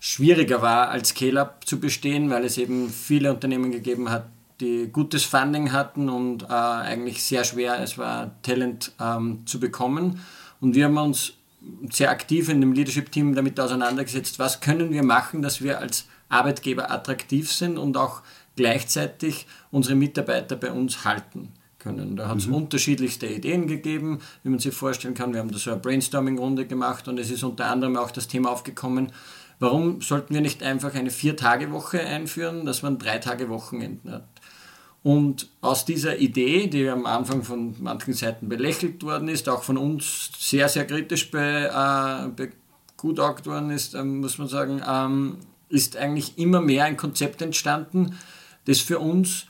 schwieriger 0.00 0.62
war, 0.62 0.88
als 0.88 1.10
Scale-Up 1.10 1.66
zu 1.66 1.80
bestehen, 1.80 2.30
weil 2.30 2.44
es 2.44 2.56
eben 2.56 2.88
viele 2.88 3.32
Unternehmen 3.32 3.72
gegeben 3.72 4.10
hat, 4.10 4.26
die 4.60 4.88
gutes 4.92 5.24
Funding 5.24 5.72
hatten 5.72 6.08
und 6.08 6.44
äh, 6.44 6.46
eigentlich 6.46 7.22
sehr 7.22 7.44
schwer 7.44 7.80
es 7.80 7.98
war, 7.98 8.40
Talent 8.42 8.92
ähm, 9.00 9.46
zu 9.46 9.60
bekommen. 9.60 10.20
Und 10.60 10.74
wir 10.74 10.86
haben 10.86 10.96
uns 10.96 11.34
sehr 11.90 12.10
aktiv 12.10 12.48
in 12.48 12.60
dem 12.60 12.72
Leadership-Team 12.72 13.34
damit 13.34 13.58
auseinandergesetzt, 13.60 14.38
was 14.38 14.60
können 14.60 14.90
wir 14.90 15.02
machen, 15.02 15.42
dass 15.42 15.62
wir 15.62 15.78
als 15.78 16.06
Arbeitgeber 16.28 16.90
attraktiv 16.90 17.52
sind 17.52 17.78
und 17.78 17.96
auch 17.96 18.22
gleichzeitig 18.56 19.46
unsere 19.70 19.94
Mitarbeiter 19.94 20.56
bei 20.56 20.72
uns 20.72 21.04
halten 21.04 21.52
können. 21.78 22.16
Da 22.16 22.28
hat 22.28 22.38
es 22.38 22.46
mhm. 22.46 22.54
unterschiedlichste 22.54 23.26
Ideen 23.26 23.66
gegeben, 23.66 24.18
wie 24.42 24.50
man 24.50 24.58
sich 24.58 24.74
vorstellen 24.74 25.14
kann. 25.14 25.32
Wir 25.32 25.40
haben 25.40 25.50
da 25.50 25.58
so 25.58 25.70
eine 25.70 25.80
Brainstorming-Runde 25.80 26.66
gemacht 26.66 27.06
und 27.08 27.18
es 27.18 27.30
ist 27.30 27.44
unter 27.44 27.66
anderem 27.66 27.96
auch 27.96 28.10
das 28.10 28.26
Thema 28.26 28.50
aufgekommen, 28.50 29.12
warum 29.60 30.00
sollten 30.00 30.34
wir 30.34 30.40
nicht 30.40 30.62
einfach 30.62 30.94
eine 30.94 31.10
Vier-Tage-Woche 31.10 32.00
einführen, 32.00 32.66
dass 32.66 32.82
man 32.82 32.98
drei 32.98 33.18
Tage 33.18 33.48
Wochenenden 33.48 34.12
hat. 34.12 34.28
Und 35.02 35.48
aus 35.60 35.84
dieser 35.84 36.18
Idee, 36.18 36.66
die 36.66 36.88
am 36.88 37.06
Anfang 37.06 37.42
von 37.42 37.76
manchen 37.80 38.14
Seiten 38.14 38.48
belächelt 38.48 39.02
worden 39.02 39.28
ist, 39.28 39.48
auch 39.48 39.62
von 39.62 39.78
uns 39.78 40.30
sehr, 40.38 40.68
sehr 40.68 40.86
kritisch 40.86 41.30
be, 41.30 41.70
äh, 41.72 42.48
begutachtet 42.96 43.46
worden 43.46 43.70
ist, 43.70 43.94
äh, 43.94 44.02
muss 44.02 44.38
man 44.38 44.48
sagen, 44.48 44.82
ähm, 44.86 45.38
ist 45.68 45.96
eigentlich 45.96 46.36
immer 46.38 46.60
mehr 46.60 46.84
ein 46.84 46.96
Konzept 46.96 47.42
entstanden, 47.42 48.18
das 48.64 48.80
für 48.80 48.98
uns 48.98 49.46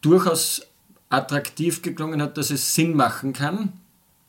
durchaus 0.00 0.62
attraktiv 1.10 1.82
geklungen 1.82 2.22
hat, 2.22 2.36
dass 2.36 2.50
es 2.50 2.74
Sinn 2.74 2.94
machen 2.94 3.32
kann. 3.32 3.72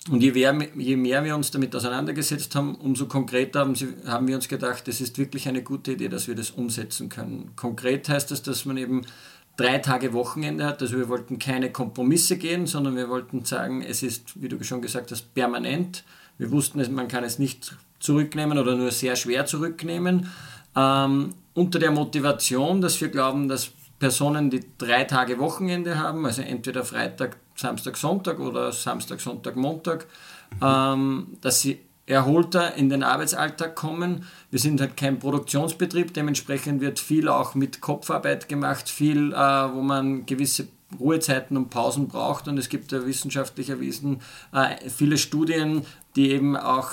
Und 0.09 0.23
je 0.23 0.31
mehr, 0.31 0.69
je 0.75 0.95
mehr 0.95 1.23
wir 1.23 1.35
uns 1.35 1.51
damit 1.51 1.75
auseinandergesetzt 1.75 2.55
haben, 2.55 2.75
umso 2.75 3.05
konkreter 3.05 3.59
haben, 3.59 3.75
sie, 3.75 3.93
haben 4.07 4.27
wir 4.27 4.35
uns 4.35 4.47
gedacht, 4.47 4.87
es 4.87 5.01
ist 5.01 5.17
wirklich 5.17 5.47
eine 5.47 5.61
gute 5.61 5.91
Idee, 5.91 6.07
dass 6.07 6.27
wir 6.27 6.35
das 6.35 6.51
umsetzen 6.51 7.09
können. 7.09 7.51
Konkret 7.55 8.07
heißt 8.07 8.31
das, 8.31 8.41
dass 8.41 8.65
man 8.65 8.77
eben 8.77 9.01
drei 9.59 9.79
Tage 9.79 10.13
Wochenende 10.13 10.65
hat. 10.65 10.81
Also 10.81 10.97
wir 10.97 11.09
wollten 11.09 11.37
keine 11.37 11.71
Kompromisse 11.71 12.37
gehen, 12.37 12.65
sondern 12.65 12.95
wir 12.95 13.09
wollten 13.09 13.43
sagen, 13.45 13.81
es 13.81 14.03
ist, 14.03 14.41
wie 14.41 14.47
du 14.47 14.63
schon 14.63 14.81
gesagt 14.81 15.11
hast, 15.11 15.33
permanent. 15.33 16.03
Wir 16.37 16.51
wussten, 16.51 16.81
man 16.93 17.07
kann 17.07 17.23
es 17.23 17.39
nicht 17.39 17.75
zurücknehmen 17.99 18.57
oder 18.57 18.75
nur 18.75 18.91
sehr 18.91 19.15
schwer 19.15 19.45
zurücknehmen. 19.45 20.29
Ähm, 20.75 21.31
unter 21.53 21.79
der 21.79 21.91
Motivation, 21.91 22.79
dass 22.79 23.01
wir 23.01 23.09
glauben, 23.09 23.49
dass 23.49 23.71
Personen, 23.99 24.49
die 24.49 24.63
drei 24.77 25.03
Tage 25.03 25.39
Wochenende 25.39 25.99
haben, 25.99 26.25
also 26.25 26.41
entweder 26.41 26.85
Freitag, 26.85 27.35
Samstag, 27.55 27.97
Sonntag 27.97 28.39
oder 28.39 28.71
Samstag, 28.71 29.19
Sonntag, 29.19 29.57
Montag, 29.57 30.07
mhm. 30.51 30.65
ähm, 30.65 31.27
dass 31.41 31.59
sie 31.59 31.79
erholter 32.09 32.75
in 32.75 32.89
den 32.89 33.03
Arbeitsalltag 33.03 33.75
kommen. 33.75 34.25
Wir 34.49 34.59
sind 34.59 34.81
halt 34.81 34.97
kein 34.97 35.19
Produktionsbetrieb, 35.19 36.13
dementsprechend 36.13 36.81
wird 36.81 36.99
viel 36.99 37.29
auch 37.29 37.53
mit 37.53 37.81
Kopfarbeit 37.81 38.49
gemacht, 38.49 38.89
viel, 38.89 39.31
äh, 39.31 39.35
wo 39.35 39.81
man 39.81 40.25
gewisse 40.25 40.67
Ruhezeiten 40.99 41.55
und 41.55 41.69
Pausen 41.69 42.07
braucht. 42.07 42.47
Und 42.47 42.57
es 42.57 42.69
gibt 42.69 42.91
ja 42.91 43.05
wissenschaftlich 43.05 43.69
erwiesen 43.69 44.21
äh, 44.51 44.89
viele 44.89 45.19
Studien, 45.19 45.85
die 46.15 46.31
eben 46.31 46.57
auch 46.57 46.89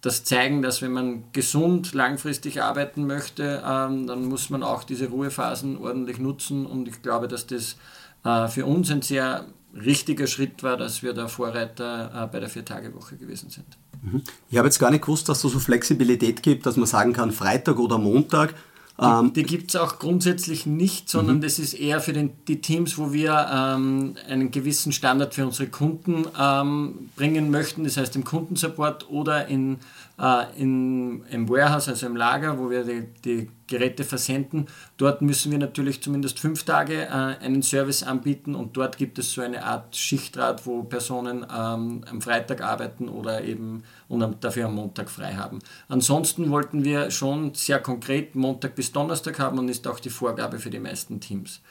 das 0.00 0.24
zeigen, 0.24 0.62
dass 0.62 0.80
wenn 0.80 0.92
man 0.92 1.24
gesund 1.32 1.92
langfristig 1.92 2.62
arbeiten 2.62 3.06
möchte, 3.06 3.62
ähm, 3.62 4.06
dann 4.06 4.24
muss 4.24 4.48
man 4.48 4.62
auch 4.62 4.84
diese 4.84 5.08
Ruhephasen 5.08 5.76
ordentlich 5.76 6.18
nutzen. 6.18 6.64
Und 6.64 6.88
ich 6.88 7.02
glaube, 7.02 7.28
dass 7.28 7.46
das 7.46 7.76
äh, 8.24 8.48
für 8.48 8.64
uns 8.64 8.90
ein 8.90 9.02
sehr 9.02 9.44
richtiger 9.74 10.26
Schritt 10.26 10.62
war, 10.62 10.76
dass 10.76 11.02
wir 11.02 11.12
der 11.12 11.28
Vorreiter 11.28 12.10
äh, 12.14 12.26
bei 12.26 12.40
der 12.40 12.48
Vier-Tage-Woche 12.48 13.16
gewesen 13.16 13.50
sind. 13.50 13.66
Mhm. 14.02 14.22
Ich 14.50 14.58
habe 14.58 14.68
jetzt 14.68 14.78
gar 14.78 14.90
nicht 14.90 15.02
gewusst, 15.02 15.28
dass 15.28 15.44
es 15.44 15.52
so 15.52 15.58
Flexibilität 15.58 16.42
gibt, 16.42 16.66
dass 16.66 16.76
man 16.76 16.86
sagen 16.86 17.12
kann, 17.12 17.32
Freitag 17.32 17.78
oder 17.78 17.98
Montag. 17.98 18.54
Die, 18.98 19.04
ähm, 19.04 19.32
die 19.32 19.44
gibt 19.44 19.70
es 19.70 19.76
auch 19.76 19.98
grundsätzlich 19.98 20.66
nicht, 20.66 21.08
sondern 21.08 21.36
mhm. 21.36 21.40
das 21.42 21.58
ist 21.58 21.74
eher 21.74 22.00
für 22.00 22.12
den, 22.12 22.32
die 22.48 22.60
Teams, 22.60 22.98
wo 22.98 23.12
wir 23.12 23.46
ähm, 23.52 24.16
einen 24.28 24.50
gewissen 24.50 24.92
Standard 24.92 25.34
für 25.34 25.46
unsere 25.46 25.68
Kunden 25.68 26.26
ähm, 26.38 27.08
bringen 27.16 27.50
möchten, 27.50 27.84
das 27.84 27.96
heißt 27.96 28.16
im 28.16 28.24
Kundensupport 28.24 29.08
oder 29.08 29.46
in 29.48 29.78
äh, 30.20 30.44
in, 30.56 31.24
im 31.30 31.48
Warehouse, 31.48 31.88
also 31.88 32.06
im 32.06 32.16
Lager, 32.16 32.58
wo 32.58 32.70
wir 32.70 32.84
die, 32.84 33.06
die, 33.24 33.50
Geräte 33.70 34.04
versenden. 34.04 34.66
Dort 34.98 35.22
müssen 35.22 35.50
wir 35.50 35.58
natürlich 35.58 36.02
zumindest 36.02 36.38
fünf 36.38 36.64
Tage 36.64 37.04
äh, 37.04 37.08
einen 37.08 37.62
Service 37.62 38.02
anbieten 38.02 38.54
und 38.54 38.76
dort 38.76 38.98
gibt 38.98 39.18
es 39.18 39.32
so 39.32 39.40
eine 39.40 39.64
Art 39.64 39.96
Schichtrat, 39.96 40.66
wo 40.66 40.82
Personen 40.82 41.46
ähm, 41.50 42.04
am 42.10 42.20
Freitag 42.20 42.62
arbeiten 42.62 43.08
oder 43.08 43.42
eben 43.42 43.84
und 44.08 44.44
dafür 44.44 44.66
am 44.66 44.74
Montag 44.74 45.08
frei 45.08 45.34
haben. 45.34 45.60
Ansonsten 45.88 46.50
wollten 46.50 46.84
wir 46.84 47.10
schon 47.10 47.54
sehr 47.54 47.78
konkret 47.78 48.34
Montag 48.34 48.74
bis 48.74 48.92
Donnerstag 48.92 49.38
haben 49.38 49.58
und 49.58 49.68
ist 49.68 49.86
auch 49.86 50.00
die 50.00 50.10
Vorgabe 50.10 50.58
für 50.58 50.70
die 50.70 50.80
meisten 50.80 51.20
Teams. 51.20 51.62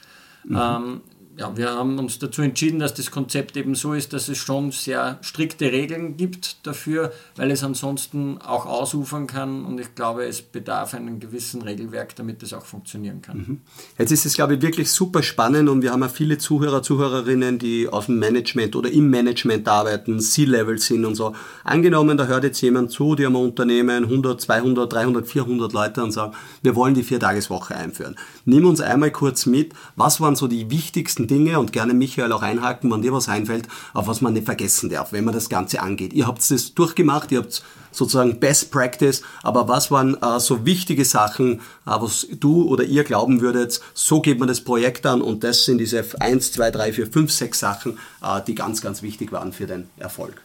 Mhm. 0.44 0.56
Ähm, 0.58 1.00
ja, 1.36 1.56
wir 1.56 1.70
haben 1.70 1.98
uns 1.98 2.18
dazu 2.18 2.42
entschieden, 2.42 2.80
dass 2.80 2.92
das 2.92 3.10
Konzept 3.10 3.56
eben 3.56 3.74
so 3.74 3.94
ist, 3.94 4.12
dass 4.12 4.28
es 4.28 4.36
schon 4.36 4.72
sehr 4.72 5.18
strikte 5.22 5.72
Regeln 5.72 6.16
gibt 6.16 6.66
dafür, 6.66 7.12
weil 7.36 7.50
es 7.50 7.62
ansonsten 7.62 8.38
auch 8.38 8.66
ausufern 8.66 9.26
kann 9.26 9.64
und 9.64 9.80
ich 9.80 9.94
glaube, 9.94 10.24
es 10.24 10.42
bedarf 10.42 10.92
einem 10.92 11.20
gewissen 11.20 11.62
Regelwerk, 11.62 12.16
damit 12.16 12.42
es 12.42 12.52
auch 12.52 12.66
funktionieren 12.66 13.22
kann. 13.22 13.38
Mhm. 13.38 13.60
Jetzt 13.96 14.10
ist 14.10 14.26
es, 14.26 14.34
glaube 14.34 14.56
ich, 14.56 14.62
wirklich 14.62 14.90
super 14.90 15.22
spannend 15.22 15.68
und 15.68 15.82
wir 15.82 15.92
haben 15.92 16.02
ja 16.02 16.08
viele 16.08 16.36
Zuhörer, 16.36 16.82
Zuhörerinnen, 16.82 17.58
die 17.58 17.88
aus 17.88 18.06
dem 18.06 18.18
Management 18.18 18.74
oder 18.74 18.90
im 18.90 19.08
Management 19.08 19.66
arbeiten, 19.68 20.20
C-Level 20.20 20.78
sind 20.78 21.04
und 21.04 21.14
so. 21.14 21.34
Angenommen, 21.64 22.18
da 22.18 22.26
hört 22.26 22.44
jetzt 22.44 22.60
jemand 22.60 22.90
zu, 22.90 23.14
die 23.14 23.24
haben 23.24 23.36
ein 23.36 23.44
Unternehmen, 23.44 24.04
100, 24.04 24.40
200, 24.40 24.92
300, 24.92 25.26
400 25.26 25.72
Leute 25.72 26.02
und 26.02 26.10
sagen, 26.10 26.34
wir 26.62 26.74
wollen 26.74 26.94
die 26.94 27.04
Viertageswoche 27.04 27.76
einführen. 27.76 28.16
Nimm 28.44 28.66
uns 28.66 28.80
einmal 28.80 29.10
kurz 29.12 29.46
mit, 29.46 29.72
was 29.96 30.20
waren 30.20 30.36
so 30.36 30.48
die 30.48 30.70
wichtigsten 30.70 31.19
Dinge 31.26 31.58
und 31.58 31.72
gerne 31.72 31.94
Michael 31.94 32.32
auch 32.32 32.42
einhaken, 32.42 32.90
wenn 32.90 33.02
dir 33.02 33.12
was 33.12 33.28
einfällt, 33.28 33.68
auf 33.94 34.06
was 34.06 34.20
man 34.20 34.32
nicht 34.32 34.46
vergessen 34.46 34.90
darf, 34.90 35.12
wenn 35.12 35.24
man 35.24 35.34
das 35.34 35.48
Ganze 35.48 35.80
angeht. 35.80 36.12
Ihr 36.12 36.26
habt 36.26 36.48
es 36.50 36.74
durchgemacht, 36.74 37.32
ihr 37.32 37.38
habt 37.38 37.62
sozusagen 37.92 38.38
Best 38.40 38.70
Practice, 38.70 39.22
aber 39.42 39.68
was 39.68 39.90
waren 39.90 40.20
äh, 40.22 40.40
so 40.40 40.64
wichtige 40.64 41.04
Sachen, 41.04 41.54
äh, 41.54 41.60
was 41.84 42.26
du 42.38 42.64
oder 42.64 42.84
ihr 42.84 43.04
glauben 43.04 43.40
würdet, 43.40 43.80
so 43.94 44.20
geht 44.20 44.38
man 44.38 44.48
das 44.48 44.60
Projekt 44.60 45.06
an 45.06 45.22
und 45.22 45.44
das 45.44 45.64
sind 45.64 45.78
diese 45.78 46.04
1, 46.20 46.52
2, 46.52 46.70
3, 46.70 46.92
4, 46.92 47.06
5, 47.06 47.32
6 47.32 47.58
Sachen, 47.58 47.98
äh, 48.22 48.40
die 48.46 48.54
ganz, 48.54 48.80
ganz 48.80 49.02
wichtig 49.02 49.32
waren 49.32 49.52
für 49.52 49.66
den 49.66 49.88
Erfolg. 49.96 50.42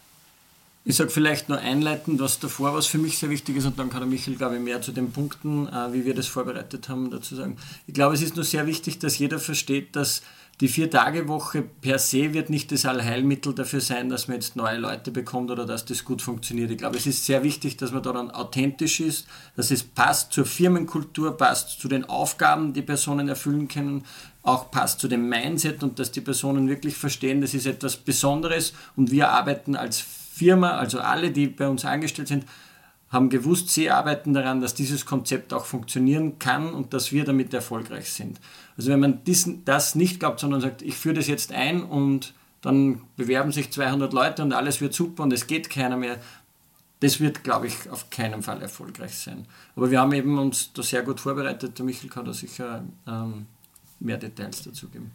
Ich 0.87 0.97
sage 0.97 1.09
vielleicht 1.09 1.49
nur 1.49 1.57
einleitend, 1.57 2.19
was 2.19 2.37
davor, 2.37 2.75
was 2.75 2.85
für 2.85 2.99
mich 2.99 3.17
sehr 3.17 3.31
wichtig 3.31 3.55
ist, 3.55 3.65
und 3.65 3.79
dann 3.79 3.89
kann 3.89 4.01
der 4.01 4.07
Michael, 4.07 4.35
glaube 4.35 4.57
ich, 4.57 4.61
mehr 4.61 4.83
zu 4.83 4.91
den 4.91 5.11
Punkten, 5.11 5.67
äh, 5.67 5.93
wie 5.93 6.05
wir 6.05 6.13
das 6.13 6.27
vorbereitet 6.27 6.89
haben, 6.89 7.09
dazu 7.09 7.35
sagen. 7.35 7.57
Ich 7.87 7.95
glaube, 7.95 8.13
es 8.13 8.21
ist 8.21 8.35
nur 8.35 8.45
sehr 8.45 8.67
wichtig, 8.67 8.99
dass 8.99 9.17
jeder 9.17 9.39
versteht, 9.39 9.95
dass 9.95 10.21
die 10.61 10.69
Vier-Tage-Woche 10.69 11.63
per 11.63 11.99
se 11.99 12.33
wird 12.33 12.49
nicht 12.49 12.71
das 12.71 12.85
Allheilmittel 12.85 13.53
dafür 13.53 13.81
sein, 13.81 14.07
dass 14.07 14.29
man 14.29 14.35
jetzt 14.35 14.55
neue 14.55 14.77
Leute 14.77 15.11
bekommt 15.11 15.51
oder 15.51 15.65
dass 15.65 15.83
das 15.83 16.05
gut 16.05 16.21
funktioniert. 16.21 16.71
Ich 16.71 16.77
glaube, 16.77 16.95
es 16.95 17.05
ist 17.05 17.25
sehr 17.25 17.43
wichtig, 17.43 17.75
dass 17.75 17.91
man 17.91 18.01
da 18.03 18.13
dann 18.13 18.31
authentisch 18.31 19.01
ist, 19.01 19.27
dass 19.57 19.69
es 19.69 19.83
passt 19.83 20.31
zur 20.31 20.45
Firmenkultur, 20.45 21.35
passt 21.35 21.81
zu 21.81 21.89
den 21.89 22.05
Aufgaben, 22.05 22.71
die 22.71 22.81
Personen 22.81 23.27
erfüllen 23.27 23.67
können, 23.67 24.05
auch 24.43 24.71
passt 24.71 25.01
zu 25.01 25.09
dem 25.09 25.27
Mindset 25.27 25.83
und 25.83 25.99
dass 25.99 26.11
die 26.11 26.21
Personen 26.21 26.69
wirklich 26.69 26.95
verstehen, 26.95 27.41
das 27.41 27.53
ist 27.53 27.65
etwas 27.65 27.97
Besonderes 27.97 28.73
und 28.95 29.11
wir 29.11 29.31
arbeiten 29.31 29.75
als 29.75 29.99
Firma, 29.99 30.77
also 30.77 30.99
alle, 30.99 31.31
die 31.31 31.47
bei 31.47 31.67
uns 31.67 31.83
angestellt 31.83 32.29
sind, 32.29 32.45
haben 33.15 33.29
gewusst, 33.29 33.69
sie 33.69 33.89
arbeiten 33.89 34.33
daran, 34.33 34.61
dass 34.61 34.75
dieses 34.75 35.05
Konzept 35.05 35.53
auch 35.53 35.65
funktionieren 35.65 36.37
kann 36.37 36.73
und 36.73 36.93
dass 36.93 37.11
wir 37.11 37.23
damit 37.23 37.53
erfolgreich 37.53 38.11
sind. 38.11 38.39
Also 38.77 38.91
wenn 38.91 38.99
man 38.99 39.23
diesen, 39.23 39.63
das 39.65 39.95
nicht 39.95 40.19
glaubt, 40.19 40.41
sondern 40.41 40.61
sagt, 40.61 40.81
ich 40.81 40.95
führe 40.95 41.15
das 41.15 41.27
jetzt 41.27 41.51
ein 41.51 41.81
und 41.81 42.33
dann 42.61 43.01
bewerben 43.15 43.51
sich 43.51 43.71
200 43.71 44.11
Leute 44.11 44.43
und 44.43 44.51
alles 44.51 44.81
wird 44.81 44.93
super 44.93 45.23
und 45.23 45.31
es 45.31 45.47
geht 45.47 45.69
keiner 45.69 45.97
mehr. 45.97 46.19
Das 46.99 47.19
wird, 47.19 47.43
glaube 47.43 47.67
ich, 47.67 47.89
auf 47.89 48.09
keinen 48.09 48.41
Fall 48.41 48.61
erfolgreich 48.61 49.17
sein. 49.17 49.45
Aber 49.75 49.91
wir 49.91 49.99
haben 49.99 50.11
eben 50.13 50.37
uns 50.37 50.73
da 50.73 50.83
sehr 50.83 51.03
gut 51.03 51.19
vorbereitet. 51.19 51.77
Der 51.77 51.85
Michael 51.85 52.09
kann 52.09 52.25
da 52.25 52.33
sicher 52.33 52.83
ähm, 53.07 53.45
mehr 53.99 54.17
Details 54.17 54.63
dazu 54.63 54.89
geben. 54.89 55.11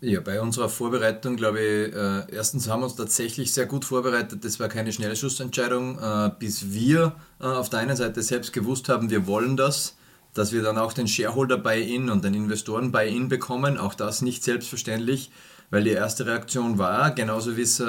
Ja, 0.00 0.20
bei 0.20 0.40
unserer 0.40 0.68
Vorbereitung, 0.68 1.34
glaube 1.34 1.58
ich, 1.58 1.92
äh, 1.92 2.32
erstens 2.32 2.68
haben 2.68 2.82
wir 2.82 2.84
uns 2.84 2.94
tatsächlich 2.94 3.52
sehr 3.52 3.66
gut 3.66 3.84
vorbereitet. 3.84 4.44
Das 4.44 4.60
war 4.60 4.68
keine 4.68 4.92
Schnellschussentscheidung, 4.92 5.98
äh, 5.98 6.30
bis 6.38 6.70
wir 6.72 7.16
äh, 7.40 7.46
auf 7.46 7.68
der 7.68 7.80
einen 7.80 7.96
Seite 7.96 8.22
selbst 8.22 8.52
gewusst 8.52 8.88
haben, 8.88 9.10
wir 9.10 9.26
wollen 9.26 9.56
das, 9.56 9.96
dass 10.34 10.52
wir 10.52 10.62
dann 10.62 10.78
auch 10.78 10.92
den 10.92 11.08
Shareholder 11.08 11.58
Buy-in 11.58 12.10
und 12.10 12.22
den 12.22 12.34
Investoren 12.34 12.92
Buy-in 12.92 13.28
bekommen. 13.28 13.76
Auch 13.76 13.94
das 13.94 14.22
nicht 14.22 14.44
selbstverständlich, 14.44 15.32
weil 15.70 15.82
die 15.82 15.90
erste 15.90 16.26
Reaktion 16.26 16.78
war, 16.78 17.10
genauso 17.10 17.56
wie 17.56 17.62
es 17.62 17.82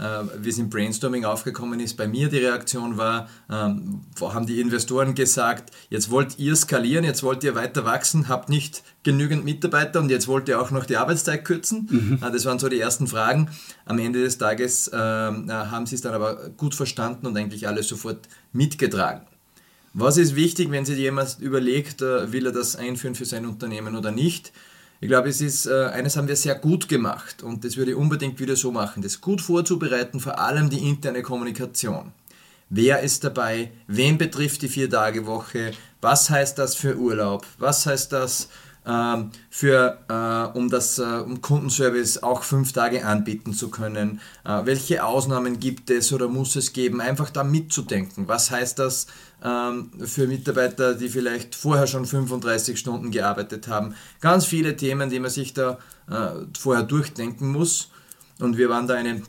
äh, 0.00 0.08
äh, 0.08 0.44
wie 0.44 0.48
es 0.48 0.58
im 0.58 0.70
Brainstorming 0.70 1.24
aufgekommen 1.24 1.80
ist, 1.80 1.96
bei 1.96 2.06
mir 2.06 2.28
die 2.28 2.38
Reaktion 2.38 2.96
war, 2.96 3.28
ähm, 3.50 4.02
haben 4.20 4.46
die 4.46 4.60
Investoren 4.60 5.14
gesagt, 5.14 5.72
jetzt 5.90 6.10
wollt 6.10 6.38
ihr 6.38 6.54
skalieren, 6.56 7.04
jetzt 7.04 7.22
wollt 7.22 7.42
ihr 7.44 7.54
weiter 7.54 7.84
wachsen, 7.84 8.28
habt 8.28 8.48
nicht 8.48 8.82
genügend 9.02 9.44
Mitarbeiter 9.44 10.00
und 10.00 10.10
jetzt 10.10 10.28
wollt 10.28 10.48
ihr 10.48 10.60
auch 10.60 10.70
noch 10.70 10.86
die 10.86 10.96
Arbeitszeit 10.96 11.44
kürzen. 11.44 11.88
Mhm. 11.90 12.18
Äh, 12.22 12.30
das 12.30 12.44
waren 12.44 12.58
so 12.58 12.68
die 12.68 12.80
ersten 12.80 13.06
Fragen. 13.06 13.50
Am 13.86 13.98
Ende 13.98 14.22
des 14.22 14.38
Tages 14.38 14.90
ähm, 14.92 15.48
äh, 15.48 15.52
haben 15.52 15.86
sie 15.86 15.96
es 15.96 16.00
dann 16.00 16.14
aber 16.14 16.50
gut 16.56 16.74
verstanden 16.74 17.26
und 17.26 17.36
eigentlich 17.36 17.66
alles 17.66 17.88
sofort 17.88 18.28
mitgetragen. 18.52 19.22
Was 19.94 20.16
ist 20.16 20.36
wichtig, 20.36 20.70
wenn 20.70 20.84
sich 20.84 20.98
jemand 20.98 21.38
überlegt, 21.40 22.02
will 22.02 22.46
er 22.46 22.52
das 22.52 22.76
einführen 22.76 23.14
für 23.16 23.24
sein 23.24 23.46
Unternehmen 23.46 23.96
oder 23.96 24.12
nicht? 24.12 24.52
Ich 25.00 25.06
glaube, 25.08 25.28
es 25.28 25.40
ist, 25.40 25.66
äh, 25.66 25.86
eines 25.92 26.16
haben 26.16 26.26
wir 26.26 26.34
sehr 26.34 26.56
gut 26.56 26.88
gemacht 26.88 27.44
und 27.44 27.64
das 27.64 27.76
würde 27.76 27.92
ich 27.92 27.96
unbedingt 27.96 28.40
wieder 28.40 28.56
so 28.56 28.72
machen, 28.72 29.00
das 29.00 29.20
gut 29.20 29.40
vorzubereiten, 29.40 30.18
vor 30.18 30.40
allem 30.40 30.70
die 30.70 30.88
interne 30.88 31.22
Kommunikation. 31.22 32.12
Wer 32.68 33.00
ist 33.00 33.22
dabei? 33.22 33.70
Wen 33.86 34.18
betrifft 34.18 34.62
die 34.62 34.68
Vier-Tage-Woche? 34.68 35.70
Was 36.00 36.30
heißt 36.30 36.58
das 36.58 36.74
für 36.74 36.96
Urlaub? 36.96 37.46
Was 37.58 37.86
heißt 37.86 38.12
das 38.12 38.48
ähm, 38.84 39.30
für, 39.50 39.98
äh, 40.08 40.58
um 40.58 40.68
das 40.68 40.98
äh, 40.98 41.02
um 41.02 41.40
Kundenservice 41.40 42.22
auch 42.22 42.42
fünf 42.42 42.72
Tage 42.72 43.06
anbieten 43.06 43.54
zu 43.54 43.70
können? 43.70 44.20
Äh, 44.44 44.66
welche 44.66 45.04
Ausnahmen 45.04 45.60
gibt 45.60 45.90
es 45.90 46.12
oder 46.12 46.28
muss 46.28 46.56
es 46.56 46.72
geben? 46.72 47.00
Einfach 47.00 47.30
da 47.30 47.44
mitzudenken. 47.44 48.26
Was 48.26 48.50
heißt 48.50 48.78
das 48.80 49.06
für 49.40 50.26
Mitarbeiter, 50.26 50.94
die 50.94 51.08
vielleicht 51.08 51.54
vorher 51.54 51.86
schon 51.86 52.06
35 52.06 52.78
Stunden 52.78 53.10
gearbeitet 53.10 53.68
haben? 53.68 53.94
Ganz 54.20 54.44
viele 54.44 54.76
Themen, 54.76 55.10
die 55.10 55.20
man 55.20 55.30
sich 55.30 55.54
da 55.54 55.78
äh, 56.10 56.30
vorher 56.58 56.82
durchdenken 56.82 57.52
muss. 57.52 57.90
Und 58.40 58.56
wir 58.56 58.68
waren 58.68 58.86
da 58.86 58.94
eine 58.94 59.22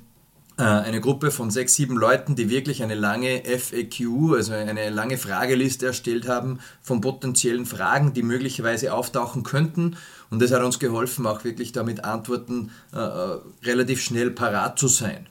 äh, 0.59 0.63
eine 0.63 0.99
Gruppe 0.99 1.31
von 1.31 1.49
sechs, 1.51 1.75
sieben 1.75 1.95
Leuten, 1.95 2.35
die 2.35 2.49
wirklich 2.49 2.83
eine 2.83 2.95
lange 2.95 3.43
FAQ, 3.45 4.33
also 4.35 4.51
eine 4.51 4.89
lange 4.89 5.17
Frageliste 5.17 5.85
erstellt 5.87 6.27
haben 6.27 6.59
von 6.81 6.99
potenziellen 6.99 7.65
Fragen, 7.65 8.13
die 8.13 8.23
möglicherweise 8.23 8.93
auftauchen 8.93 9.43
könnten. 9.43 9.95
Und 10.29 10.41
das 10.41 10.51
hat 10.51 10.61
uns 10.61 10.77
geholfen, 10.77 11.25
auch 11.25 11.45
wirklich 11.45 11.71
damit 11.71 12.03
Antworten 12.03 12.71
äh 12.91 13.37
relativ 13.63 14.01
schnell 14.01 14.31
parat 14.31 14.77
zu 14.77 14.89
sein. 14.89 15.27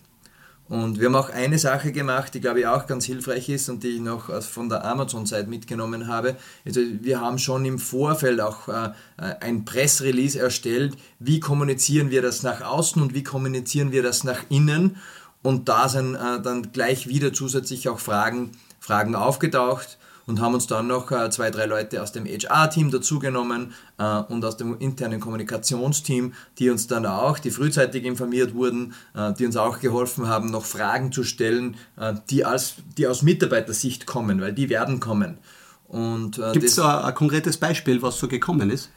Und 0.68 1.00
wir 1.00 1.06
haben 1.06 1.16
auch 1.16 1.30
eine 1.30 1.58
Sache 1.58 1.92
gemacht, 1.92 2.34
die 2.34 2.40
glaube 2.40 2.60
ich 2.60 2.66
auch 2.66 2.86
ganz 2.86 3.06
hilfreich 3.06 3.48
ist 3.48 3.70
und 3.70 3.82
die 3.82 3.88
ich 3.88 4.00
noch 4.00 4.42
von 4.42 4.68
der 4.68 4.84
Amazon-Seite 4.84 5.48
mitgenommen 5.48 6.08
habe. 6.08 6.36
Also 6.66 6.80
wir 7.00 7.20
haben 7.20 7.38
schon 7.38 7.64
im 7.64 7.78
Vorfeld 7.78 8.40
auch 8.40 8.68
äh, 8.68 8.90
ein 9.16 9.64
Pressrelease 9.64 10.38
erstellt. 10.38 10.96
Wie 11.18 11.40
kommunizieren 11.40 12.10
wir 12.10 12.20
das 12.20 12.42
nach 12.42 12.60
außen 12.60 13.00
und 13.00 13.14
wie 13.14 13.22
kommunizieren 13.22 13.92
wir 13.92 14.02
das 14.02 14.24
nach 14.24 14.44
innen? 14.50 14.96
Und 15.42 15.70
da 15.70 15.88
sind 15.88 16.16
äh, 16.16 16.40
dann 16.42 16.72
gleich 16.72 17.08
wieder 17.08 17.32
zusätzlich 17.32 17.88
auch 17.88 17.98
Fragen, 17.98 18.50
Fragen 18.78 19.14
aufgetaucht 19.14 19.98
und 20.28 20.40
haben 20.40 20.54
uns 20.54 20.66
dann 20.66 20.86
noch 20.86 21.10
äh, 21.10 21.30
zwei, 21.30 21.50
drei 21.50 21.64
Leute 21.64 22.02
aus 22.02 22.12
dem 22.12 22.26
HR-Team 22.26 22.90
dazugenommen 22.90 23.72
äh, 23.98 24.18
und 24.28 24.44
aus 24.44 24.58
dem 24.58 24.78
internen 24.78 25.20
Kommunikationsteam, 25.20 26.34
die 26.58 26.68
uns 26.68 26.86
dann 26.86 27.06
auch, 27.06 27.38
die 27.38 27.50
frühzeitig 27.50 28.04
informiert 28.04 28.54
wurden, 28.54 28.92
äh, 29.14 29.32
die 29.32 29.46
uns 29.46 29.56
auch 29.56 29.80
geholfen 29.80 30.28
haben, 30.28 30.50
noch 30.50 30.66
Fragen 30.66 31.12
zu 31.12 31.24
stellen, 31.24 31.76
äh, 31.98 32.12
die, 32.28 32.44
als, 32.44 32.74
die 32.98 33.06
aus 33.06 33.22
Mitarbeitersicht 33.22 34.06
kommen, 34.06 34.40
weil 34.42 34.52
die 34.52 34.68
werden 34.68 35.00
kommen. 35.00 35.38
Äh, 35.90 36.52
Gibt 36.52 36.66
es 36.66 36.74
da 36.74 37.04
ein 37.04 37.14
konkretes 37.14 37.56
Beispiel, 37.56 38.02
was 38.02 38.18
so 38.18 38.28
gekommen 38.28 38.70
ist? 38.70 38.90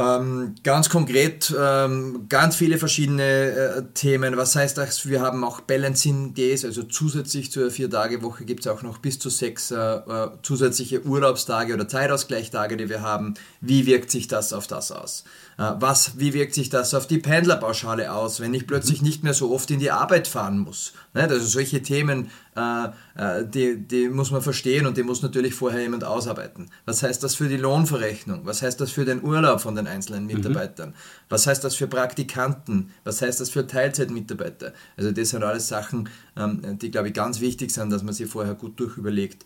Ähm, 0.00 0.54
ganz 0.62 0.88
konkret, 0.88 1.54
ähm, 1.58 2.24
ganz 2.30 2.56
viele 2.56 2.78
verschiedene 2.78 3.22
äh, 3.22 3.82
Themen. 3.92 4.34
Was 4.38 4.56
heißt 4.56 4.78
das? 4.78 5.06
Wir 5.06 5.20
haben 5.20 5.44
auch 5.44 5.60
Balancing 5.60 6.32
Days, 6.32 6.64
also 6.64 6.84
zusätzlich 6.84 7.52
zur 7.52 7.70
Vier-Tage-Woche 7.70 8.46
gibt 8.46 8.60
es 8.60 8.66
auch 8.66 8.82
noch 8.82 8.96
bis 8.96 9.18
zu 9.18 9.28
sechs 9.28 9.70
äh, 9.70 9.76
äh, 9.76 10.30
zusätzliche 10.42 11.04
Urlaubstage 11.04 11.74
oder 11.74 11.86
Zeitausgleichstage, 11.86 12.78
die 12.78 12.88
wir 12.88 13.02
haben. 13.02 13.34
Wie 13.60 13.84
wirkt 13.84 14.10
sich 14.10 14.26
das 14.26 14.54
auf 14.54 14.66
das 14.66 14.90
aus? 14.90 15.24
Äh, 15.60 15.74
was, 15.78 16.18
wie 16.18 16.32
wirkt 16.32 16.54
sich 16.54 16.70
das 16.70 16.94
auf 16.94 17.06
die 17.06 17.18
Pendlerpauschale 17.18 18.10
aus, 18.12 18.40
wenn 18.40 18.54
ich 18.54 18.66
plötzlich 18.66 19.02
nicht 19.02 19.22
mehr 19.22 19.34
so 19.34 19.52
oft 19.52 19.70
in 19.70 19.78
die 19.78 19.90
Arbeit 19.90 20.26
fahren 20.26 20.58
muss? 20.58 20.94
Also 21.12 21.38
solche 21.44 21.82
Themen, 21.82 22.30
äh, 22.56 22.84
äh, 23.14 23.46
die, 23.46 23.76
die 23.76 24.08
muss 24.08 24.30
man 24.30 24.40
verstehen 24.40 24.86
und 24.86 24.96
die 24.96 25.02
muss 25.02 25.20
natürlich 25.20 25.54
vorher 25.54 25.82
jemand 25.82 26.02
ausarbeiten. 26.02 26.70
Was 26.86 27.02
heißt 27.02 27.22
das 27.22 27.34
für 27.34 27.48
die 27.48 27.58
Lohnverrechnung? 27.58 28.40
Was 28.44 28.62
heißt 28.62 28.80
das 28.80 28.90
für 28.90 29.04
den 29.04 29.22
Urlaub 29.22 29.60
von 29.60 29.74
den 29.74 29.86
einzelnen 29.86 30.22
mhm. 30.22 30.32
Mitarbeitern? 30.32 30.90
Mhm. 30.90 30.94
Was 31.28 31.46
heißt 31.46 31.62
das 31.62 31.74
für 31.74 31.88
Praktikanten? 31.88 32.90
Was 33.04 33.20
heißt 33.20 33.38
das 33.38 33.50
für 33.50 33.66
Teilzeitmitarbeiter? 33.66 34.72
Also 34.96 35.12
das 35.12 35.28
sind 35.28 35.42
alles 35.42 35.68
Sachen, 35.68 36.08
ähm, 36.38 36.78
die, 36.78 36.90
glaube 36.90 37.08
ich, 37.08 37.14
ganz 37.14 37.40
wichtig 37.40 37.70
sind, 37.70 37.90
dass 37.90 38.02
man 38.02 38.14
sie 38.14 38.24
vorher 38.24 38.54
gut 38.54 38.80
durchüberlegt 38.80 39.44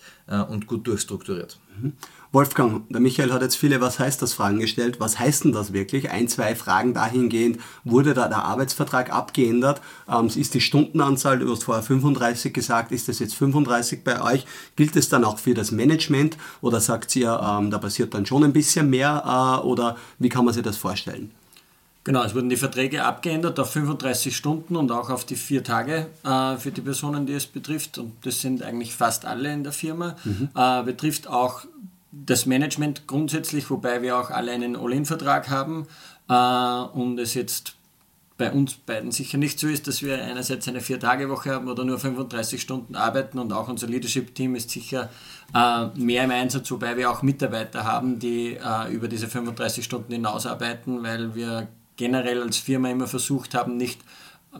und 0.48 0.66
gut 0.66 0.86
durchstrukturiert. 0.86 1.58
Wolfgang, 2.34 2.82
der 2.88 3.00
Michael 3.00 3.32
hat 3.32 3.42
jetzt 3.42 3.54
viele 3.54 3.80
Was 3.80 4.00
heißt 4.00 4.20
das 4.20 4.32
Fragen 4.32 4.58
gestellt. 4.58 4.98
Was 4.98 5.20
heißt 5.20 5.44
denn 5.44 5.52
das 5.52 5.72
wirklich? 5.72 6.10
Ein, 6.10 6.26
zwei 6.26 6.56
Fragen 6.56 6.92
dahingehend, 6.92 7.60
wurde 7.84 8.12
da 8.12 8.26
der 8.26 8.42
Arbeitsvertrag 8.42 9.12
abgeändert? 9.12 9.80
Ähm, 10.10 10.26
ist 10.26 10.52
die 10.52 10.60
Stundenanzahl, 10.60 11.38
du 11.38 11.48
hast 11.52 11.62
vorher 11.62 11.84
35 11.84 12.52
gesagt, 12.52 12.90
ist 12.90 13.08
das 13.08 13.20
jetzt 13.20 13.36
35 13.36 14.02
bei 14.02 14.20
euch? 14.20 14.46
Gilt 14.74 14.96
es 14.96 15.08
dann 15.08 15.22
auch 15.22 15.38
für 15.38 15.54
das 15.54 15.70
Management 15.70 16.36
oder 16.60 16.80
sagt 16.80 17.14
ihr, 17.14 17.40
ähm, 17.40 17.70
da 17.70 17.78
passiert 17.78 18.12
dann 18.14 18.26
schon 18.26 18.42
ein 18.42 18.52
bisschen 18.52 18.90
mehr 18.90 19.60
äh, 19.62 19.64
oder 19.64 19.96
wie 20.18 20.28
kann 20.28 20.44
man 20.44 20.52
sich 20.52 20.64
das 20.64 20.76
vorstellen? 20.76 21.30
Genau, 22.02 22.22
es 22.22 22.34
wurden 22.34 22.50
die 22.50 22.56
Verträge 22.56 23.04
abgeändert 23.04 23.58
auf 23.60 23.70
35 23.70 24.36
Stunden 24.36 24.74
und 24.74 24.90
auch 24.90 25.08
auf 25.08 25.24
die 25.24 25.36
vier 25.36 25.62
Tage 25.62 26.08
äh, 26.22 26.56
für 26.56 26.72
die 26.72 26.82
Personen, 26.82 27.26
die 27.26 27.32
es 27.32 27.46
betrifft. 27.46 27.96
Und 27.96 28.12
das 28.24 28.40
sind 28.40 28.62
eigentlich 28.62 28.94
fast 28.94 29.24
alle 29.24 29.52
in 29.52 29.62
der 29.62 29.72
Firma. 29.72 30.16
Mhm. 30.24 30.48
Äh, 30.54 30.82
betrifft 30.82 31.28
auch 31.28 31.64
das 32.26 32.46
Management 32.46 33.06
grundsätzlich, 33.06 33.68
wobei 33.70 34.02
wir 34.02 34.18
auch 34.18 34.30
alle 34.30 34.52
einen 34.52 34.76
All-In-Vertrag 34.76 35.50
haben 35.50 35.86
äh, 36.28 36.98
und 36.98 37.18
es 37.18 37.34
jetzt 37.34 37.76
bei 38.36 38.50
uns 38.50 38.74
beiden 38.74 39.12
sicher 39.12 39.38
nicht 39.38 39.60
so 39.60 39.68
ist, 39.68 39.86
dass 39.86 40.02
wir 40.02 40.20
einerseits 40.22 40.66
eine 40.66 40.80
Vier-Tage-Woche 40.80 41.52
haben 41.52 41.68
oder 41.68 41.84
nur 41.84 42.00
35 42.00 42.60
Stunden 42.60 42.96
arbeiten 42.96 43.38
und 43.38 43.52
auch 43.52 43.68
unser 43.68 43.86
Leadership-Team 43.86 44.56
ist 44.56 44.70
sicher 44.70 45.08
äh, 45.54 45.86
mehr 45.94 46.24
im 46.24 46.32
Einsatz, 46.32 46.70
wobei 46.70 46.96
wir 46.96 47.10
auch 47.10 47.22
Mitarbeiter 47.22 47.84
haben, 47.84 48.18
die 48.18 48.56
äh, 48.56 48.92
über 48.92 49.06
diese 49.06 49.28
35 49.28 49.84
Stunden 49.84 50.12
hinaus 50.12 50.46
arbeiten, 50.46 51.04
weil 51.04 51.36
wir 51.36 51.68
generell 51.96 52.42
als 52.42 52.58
Firma 52.58 52.90
immer 52.90 53.06
versucht 53.06 53.54
haben, 53.54 53.76
nicht 53.76 54.00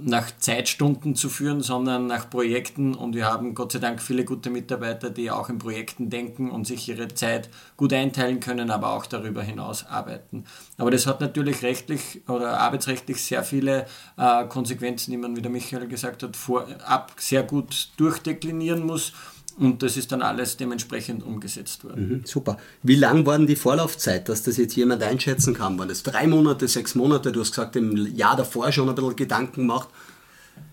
nach 0.00 0.30
Zeitstunden 0.38 1.14
zu 1.14 1.28
führen, 1.28 1.60
sondern 1.60 2.06
nach 2.06 2.28
Projekten. 2.28 2.94
Und 2.94 3.14
wir 3.14 3.26
haben 3.26 3.54
Gott 3.54 3.72
sei 3.72 3.78
Dank 3.78 4.02
viele 4.02 4.24
gute 4.24 4.50
Mitarbeiter, 4.50 5.10
die 5.10 5.30
auch 5.30 5.48
in 5.48 5.58
Projekten 5.58 6.10
denken 6.10 6.50
und 6.50 6.66
sich 6.66 6.88
ihre 6.88 7.08
Zeit 7.08 7.48
gut 7.76 7.92
einteilen 7.92 8.40
können, 8.40 8.70
aber 8.70 8.92
auch 8.92 9.06
darüber 9.06 9.42
hinaus 9.42 9.86
arbeiten. 9.86 10.44
Aber 10.78 10.90
das 10.90 11.06
hat 11.06 11.20
natürlich 11.20 11.62
rechtlich 11.62 12.22
oder 12.28 12.58
arbeitsrechtlich 12.58 13.22
sehr 13.22 13.44
viele 13.44 13.86
äh, 14.16 14.44
Konsequenzen, 14.46 15.10
die 15.10 15.16
man, 15.16 15.36
wie 15.36 15.42
der 15.42 15.50
Michael 15.50 15.86
gesagt 15.86 16.22
hat, 16.22 16.36
vorab 16.36 17.12
sehr 17.16 17.42
gut 17.42 17.90
durchdeklinieren 17.96 18.84
muss. 18.84 19.12
Und 19.56 19.82
das 19.82 19.96
ist 19.96 20.10
dann 20.10 20.22
alles 20.22 20.56
dementsprechend 20.56 21.22
umgesetzt 21.22 21.84
worden. 21.84 22.08
Mhm, 22.08 22.22
super. 22.24 22.58
Wie 22.82 22.96
lang 22.96 23.24
war 23.24 23.38
denn 23.38 23.46
die 23.46 23.56
Vorlaufzeit, 23.56 24.28
dass 24.28 24.42
das 24.42 24.56
jetzt 24.56 24.74
jemand 24.74 25.02
einschätzen 25.02 25.54
kann? 25.54 25.78
Waren 25.78 25.88
das 25.88 26.02
drei 26.02 26.26
Monate, 26.26 26.66
sechs 26.66 26.94
Monate? 26.94 27.30
Du 27.30 27.40
hast 27.40 27.52
gesagt, 27.52 27.76
im 27.76 28.16
Jahr 28.16 28.36
davor 28.36 28.72
schon 28.72 28.88
ein 28.88 28.94
bisschen 28.94 29.16
Gedanken 29.16 29.62
gemacht. 29.62 29.88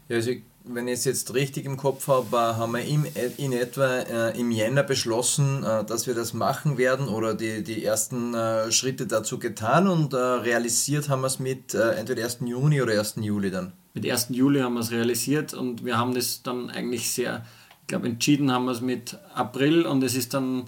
Ja, 0.09 0.15
also 0.15 0.32
wenn 0.63 0.88
ich 0.88 0.95
es 0.95 1.05
jetzt 1.05 1.34
richtig 1.34 1.65
im 1.65 1.77
Kopf 1.77 2.07
habe, 2.07 2.38
haben 2.38 2.73
wir 2.73 2.84
im, 2.84 3.05
in 3.38 3.51
etwa 3.51 3.99
äh, 3.99 4.39
im 4.39 4.51
Jänner 4.51 4.84
beschlossen, 4.84 5.63
äh, 5.63 5.84
dass 5.84 6.07
wir 6.07 6.13
das 6.13 6.34
machen 6.34 6.77
werden 6.77 7.07
oder 7.07 7.34
die, 7.34 7.63
die 7.63 7.84
ersten 7.84 8.34
äh, 8.34 8.71
Schritte 8.71 9.07
dazu 9.07 9.39
getan 9.39 9.88
und 9.88 10.13
äh, 10.13 10.17
realisiert 10.17 11.09
haben 11.09 11.21
wir 11.21 11.27
es 11.27 11.39
mit 11.39 11.73
äh, 11.73 11.91
entweder 11.93 12.23
1. 12.23 12.39
Juni 12.45 12.82
oder 12.82 12.97
1. 12.99 13.15
Juli 13.21 13.51
dann. 13.51 13.73
Mit 13.93 14.09
1. 14.09 14.27
Juli 14.29 14.59
haben 14.59 14.75
wir 14.75 14.82
es 14.82 14.91
realisiert 14.91 15.53
und 15.53 15.84
wir 15.84 15.97
haben 15.97 16.13
das 16.13 16.43
dann 16.43 16.69
eigentlich 16.69 17.11
sehr 17.11 17.45
glaube, 17.91 18.07
entschieden 18.07 18.51
haben 18.51 18.65
wir 18.65 18.71
es 18.71 18.81
mit 18.81 19.17
April 19.35 19.85
und 19.85 20.01
es 20.03 20.15
ist 20.15 20.33
dann 20.33 20.63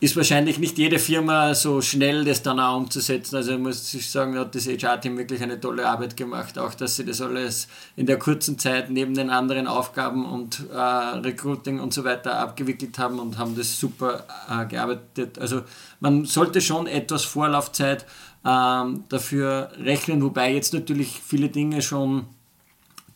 ist 0.00 0.16
wahrscheinlich 0.16 0.58
nicht 0.58 0.78
jede 0.78 0.98
Firma 0.98 1.54
so 1.54 1.82
schnell, 1.82 2.24
das 2.24 2.42
dann 2.42 2.58
auch 2.58 2.78
umzusetzen. 2.78 3.36
Also 3.36 3.58
muss 3.58 3.92
ich 3.92 4.10
sagen, 4.10 4.38
hat 4.38 4.54
das 4.54 4.66
HR-Team 4.66 5.18
wirklich 5.18 5.42
eine 5.42 5.60
tolle 5.60 5.86
Arbeit 5.86 6.16
gemacht, 6.16 6.58
auch 6.58 6.72
dass 6.74 6.96
sie 6.96 7.04
das 7.04 7.20
alles 7.20 7.68
in 7.96 8.06
der 8.06 8.18
kurzen 8.18 8.58
Zeit 8.58 8.90
neben 8.90 9.14
den 9.14 9.28
anderen 9.28 9.66
Aufgaben 9.66 10.24
und 10.24 10.64
äh, 10.72 10.76
Recruiting 10.76 11.80
und 11.80 11.92
so 11.92 12.04
weiter 12.04 12.38
abgewickelt 12.38 12.98
haben 12.98 13.18
und 13.18 13.36
haben 13.36 13.54
das 13.56 13.78
super 13.78 14.24
äh, 14.48 14.64
gearbeitet. 14.66 15.38
Also 15.38 15.62
man 16.00 16.24
sollte 16.24 16.62
schon 16.62 16.86
etwas 16.86 17.24
Vorlaufzeit 17.24 18.06
ähm, 18.44 19.04
dafür 19.10 19.70
rechnen, 19.78 20.22
wobei 20.22 20.54
jetzt 20.54 20.72
natürlich 20.72 21.20
viele 21.20 21.50
Dinge 21.50 21.82
schon 21.82 22.26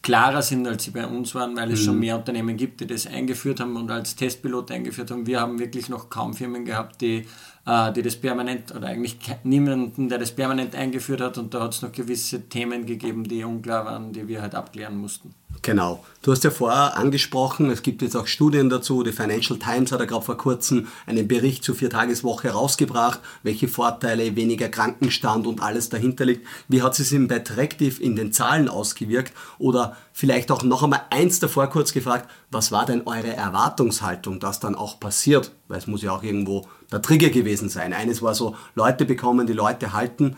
klarer 0.04 0.42
sind, 0.42 0.68
als 0.68 0.84
sie 0.84 0.90
bei 0.90 1.06
uns 1.06 1.34
waren, 1.34 1.56
weil 1.56 1.72
es 1.72 1.80
mhm. 1.80 1.84
schon 1.84 1.98
mehr 1.98 2.16
Unternehmen 2.16 2.56
gibt, 2.56 2.80
die 2.80 2.86
das 2.86 3.06
eingeführt 3.06 3.58
haben 3.58 3.74
und 3.74 3.90
als 3.90 4.14
Testpilot 4.14 4.70
eingeführt 4.70 5.10
haben. 5.10 5.26
Wir 5.26 5.40
haben 5.40 5.58
wirklich 5.58 5.88
noch 5.88 6.10
kaum 6.10 6.34
Firmen 6.34 6.66
gehabt, 6.66 7.00
die, 7.00 7.26
äh, 7.66 7.92
die 7.92 8.02
das 8.02 8.16
permanent 8.16 8.72
oder 8.74 8.88
eigentlich 8.88 9.16
niemanden, 9.44 10.10
der 10.10 10.18
das 10.18 10.32
permanent 10.32 10.74
eingeführt 10.74 11.22
hat 11.22 11.38
und 11.38 11.54
da 11.54 11.62
hat 11.62 11.74
es 11.74 11.80
noch 11.80 11.90
gewisse 11.90 12.48
Themen 12.48 12.84
gegeben, 12.84 13.24
die 13.24 13.42
unklar 13.44 13.86
waren, 13.86 14.12
die 14.12 14.28
wir 14.28 14.42
halt 14.42 14.54
abklären 14.54 14.96
mussten. 14.98 15.34
Genau. 15.64 16.04
Du 16.20 16.30
hast 16.30 16.44
ja 16.44 16.50
vorher 16.50 16.98
angesprochen, 16.98 17.70
es 17.70 17.80
gibt 17.80 18.02
jetzt 18.02 18.16
auch 18.16 18.26
Studien 18.26 18.68
dazu. 18.68 19.02
Die 19.02 19.12
Financial 19.12 19.58
Times 19.58 19.92
hat 19.92 20.00
ja 20.00 20.04
gerade 20.04 20.24
vor 20.24 20.36
kurzem 20.36 20.88
einen 21.06 21.26
Bericht 21.26 21.64
zur 21.64 21.74
Viertageswoche 21.74 22.50
rausgebracht, 22.50 23.20
welche 23.42 23.66
Vorteile, 23.66 24.36
weniger 24.36 24.68
Krankenstand 24.68 25.46
und 25.46 25.62
alles 25.62 25.88
dahinter 25.88 26.26
liegt. 26.26 26.46
Wie 26.68 26.82
hat 26.82 26.98
es 26.98 27.08
sich 27.08 27.28
bei 27.28 27.38
Tractive 27.38 28.02
in 28.02 28.14
den 28.14 28.30
Zahlen 28.30 28.68
ausgewirkt? 28.68 29.32
Oder 29.58 29.96
vielleicht 30.12 30.50
auch 30.50 30.62
noch 30.64 30.82
einmal 30.82 31.06
eins 31.08 31.40
davor 31.40 31.68
kurz 31.68 31.94
gefragt, 31.94 32.28
was 32.50 32.70
war 32.70 32.84
denn 32.84 33.06
eure 33.06 33.34
Erwartungshaltung, 33.34 34.40
dass 34.40 34.60
dann 34.60 34.74
auch 34.74 35.00
passiert? 35.00 35.50
Weil 35.68 35.78
es 35.78 35.86
muss 35.86 36.02
ja 36.02 36.12
auch 36.12 36.22
irgendwo 36.22 36.68
der 36.92 37.00
Trigger 37.00 37.30
gewesen 37.30 37.70
sein. 37.70 37.94
Eines 37.94 38.20
war 38.20 38.34
so, 38.34 38.54
Leute 38.74 39.06
bekommen, 39.06 39.46
die 39.46 39.54
Leute 39.54 39.94
halten 39.94 40.36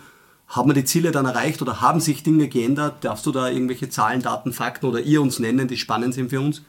haben 0.49 0.71
wir 0.71 0.75
die 0.75 0.85
Ziele 0.85 1.11
dann 1.11 1.27
erreicht 1.27 1.61
oder 1.61 1.81
haben 1.81 2.01
sich 2.01 2.23
Dinge 2.23 2.49
geändert? 2.49 3.05
Darfst 3.05 3.27
du 3.27 3.33
da 3.33 3.49
irgendwelche 3.49 3.89
Zahlen, 3.89 4.23
Daten, 4.23 4.53
Fakten 4.53 4.87
oder 4.87 5.01
ihr 5.01 5.21
uns 5.21 5.39
nennen, 5.39 5.67
die 5.69 5.77
spannend 5.77 6.15
sind 6.15 6.31
für 6.31 6.41
uns? 6.41 6.63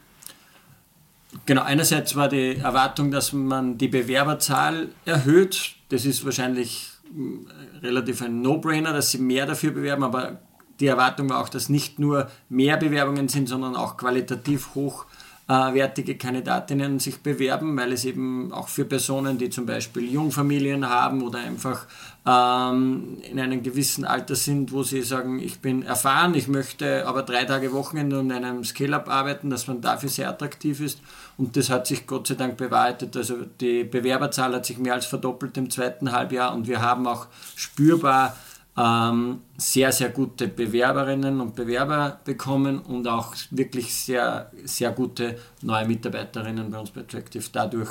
Genau, 1.46 1.62
einerseits 1.62 2.16
war 2.16 2.28
die 2.28 2.56
Erwartung, 2.56 3.10
dass 3.10 3.32
man 3.32 3.78
die 3.78 3.88
Bewerberzahl 3.88 4.88
erhöht. 5.04 5.74
Das 5.90 6.04
ist 6.04 6.24
wahrscheinlich 6.24 6.90
hm, 7.12 7.46
relativ 7.82 8.22
ein 8.22 8.42
No-Brainer, 8.42 8.92
dass 8.92 9.10
sie 9.10 9.18
mehr 9.18 9.46
dafür 9.46 9.70
bewerben, 9.70 10.02
aber 10.02 10.40
die 10.80 10.86
Erwartung 10.86 11.28
war 11.28 11.40
auch, 11.40 11.48
dass 11.48 11.68
nicht 11.68 11.98
nur 11.98 12.30
mehr 12.48 12.76
Bewerbungen 12.76 13.28
sind, 13.28 13.48
sondern 13.48 13.76
auch 13.76 13.96
qualitativ 13.96 14.74
hoch 14.74 15.04
äh, 15.04 15.17
wertige 15.48 16.18
Kandidatinnen 16.18 16.98
sich 16.98 17.20
bewerben, 17.22 17.74
weil 17.76 17.92
es 17.92 18.04
eben 18.04 18.52
auch 18.52 18.68
für 18.68 18.84
Personen, 18.84 19.38
die 19.38 19.48
zum 19.48 19.64
Beispiel 19.64 20.12
Jungfamilien 20.12 20.86
haben 20.86 21.22
oder 21.22 21.38
einfach 21.38 21.86
ähm, 22.26 23.16
in 23.22 23.40
einem 23.40 23.62
gewissen 23.62 24.04
Alter 24.04 24.34
sind, 24.34 24.72
wo 24.72 24.82
sie 24.82 25.00
sagen, 25.00 25.38
ich 25.38 25.60
bin 25.60 25.82
erfahren, 25.82 26.34
ich 26.34 26.48
möchte 26.48 27.06
aber 27.06 27.22
drei 27.22 27.44
Tage 27.44 27.72
Wochenende 27.72 28.18
und 28.18 28.30
einem 28.30 28.62
Scale-Up 28.62 29.08
arbeiten, 29.08 29.48
dass 29.48 29.66
man 29.66 29.80
dafür 29.80 30.10
sehr 30.10 30.28
attraktiv 30.28 30.80
ist. 30.80 31.00
Und 31.38 31.56
das 31.56 31.70
hat 31.70 31.86
sich 31.86 32.06
Gott 32.06 32.26
sei 32.26 32.34
Dank 32.34 32.58
bewahrheitet. 32.58 33.16
Also 33.16 33.36
die 33.60 33.84
Bewerberzahl 33.84 34.54
hat 34.54 34.66
sich 34.66 34.76
mehr 34.76 34.94
als 34.94 35.06
verdoppelt 35.06 35.56
im 35.56 35.70
zweiten 35.70 36.12
Halbjahr 36.12 36.52
und 36.54 36.68
wir 36.68 36.82
haben 36.82 37.06
auch 37.06 37.26
spürbar 37.56 38.36
ähm, 38.78 39.40
sehr, 39.56 39.90
sehr 39.92 40.10
gute 40.10 40.46
Bewerberinnen 40.46 41.40
und 41.40 41.56
Bewerber 41.56 42.20
bekommen 42.24 42.78
und 42.78 43.08
auch 43.08 43.34
wirklich 43.50 43.94
sehr, 43.94 44.52
sehr 44.64 44.92
gute 44.92 45.36
neue 45.62 45.86
Mitarbeiterinnen 45.86 46.70
bei 46.70 46.78
uns 46.78 46.90
bei 46.90 47.00
Attractive 47.00 47.44
dadurch 47.52 47.90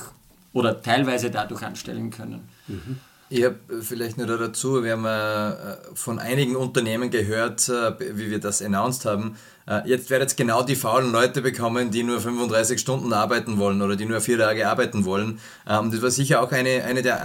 oder 0.54 0.82
teilweise 0.82 1.30
dadurch 1.30 1.64
anstellen 1.64 2.10
können. 2.10 2.48
Mhm. 2.68 3.00
Ich 3.30 3.44
habe 3.44 3.58
vielleicht 3.82 4.18
nur 4.18 4.26
dazu, 4.26 4.84
wir 4.86 4.94
haben 4.94 5.06
äh, 5.06 5.78
von 5.94 6.18
einigen 6.20 6.56
Unternehmen 6.56 7.10
gehört, 7.10 7.68
äh, 7.68 8.18
wie 8.18 8.30
wir 8.30 8.40
das 8.40 8.62
announced 8.62 9.04
haben, 9.06 9.36
äh, 9.36 9.57
jetzt 9.86 10.10
werdet 10.10 10.32
ihr 10.32 10.36
genau 10.36 10.64
die 10.64 10.76
faulen 10.76 11.12
Leute 11.12 11.42
bekommen, 11.42 11.92
die 11.92 12.04
nur 12.04 12.20
35 12.20 12.80
Stunden 12.80 13.14
arbeiten 13.14 13.58
wollen 13.58 13.82
oder 13.82 13.96
die 13.96 14.06
nur 14.06 14.22
vier 14.22 14.38
Tage 14.38 14.68
arbeiten 14.68 15.06
wollen. 15.06 15.40
Ähm, 15.68 15.92
das 15.92 16.02
war 16.02 16.12
sicher 16.12 16.42
auch 16.42 16.52
eine, 16.52 16.84
eine 16.84 17.02
der 17.02 17.22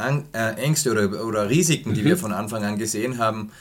Ängste 0.57 0.90
oder, 0.90 1.24
oder 1.24 1.49
Risiken, 1.49 1.95
die 1.95 2.03
mhm. 2.03 2.07
wir 2.07 2.16
von 2.16 2.32
Anfang 2.32 2.64
an 2.64 2.78
gesehen 2.78 3.18
haben. 3.18 3.53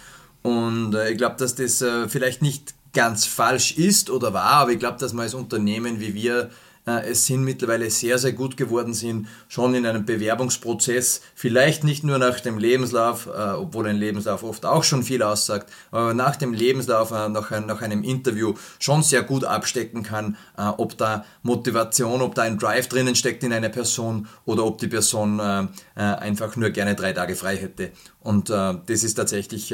Und 0.42 0.96
ich 0.96 1.18
glaube, 1.18 1.36
dass 1.38 1.54
das 1.54 1.86
vielleicht 2.08 2.42
nicht 2.42 2.74
ganz 2.94 3.26
falsch 3.26 3.78
ist 3.78 4.10
oder 4.10 4.34
war, 4.34 4.54
aber 4.54 4.72
ich 4.72 4.80
glaube, 4.80 4.98
dass 5.00 5.14
man 5.14 5.24
als 5.24 5.34
Unternehmen 5.34 6.00
wie 6.00 6.14
wir 6.16 6.44
äh, 6.44 6.50
es 6.86 7.28
sind 7.28 7.44
mittlerweile 7.44 7.90
sehr, 7.90 8.18
sehr 8.18 8.34
gut 8.34 8.58
geworden 8.58 8.94
sind, 8.94 9.28
schon 9.48 9.76
in 9.76 9.86
einem 9.86 10.06
Bewerbungsprozess, 10.06 11.22
vielleicht 11.36 11.84
nicht 11.84 12.04
nur 12.04 12.18
nach 12.18 12.40
dem 12.40 12.58
Lebenslauf, 12.58 13.28
äh, 13.28 13.30
obwohl 13.30 13.88
ein 13.88 13.98
Lebenslauf 13.98 14.44
oft 14.44 14.66
auch 14.66 14.84
schon 14.84 15.04
viel 15.04 15.22
aussagt, 15.22 15.72
aber 15.92 16.14
nach 16.14 16.36
dem 16.36 16.54
Lebenslauf, 16.54 17.12
äh, 17.12 17.30
nach, 17.30 17.52
nach 17.52 17.82
einem 17.82 18.04
Interview 18.04 18.56
schon 18.80 19.04
sehr 19.04 19.22
gut 19.24 19.44
abstecken 19.44 20.04
kann, 20.04 20.38
ob 20.56 20.98
da 20.98 21.26
Motivation, 21.44 22.22
ob 22.22 22.36
da 22.36 22.44
ein 22.44 22.58
Drive 22.58 22.88
drinnen 22.88 23.16
steckt 23.16 23.44
in 23.44 23.54
einer 23.54 23.70
Person 23.70 24.28
oder 24.46 24.66
ob 24.66 24.78
die 24.78 24.88
Person 24.88 25.40
einfach 25.96 26.56
nur 26.56 26.70
gerne 26.70 26.96
drei 26.96 27.14
Tage 27.14 27.36
frei 27.36 27.58
hätte. 27.58 27.92
Und 28.20 28.50
das 28.50 29.04
ist 29.04 29.16
tatsächlich 29.16 29.74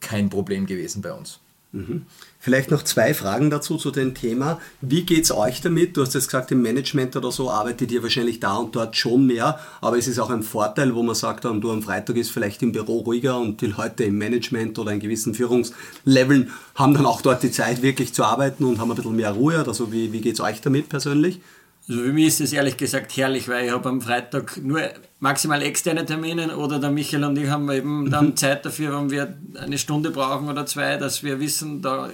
kein 0.00 0.30
Problem 0.30 0.66
gewesen 0.66 1.02
bei 1.02 1.12
uns. 1.12 1.40
Mhm. 1.74 2.06
Vielleicht 2.38 2.70
noch 2.70 2.84
zwei 2.84 3.14
Fragen 3.14 3.50
dazu 3.50 3.76
zu 3.76 3.90
dem 3.90 4.14
Thema. 4.14 4.60
Wie 4.80 5.02
geht 5.02 5.24
es 5.24 5.32
euch 5.32 5.60
damit? 5.60 5.96
Du 5.96 6.02
hast 6.02 6.14
jetzt 6.14 6.28
gesagt, 6.28 6.52
im 6.52 6.62
Management 6.62 7.16
oder 7.16 7.32
so 7.32 7.50
arbeitet 7.50 7.90
ihr 7.90 8.00
wahrscheinlich 8.00 8.38
da 8.38 8.58
und 8.58 8.76
dort 8.76 8.96
schon 8.96 9.26
mehr, 9.26 9.58
aber 9.80 9.98
es 9.98 10.06
ist 10.06 10.20
auch 10.20 10.30
ein 10.30 10.44
Vorteil, 10.44 10.94
wo 10.94 11.02
man 11.02 11.16
sagt, 11.16 11.44
du 11.44 11.72
am 11.72 11.82
Freitag 11.82 12.16
ist 12.16 12.30
vielleicht 12.30 12.62
im 12.62 12.70
Büro 12.70 12.98
ruhiger 12.98 13.40
und 13.40 13.60
die 13.60 13.66
Leute 13.66 14.04
im 14.04 14.18
Management 14.18 14.78
oder 14.78 14.92
in 14.92 15.00
gewissen 15.00 15.34
Führungsleveln 15.34 16.52
haben 16.76 16.94
dann 16.94 17.06
auch 17.06 17.22
dort 17.22 17.42
die 17.42 17.50
Zeit 17.50 17.82
wirklich 17.82 18.14
zu 18.14 18.22
arbeiten 18.22 18.62
und 18.62 18.78
haben 18.78 18.92
ein 18.92 18.96
bisschen 18.96 19.16
mehr 19.16 19.32
Ruhe. 19.32 19.64
Also 19.66 19.90
wie, 19.90 20.12
wie 20.12 20.20
geht 20.20 20.34
es 20.34 20.40
euch 20.40 20.60
damit 20.60 20.88
persönlich? 20.88 21.40
Also 21.86 22.00
für 22.00 22.12
mich 22.12 22.28
ist 22.28 22.40
es 22.40 22.52
ehrlich 22.54 22.78
gesagt 22.78 23.14
herrlich, 23.16 23.46
weil 23.48 23.66
ich 23.66 23.72
habe 23.72 23.88
am 23.90 24.00
Freitag 24.00 24.56
nur 24.62 24.80
maximal 25.20 25.60
externe 25.60 26.06
Termine 26.06 26.56
oder 26.56 26.78
der 26.78 26.90
Michael 26.90 27.24
und 27.24 27.36
ich 27.36 27.48
haben 27.50 27.70
eben 27.70 28.10
dann 28.10 28.28
mhm. 28.28 28.36
Zeit 28.36 28.64
dafür, 28.64 28.96
wenn 28.96 29.10
wir 29.10 29.36
eine 29.60 29.76
Stunde 29.76 30.10
brauchen 30.10 30.48
oder 30.48 30.64
zwei, 30.64 30.96
dass 30.96 31.22
wir 31.22 31.40
wissen, 31.40 31.82
da 31.82 32.08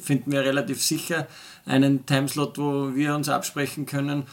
finden 0.00 0.32
wir 0.32 0.40
relativ 0.40 0.82
sicher 0.82 1.26
einen 1.66 2.06
Timeslot, 2.06 2.56
wo 2.56 2.94
wir 2.94 3.14
uns 3.14 3.28
absprechen 3.28 3.84
können 3.84 4.24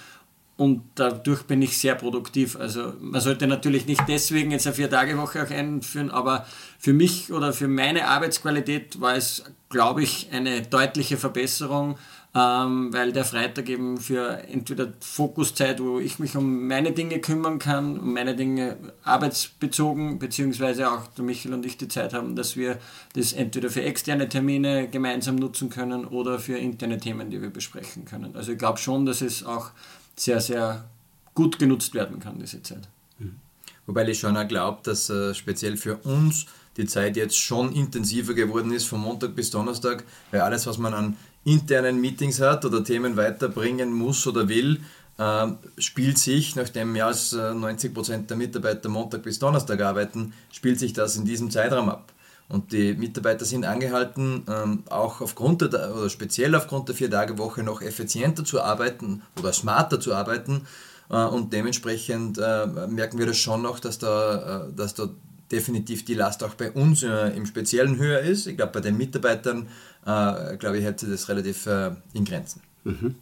und 0.58 0.84
dadurch 0.96 1.44
bin 1.44 1.62
ich 1.62 1.78
sehr 1.78 1.96
produktiv. 1.96 2.56
Also 2.56 2.94
man 3.00 3.22
sollte 3.22 3.46
natürlich 3.46 3.86
nicht 3.86 4.02
deswegen 4.08 4.52
jetzt 4.52 4.66
eine 4.66 4.76
Vier-Tage-Woche 4.76 5.44
auch 5.44 5.52
einführen, 5.52 6.10
aber 6.10 6.48
für 6.80 6.94
mich 6.94 7.32
oder 7.32 7.54
für 7.54 7.68
meine 7.68 8.08
Arbeitsqualität 8.08 9.00
war 9.00 9.16
es, 9.16 9.44
glaube 9.70 10.02
ich, 10.02 10.30
eine 10.32 10.64
deutliche 10.64 11.18
Verbesserung 11.18 11.98
ähm, 12.36 12.94
weil 12.94 13.14
der 13.14 13.26
Freitag 13.26 13.70
eben 13.70 13.98
für 13.98 14.44
entweder 14.48 14.94
Fokuszeit, 15.00 15.82
wo 15.82 16.00
ich 16.00 16.20
mich 16.20 16.36
um 16.36 16.68
meine 16.68 16.92
Dinge 16.92 17.20
kümmern 17.20 17.58
kann, 17.58 18.00
um 18.00 18.14
meine 18.14 18.36
Dinge 18.36 18.78
arbeitsbezogen, 19.04 20.20
beziehungsweise 20.20 20.92
auch 20.92 21.08
der 21.08 21.24
Michael 21.24 21.54
und 21.54 21.66
ich 21.66 21.78
die 21.78 21.88
Zeit 21.88 22.14
haben, 22.14 22.36
dass 22.36 22.56
wir 22.56 22.78
das 23.14 23.34
entweder 23.34 23.70
für 23.70 23.84
externe 23.84 24.30
Termine 24.30 24.88
gemeinsam 24.90 25.36
nutzen 25.38 25.70
können 25.70 26.06
oder 26.06 26.38
für 26.38 26.58
interne 26.58 27.00
Themen, 27.00 27.30
die 27.30 27.42
wir 27.42 27.50
besprechen 27.50 28.06
können. 28.06 28.36
Also 28.36 28.52
ich 28.52 28.58
glaube 28.58 28.78
schon, 28.78 29.06
dass 29.06 29.22
es 29.22 29.44
auch 29.44 29.72
sehr, 30.16 30.42
sehr 30.42 30.86
gut 31.34 31.60
genutzt 31.60 31.94
werden 31.94 32.20
kann, 32.20 32.40
diese 32.40 32.62
Zeit. 32.62 32.90
Mhm. 33.20 33.38
Wobei 33.86 34.08
ich 34.08 34.20
schon 34.20 34.36
auch 34.36 34.48
glaube, 34.48 34.82
dass 34.84 35.10
äh, 35.10 35.34
speziell 35.34 35.78
für 35.78 35.98
uns 35.98 36.46
die 36.78 36.86
Zeit 36.86 37.18
jetzt 37.18 37.38
schon 37.38 37.74
intensiver 37.74 38.34
geworden 38.34 38.72
ist, 38.72 38.86
von 38.86 39.02
Montag 39.02 39.36
bis 39.36 39.50
Donnerstag, 39.50 40.04
weil 40.32 40.42
alles, 40.42 40.68
was 40.68 40.78
man 40.78 40.94
an 40.94 41.18
internen 41.48 42.02
Meetings 42.02 42.42
hat 42.42 42.66
oder 42.66 42.84
Themen 42.84 43.16
weiterbringen 43.16 43.94
muss 43.94 44.28
oder 44.28 44.50
will, 44.50 44.82
äh, 45.18 45.48
spielt 45.78 46.20
sich, 46.20 46.56
nachdem 46.56 46.92
mehr 46.92 47.08
als 47.08 47.34
90% 47.34 48.14
äh, 48.14 48.28
der 48.28 48.38
Mitarbeiter 48.38 48.90
Montag 48.90 49.24
bis 49.24 49.40
Donnerstag 49.40 49.82
arbeiten, 49.82 50.34
spielt 50.52 50.78
sich 50.78 50.94
das 50.94 51.16
in 51.16 51.26
diesem 51.26 51.50
Zeitraum 51.50 51.90
ab. 51.90 52.12
Und 52.50 52.72
die 52.72 52.94
Mitarbeiter 52.94 53.46
sind 53.46 53.66
angehalten, 53.66 54.44
ähm, 54.48 54.84
auch 54.90 55.22
aufgrund 55.22 55.62
der, 55.62 55.96
oder 55.96 56.10
speziell 56.10 56.54
aufgrund 56.54 56.90
der 56.90 56.96
Vier-Tage-Woche 56.96 57.64
noch 57.64 57.82
effizienter 57.82 58.46
zu 58.46 58.62
arbeiten 58.62 59.22
oder 59.40 59.54
smarter 59.54 60.00
zu 60.00 60.14
arbeiten. 60.14 60.68
Äh, 61.10 61.26
und 61.26 61.54
dementsprechend 61.54 62.38
merken 62.38 63.20
wir 63.20 63.26
das 63.26 63.38
schon 63.38 63.62
noch, 63.62 63.80
dass 63.80 64.00
da, 64.00 64.68
dass 64.76 64.94
da 64.96 65.10
definitiv 65.52 66.04
die 66.04 66.14
Last 66.14 66.44
auch 66.44 66.56
bei 66.56 66.72
uns 66.72 67.04
im 67.04 67.46
Speziellen 67.46 67.98
höher 67.98 68.20
ist. 68.20 68.48
Ich 68.48 68.58
glaube, 68.58 68.74
bei 68.74 68.82
den 68.82 68.98
Mitarbeitern 68.98 69.68
äh, 70.08 70.56
glaube 70.58 70.78
ich, 70.78 70.84
hält 70.84 71.00
sich 71.00 71.10
das 71.10 71.28
relativ 71.30 71.66
äh, 71.66 71.92
in 72.14 72.26
Grenzen. 72.26 72.62
Mhm. 72.86 73.16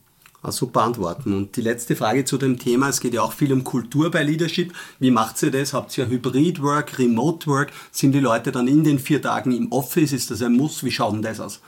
Ah, 0.44 0.52
super 0.52 0.84
Antworten. 0.84 1.34
Und 1.34 1.56
die 1.56 1.62
letzte 1.62 1.96
Frage 1.96 2.24
zu 2.24 2.38
dem 2.38 2.60
Thema, 2.60 2.90
es 2.90 3.00
geht 3.00 3.16
ja 3.16 3.24
auch 3.24 3.34
viel 3.34 3.52
um 3.52 3.64
Kultur 3.64 4.12
bei 4.12 4.22
Leadership. 4.22 4.74
Wie 5.00 5.10
macht 5.10 5.42
ihr 5.42 5.50
das? 5.50 5.74
Habt 5.74 5.98
ihr 5.98 6.08
Hybrid-Work, 6.08 7.00
Remote-Work? 7.00 7.72
Sind 7.92 8.12
die 8.12 8.20
Leute 8.20 8.52
dann 8.52 8.68
in 8.68 8.84
den 8.84 9.00
vier 9.00 9.20
Tagen 9.20 9.52
im 9.52 9.72
Office? 9.72 10.14
Ist 10.14 10.30
das 10.30 10.44
ein 10.44 10.54
Muss? 10.54 10.84
Wie 10.84 10.92
schaut 10.92 11.14
denn 11.14 11.24
das 11.24 11.40
aus? 11.40 11.62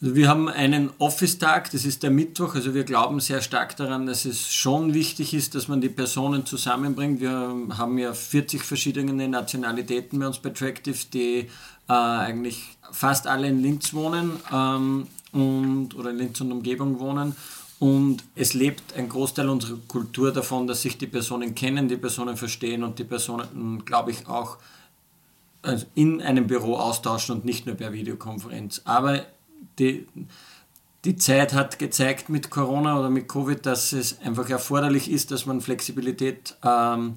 Also 0.00 0.14
wir 0.14 0.28
haben 0.28 0.48
einen 0.48 0.90
Office-Tag, 0.98 1.72
das 1.72 1.84
ist 1.84 2.04
der 2.04 2.10
Mittwoch. 2.10 2.54
Also 2.54 2.72
wir 2.72 2.84
glauben 2.84 3.18
sehr 3.18 3.40
stark 3.40 3.76
daran, 3.76 4.06
dass 4.06 4.24
es 4.26 4.52
schon 4.52 4.94
wichtig 4.94 5.34
ist, 5.34 5.56
dass 5.56 5.66
man 5.66 5.80
die 5.80 5.88
Personen 5.88 6.46
zusammenbringt. 6.46 7.20
Wir 7.20 7.52
haben 7.76 7.98
ja 7.98 8.12
40 8.12 8.62
verschiedene 8.62 9.28
Nationalitäten 9.28 10.20
bei 10.20 10.28
uns 10.28 10.38
bei 10.38 10.50
Tractive, 10.50 10.98
die 11.12 11.48
äh, 11.92 11.94
eigentlich 11.94 12.78
fast 12.90 13.26
alle 13.26 13.48
in 13.48 13.62
Linz 13.62 13.92
wohnen 13.92 14.40
ähm, 14.50 15.06
und, 15.32 15.94
oder 15.94 16.10
in 16.10 16.16
Linz 16.16 16.40
und 16.40 16.50
Umgebung 16.50 16.98
wohnen. 16.98 17.36
Und 17.78 18.24
es 18.34 18.54
lebt 18.54 18.96
ein 18.96 19.08
Großteil 19.08 19.48
unserer 19.48 19.76
Kultur 19.88 20.32
davon, 20.32 20.66
dass 20.66 20.82
sich 20.82 20.96
die 20.96 21.06
Personen 21.06 21.54
kennen, 21.54 21.88
die 21.88 21.96
Personen 21.96 22.36
verstehen 22.36 22.82
und 22.82 22.98
die 22.98 23.04
Personen, 23.04 23.84
glaube 23.84 24.12
ich, 24.12 24.26
auch 24.26 24.56
also 25.62 25.84
in 25.94 26.22
einem 26.22 26.46
Büro 26.46 26.76
austauschen 26.76 27.36
und 27.36 27.44
nicht 27.44 27.66
nur 27.66 27.74
per 27.74 27.92
Videokonferenz. 27.92 28.82
Aber 28.84 29.26
die, 29.78 30.06
die 31.04 31.16
Zeit 31.16 31.52
hat 31.52 31.78
gezeigt 31.78 32.28
mit 32.28 32.50
Corona 32.50 32.98
oder 32.98 33.10
mit 33.10 33.28
Covid, 33.28 33.66
dass 33.66 33.92
es 33.92 34.20
einfach 34.20 34.48
erforderlich 34.48 35.10
ist, 35.10 35.30
dass 35.30 35.44
man 35.44 35.60
Flexibilität 35.60 36.56
ähm, 36.64 37.16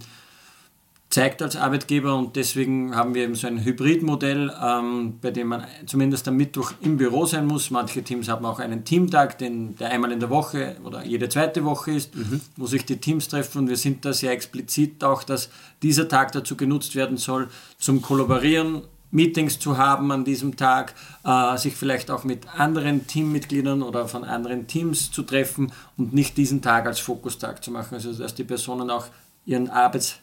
zeigt 1.16 1.41
als 1.41 1.55
Arbeitgeber 1.55 2.13
und 2.13 2.36
deswegen 2.36 2.93
haben 2.93 3.16
wir 3.16 3.24
eben 3.24 3.36
so 3.36 3.47
ein 3.47 3.63
Hybridmodell, 3.63 4.53
ähm, 4.61 5.18
bei 5.22 5.32
dem 5.32 5.47
man 5.47 5.63
zumindest 5.86 6.28
am 6.28 6.36
Mittwoch 6.36 6.74
im 6.82 6.97
Büro 6.97 7.26
sein 7.26 7.47
muss. 7.47 7.72
Manche 7.72 8.03
Teams 8.03 8.28
haben 8.28 8.45
auch 8.45 8.59
einen 8.59 8.84
Teamtag, 8.84 9.38
den, 9.38 9.78
der 9.78 9.91
einmal 9.91 10.11
in 10.11 10.20
der 10.20 10.30
Woche 10.30 10.76
oder 10.84 11.05
jede 11.05 11.30
zweite 11.30 11.63
Woche 11.63 11.91
ist, 11.91 12.13
mhm. 12.13 12.41
wo 12.57 12.68
sich 12.68 12.84
die 12.84 12.97
Teams 12.97 13.30
treffen 13.30 13.59
und 13.59 13.70
wir 13.70 13.78
sind 13.78 14.03
da 14.03 14.11
sehr 14.11 14.34
explizit 14.34 15.05
auch, 15.05 15.24
dass 15.24 15.49
dieser 15.82 16.09
Tag 16.09 16.34
dazu 16.34 16.57
genutzt 16.57 16.95
werden 16.95 17.16
soll, 17.16 17.47
zum 17.78 18.01
Kollaborieren, 18.01 18.82
Meetings 19.11 19.57
zu 19.57 19.78
haben 19.78 20.11
an 20.11 20.26
diesem 20.26 20.57
Tag, 20.57 20.95
äh, 21.24 21.55
sich 21.55 21.78
vielleicht 21.78 22.11
auch 22.11 22.26
mit 22.26 22.59
anderen 22.59 23.07
Teammitgliedern 23.07 23.84
oder 23.84 24.09
von 24.09 24.26
anderen 24.26 24.68
Teams 24.68 25.13
zu 25.13 25.24
treffen 25.24 25.72
und 25.95 26.13
nicht 26.13 26.36
diesen 26.36 26.61
Tag 26.61 26.86
als 26.88 26.99
Fokustag 26.99 27.63
zu 27.63 27.72
machen. 27.72 27.93
Also 27.93 28.11
dass 28.11 28.36
die 28.36 28.43
Personen 28.43 28.89
auch 28.89 29.05
ihren 29.45 29.70
Arbeits, 29.70 30.20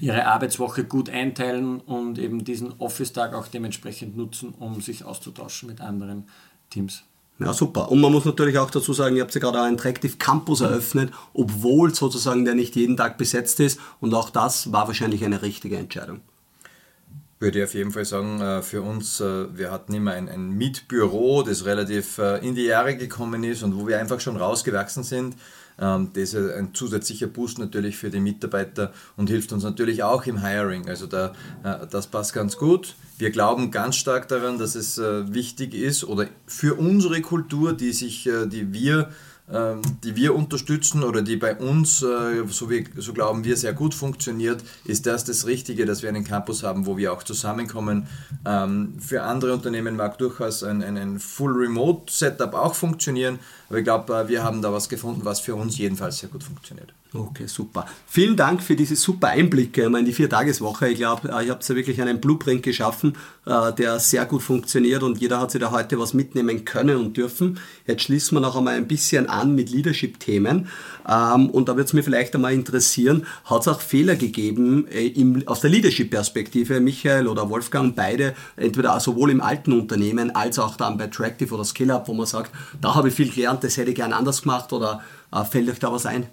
ihre 0.00 0.26
Arbeitswoche 0.26 0.84
gut 0.84 1.08
einteilen 1.08 1.80
und 1.80 2.18
eben 2.18 2.44
diesen 2.44 2.72
Office-Tag 2.78 3.34
auch 3.34 3.48
dementsprechend 3.48 4.16
nutzen, 4.16 4.54
um 4.58 4.80
sich 4.80 5.04
auszutauschen 5.04 5.68
mit 5.68 5.80
anderen 5.80 6.28
Teams. 6.70 7.04
Ja, 7.38 7.52
super. 7.52 7.90
Und 7.90 8.00
man 8.00 8.12
muss 8.12 8.24
natürlich 8.24 8.58
auch 8.58 8.70
dazu 8.70 8.92
sagen, 8.92 9.16
ihr 9.16 9.22
habt 9.22 9.34
ja 9.34 9.40
gerade 9.40 9.60
einen 9.60 9.76
Tractive 9.76 10.16
Campus 10.18 10.60
eröffnet, 10.60 11.12
obwohl 11.32 11.92
sozusagen 11.92 12.44
der 12.44 12.54
nicht 12.54 12.76
jeden 12.76 12.96
Tag 12.96 13.18
besetzt 13.18 13.58
ist. 13.58 13.80
Und 14.00 14.14
auch 14.14 14.30
das 14.30 14.72
war 14.72 14.86
wahrscheinlich 14.86 15.24
eine 15.24 15.42
richtige 15.42 15.76
Entscheidung 15.76 16.20
würde 17.44 17.58
ich 17.58 17.64
auf 17.64 17.74
jeden 17.74 17.90
Fall 17.90 18.06
sagen, 18.06 18.40
äh, 18.40 18.62
für 18.62 18.80
uns, 18.82 19.20
äh, 19.20 19.56
wir 19.56 19.70
hatten 19.70 19.92
immer 19.92 20.12
ein, 20.12 20.28
ein 20.28 20.50
Mietbüro, 20.50 21.42
das 21.42 21.66
relativ 21.66 22.18
äh, 22.18 22.38
in 22.38 22.54
die 22.54 22.64
Jahre 22.64 22.96
gekommen 22.96 23.44
ist 23.44 23.62
und 23.62 23.78
wo 23.78 23.86
wir 23.86 24.00
einfach 24.00 24.18
schon 24.18 24.36
rausgewachsen 24.36 25.04
sind. 25.04 25.36
Ähm, 25.78 26.10
das 26.14 26.34
ist 26.34 26.52
ein 26.52 26.74
zusätzlicher 26.74 27.26
Boost 27.26 27.58
natürlich 27.58 27.96
für 27.96 28.10
die 28.10 28.20
Mitarbeiter 28.20 28.92
und 29.16 29.28
hilft 29.28 29.52
uns 29.52 29.64
natürlich 29.64 30.02
auch 30.02 30.26
im 30.26 30.42
Hiring. 30.42 30.88
Also 30.88 31.06
da, 31.06 31.32
das 31.90 32.06
passt 32.06 32.32
ganz 32.32 32.56
gut. 32.56 32.94
Wir 33.18 33.30
glauben 33.30 33.70
ganz 33.70 33.96
stark 33.96 34.28
daran, 34.28 34.58
dass 34.58 34.74
es 34.74 34.98
wichtig 34.98 35.74
ist 35.74 36.04
oder 36.04 36.26
für 36.46 36.74
unsere 36.74 37.20
Kultur, 37.20 37.72
die, 37.72 37.92
sich, 37.92 38.24
die 38.24 38.72
wir 38.72 39.10
die 39.46 40.16
wir 40.16 40.34
unterstützen 40.34 41.02
oder 41.02 41.20
die 41.20 41.36
bei 41.36 41.54
uns, 41.54 42.02
äh, 42.02 42.46
so, 42.48 42.70
wie, 42.70 42.86
so 42.96 43.12
glauben 43.12 43.44
wir, 43.44 43.58
sehr 43.58 43.74
gut 43.74 43.94
funktioniert, 43.94 44.62
ist 44.86 45.04
das 45.04 45.24
das 45.24 45.46
Richtige, 45.46 45.84
dass 45.84 46.02
wir 46.02 46.08
einen 46.08 46.24
Campus 46.24 46.62
haben, 46.62 46.86
wo 46.86 46.96
wir 46.96 47.12
auch 47.12 47.22
zusammenkommen. 47.22 48.06
Ähm, 48.46 48.94
für 48.98 49.22
andere 49.22 49.52
Unternehmen 49.52 49.96
mag 49.96 50.16
durchaus 50.16 50.62
ein, 50.62 50.82
ein, 50.82 50.96
ein 50.96 51.18
Full 51.18 51.52
Remote 51.52 52.10
Setup 52.10 52.54
auch 52.54 52.74
funktionieren, 52.74 53.38
aber 53.68 53.78
ich 53.78 53.84
glaube, 53.84 54.14
äh, 54.14 54.28
wir 54.28 54.42
haben 54.42 54.62
da 54.62 54.72
was 54.72 54.88
gefunden, 54.88 55.24
was 55.24 55.40
für 55.40 55.54
uns 55.54 55.76
jedenfalls 55.76 56.18
sehr 56.18 56.30
gut 56.30 56.42
funktioniert. 56.42 56.94
Okay, 57.16 57.46
super. 57.46 57.86
Vielen 58.08 58.36
Dank 58.36 58.60
für 58.60 58.74
diese 58.74 58.96
super 58.96 59.28
Einblicke 59.28 59.84
in 59.84 60.04
die 60.04 60.12
Viertageswoche. 60.12 60.88
Ich 60.88 60.96
glaube, 60.96 61.28
äh, 61.28 61.44
ich 61.44 61.50
habe 61.50 61.60
da 61.64 61.74
wirklich 61.76 62.02
einen 62.02 62.20
Blueprint 62.20 62.64
geschaffen, 62.64 63.16
äh, 63.46 63.72
der 63.72 64.00
sehr 64.00 64.26
gut 64.26 64.42
funktioniert 64.42 65.04
und 65.04 65.20
jeder 65.20 65.40
hat 65.40 65.52
sich 65.52 65.60
da 65.60 65.70
heute 65.70 65.96
was 66.00 66.12
mitnehmen 66.12 66.64
können 66.64 66.96
und 66.96 67.16
dürfen. 67.16 67.60
Jetzt 67.86 68.02
schließen 68.02 68.34
wir 68.36 68.40
noch 68.40 68.56
einmal 68.56 68.74
ein 68.74 68.88
bisschen 68.88 69.28
an 69.28 69.54
mit 69.54 69.70
Leadership-Themen. 69.70 70.66
Ähm, 71.08 71.50
und 71.50 71.68
da 71.68 71.76
würde 71.76 71.84
es 71.84 71.92
mir 71.92 72.02
vielleicht 72.02 72.34
einmal 72.34 72.52
interessieren, 72.52 73.24
hat 73.44 73.60
es 73.60 73.68
auch 73.68 73.80
Fehler 73.80 74.16
gegeben 74.16 74.88
äh, 74.90 75.14
aus 75.46 75.60
der 75.60 75.70
Leadership-Perspektive, 75.70 76.80
Michael 76.80 77.28
oder 77.28 77.48
Wolfgang, 77.48 77.94
beide, 77.94 78.34
entweder 78.56 78.98
sowohl 78.98 79.30
im 79.30 79.40
alten 79.40 79.72
Unternehmen 79.72 80.34
als 80.34 80.58
auch 80.58 80.76
dann 80.76 80.98
bei 80.98 81.06
Tractive 81.06 81.54
oder 81.54 81.64
SkillUp, 81.64 82.08
wo 82.08 82.14
man 82.14 82.26
sagt, 82.26 82.50
da 82.80 82.96
habe 82.96 83.06
ich 83.06 83.14
viel 83.14 83.30
gelernt, 83.30 83.62
das 83.62 83.76
hätte 83.76 83.90
ich 83.90 83.96
gern 83.96 84.12
anders 84.12 84.42
gemacht 84.42 84.72
oder 84.72 85.00
fällt 85.48 85.70
euch 85.70 85.78
da 85.78 85.92
was 85.92 86.06
ein? 86.06 86.26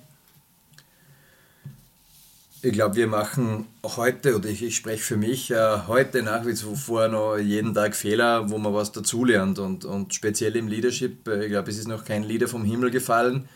Ich 2.64 2.74
glaube, 2.74 2.96
wir 2.96 3.08
machen 3.08 3.66
heute, 3.84 4.36
oder 4.36 4.48
ich, 4.48 4.62
ich 4.62 4.76
spreche 4.76 5.02
für 5.02 5.18
mich, 5.18 5.50
äh, 5.50 5.78
heute 5.88 6.22
nach 6.22 6.46
wie 6.46 6.56
vor 6.56 7.08
noch 7.08 7.38
jeden 7.38 7.74
Tag 7.74 7.96
Fehler, 7.96 8.52
wo 8.52 8.60
man 8.60 8.72
was 8.72 8.92
dazulernt. 8.92 9.58
Und, 9.58 9.84
und 9.84 10.14
speziell 10.14 10.56
im 10.56 10.68
Leadership, 10.68 11.28
äh, 11.28 11.46
ich 11.46 11.50
glaube, 11.50 11.72
es 11.72 11.80
ist 11.80 11.88
noch 11.88 12.06
kein 12.06 12.22
Leader 12.22 12.48
vom 12.48 12.64
Himmel 12.64 12.92
gefallen. 12.92 13.50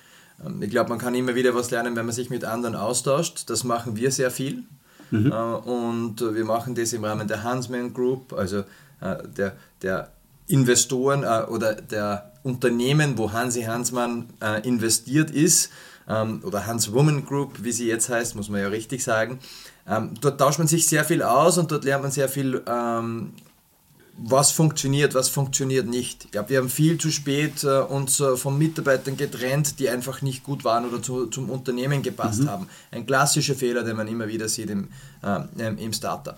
Ähm, 0.43 0.59
ich 0.63 0.71
glaube, 0.71 0.89
man 0.89 0.97
kann 0.97 1.13
immer 1.13 1.35
wieder 1.35 1.53
was 1.53 1.69
lernen, 1.69 1.95
wenn 1.95 2.07
man 2.07 2.15
sich 2.15 2.31
mit 2.31 2.45
anderen 2.45 2.75
austauscht. 2.75 3.47
Das 3.51 3.63
machen 3.63 3.95
wir 3.95 4.09
sehr 4.09 4.31
viel. 4.31 4.63
Mhm. 5.11 5.31
Äh, 5.31 5.35
und 5.35 6.21
wir 6.21 6.45
machen 6.45 6.73
das 6.73 6.91
im 6.93 7.03
Rahmen 7.03 7.27
der 7.27 7.43
Hansman 7.43 7.93
Group, 7.93 8.33
also 8.33 8.59
äh, 9.01 9.17
der, 9.37 9.55
der 9.83 10.11
Investoren 10.47 11.21
äh, 11.21 11.45
oder 11.47 11.75
der 11.75 12.31
Unternehmen, 12.41 13.19
wo 13.19 13.31
Hansi 13.31 13.63
Hansmann 13.63 14.29
äh, 14.41 14.67
investiert 14.67 15.29
ist 15.29 15.69
ähm, 16.07 16.41
oder 16.43 16.65
Hans 16.65 16.91
Woman 16.91 17.25
Group, 17.25 17.63
wie 17.63 17.71
sie 17.71 17.87
jetzt 17.87 18.09
heißt, 18.09 18.35
muss 18.35 18.49
man 18.49 18.61
ja 18.61 18.67
richtig 18.67 19.03
sagen. 19.03 19.39
Ähm, 19.87 20.11
dort 20.21 20.39
tauscht 20.39 20.59
man 20.59 20.67
sich 20.67 20.87
sehr 20.87 21.05
viel 21.05 21.21
aus 21.21 21.57
und 21.57 21.71
dort 21.71 21.83
lernt 21.83 22.03
man 22.03 22.11
sehr 22.11 22.29
viel, 22.29 22.61
ähm, 22.67 23.33
was 24.17 24.51
funktioniert, 24.51 25.13
was 25.13 25.29
funktioniert 25.29 25.87
nicht. 25.87 26.25
Ich 26.25 26.31
glaube, 26.31 26.49
wir 26.49 26.57
haben 26.59 26.69
viel 26.69 26.97
zu 26.97 27.11
spät 27.11 27.63
äh, 27.63 27.79
uns 27.79 28.19
äh, 28.19 28.37
von 28.37 28.57
Mitarbeitern 28.57 29.17
getrennt, 29.17 29.79
die 29.79 29.89
einfach 29.89 30.21
nicht 30.21 30.43
gut 30.43 30.63
waren 30.63 30.85
oder 30.85 31.01
zu, 31.01 31.27
zum 31.27 31.49
Unternehmen 31.49 32.01
gepasst 32.01 32.41
mhm. 32.41 32.49
haben. 32.49 32.67
Ein 32.91 33.05
klassischer 33.05 33.55
Fehler, 33.55 33.83
den 33.83 33.97
man 33.97 34.07
immer 34.07 34.27
wieder 34.27 34.47
sieht 34.47 34.69
im, 34.69 34.87
äh, 35.21 35.67
im 35.67 35.91
Startup. 35.91 36.37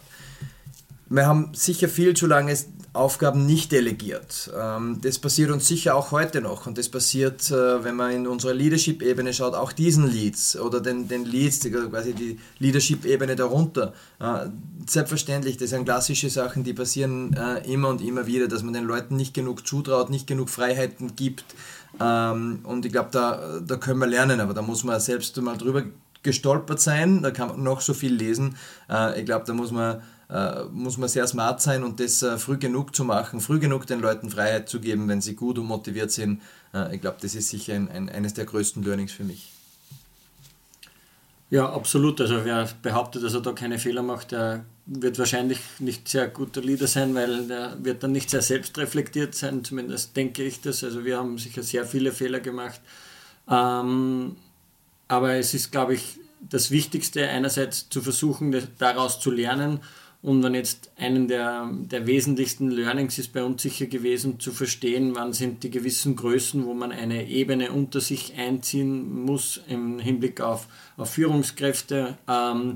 Wir 1.09 1.25
haben 1.25 1.51
sicher 1.53 1.87
viel 1.87 2.15
zu 2.15 2.25
lange 2.25 2.57
Aufgaben 2.93 3.45
nicht 3.45 3.71
delegiert. 3.71 4.51
Ähm, 4.57 4.99
das 5.01 5.19
passiert 5.19 5.51
uns 5.51 5.67
sicher 5.67 5.95
auch 5.95 6.11
heute 6.11 6.41
noch 6.41 6.67
und 6.67 6.77
das 6.77 6.89
passiert, 6.89 7.51
äh, 7.51 7.83
wenn 7.83 7.95
man 7.95 8.11
in 8.11 8.27
unserer 8.27 8.53
Leadership-Ebene 8.53 9.33
schaut, 9.33 9.53
auch 9.53 9.71
diesen 9.71 10.11
Leads 10.11 10.57
oder 10.57 10.81
den, 10.81 11.07
den 11.07 11.25
Leads, 11.25 11.59
quasi 11.59 12.13
die 12.13 12.39
Leadership-Ebene 12.59 13.35
darunter. 13.35 13.93
Äh, 14.19 14.47
selbstverständlich, 14.87 15.57
das 15.57 15.69
sind 15.69 15.85
klassische 15.85 16.29
Sachen, 16.29 16.63
die 16.63 16.73
passieren 16.73 17.33
äh, 17.33 17.71
immer 17.71 17.89
und 17.89 18.01
immer 18.01 18.25
wieder, 18.25 18.47
dass 18.47 18.63
man 18.63 18.73
den 18.73 18.85
Leuten 18.85 19.15
nicht 19.15 19.33
genug 19.33 19.67
zutraut, 19.67 20.09
nicht 20.09 20.27
genug 20.27 20.49
Freiheiten 20.49 21.15
gibt. 21.15 21.45
Ähm, 21.99 22.59
und 22.63 22.85
ich 22.85 22.91
glaube, 22.91 23.09
da, 23.11 23.59
da 23.65 23.75
können 23.77 23.99
wir 23.99 24.07
lernen, 24.07 24.39
aber 24.39 24.53
da 24.53 24.61
muss 24.61 24.83
man 24.83 24.99
selbst 24.99 25.39
mal 25.41 25.57
drüber 25.57 25.83
gestolpert 26.23 26.81
sein, 26.81 27.21
da 27.21 27.31
kann 27.31 27.49
man 27.49 27.63
noch 27.63 27.79
so 27.79 27.93
viel 27.93 28.13
lesen. 28.13 28.57
Ich 29.15 29.23
glaube, 29.23 29.45
da 29.45 29.53
muss 29.53 29.71
man 29.71 30.01
muss 30.71 30.97
man 30.97 31.07
sehr 31.07 31.25
smart 31.25 31.61
sein 31.61 31.83
und 31.83 31.99
das 31.99 32.21
äh, 32.21 32.37
früh 32.37 32.57
genug 32.57 32.95
zu 32.95 33.05
machen, 33.05 33.39
früh 33.39 33.59
genug 33.59 33.87
den 33.87 34.01
Leuten 34.01 34.29
Freiheit 34.29 34.67
zu 34.67 34.81
geben, 34.81 35.07
wenn 35.07 35.21
sie 35.21 35.35
gut 35.35 35.57
und 35.57 35.67
motiviert 35.67 36.11
sind. 36.11 36.41
Äh, 36.73 36.95
ich 36.95 37.01
glaube, 37.01 37.17
das 37.21 37.33
ist 37.33 37.49
sicher 37.49 37.73
ein, 37.75 37.89
ein, 37.89 38.09
eines 38.09 38.33
der 38.33 38.45
größten 38.45 38.83
Learnings 38.83 39.13
für 39.13 39.23
mich. 39.23 39.51
Ja, 41.49 41.71
absolut. 41.71 42.19
Also 42.19 42.43
wer 42.43 42.67
behauptet, 42.81 43.23
dass 43.23 43.33
er 43.33 43.41
da 43.41 43.53
keine 43.53 43.79
Fehler 43.79 44.03
macht, 44.03 44.33
der 44.33 44.65
wird 44.85 45.17
wahrscheinlich 45.17 45.59
nicht 45.79 46.09
sehr 46.09 46.27
guter 46.27 46.61
Leader 46.61 46.87
sein, 46.87 47.15
weil 47.15 47.47
der 47.47 47.77
wird 47.81 48.03
dann 48.03 48.11
nicht 48.11 48.29
sehr 48.29 48.41
selbstreflektiert 48.41 49.33
sein, 49.33 49.63
zumindest 49.63 50.17
denke 50.17 50.43
ich 50.43 50.59
das. 50.59 50.83
Also 50.83 51.05
wir 51.05 51.17
haben 51.17 51.37
sicher 51.37 51.63
sehr 51.63 51.85
viele 51.85 52.11
Fehler 52.11 52.41
gemacht. 52.41 52.81
Ähm, 53.49 54.35
aber 55.07 55.35
es 55.35 55.53
ist, 55.53 55.71
glaube 55.71 55.93
ich, 55.93 56.19
das 56.41 56.69
Wichtigste 56.69 57.27
einerseits 57.29 57.89
zu 57.89 58.01
versuchen, 58.01 58.53
daraus 58.77 59.21
zu 59.21 59.31
lernen 59.31 59.79
und 60.27 60.43
wenn 60.43 60.55
jetzt 60.55 60.91
einen 60.97 61.29
der, 61.29 61.69
der 61.71 62.05
wesentlichsten 62.05 62.69
Learnings 62.69 63.17
ist 63.17 63.31
bei 63.31 63.45
uns 63.45 63.61
sicher 63.61 63.85
gewesen, 63.85 64.41
zu 64.41 64.51
verstehen, 64.51 65.15
wann 65.15 65.31
sind 65.31 65.63
die 65.63 65.69
gewissen 65.69 66.17
Größen, 66.17 66.65
wo 66.65 66.73
man 66.73 66.91
eine 66.91 67.29
Ebene 67.29 67.71
unter 67.71 68.01
sich 68.01 68.33
einziehen 68.37 69.23
muss 69.23 69.61
im 69.69 69.99
Hinblick 69.99 70.41
auf, 70.41 70.67
auf 70.97 71.11
Führungskräfte. 71.11 72.17
Ähm, 72.27 72.75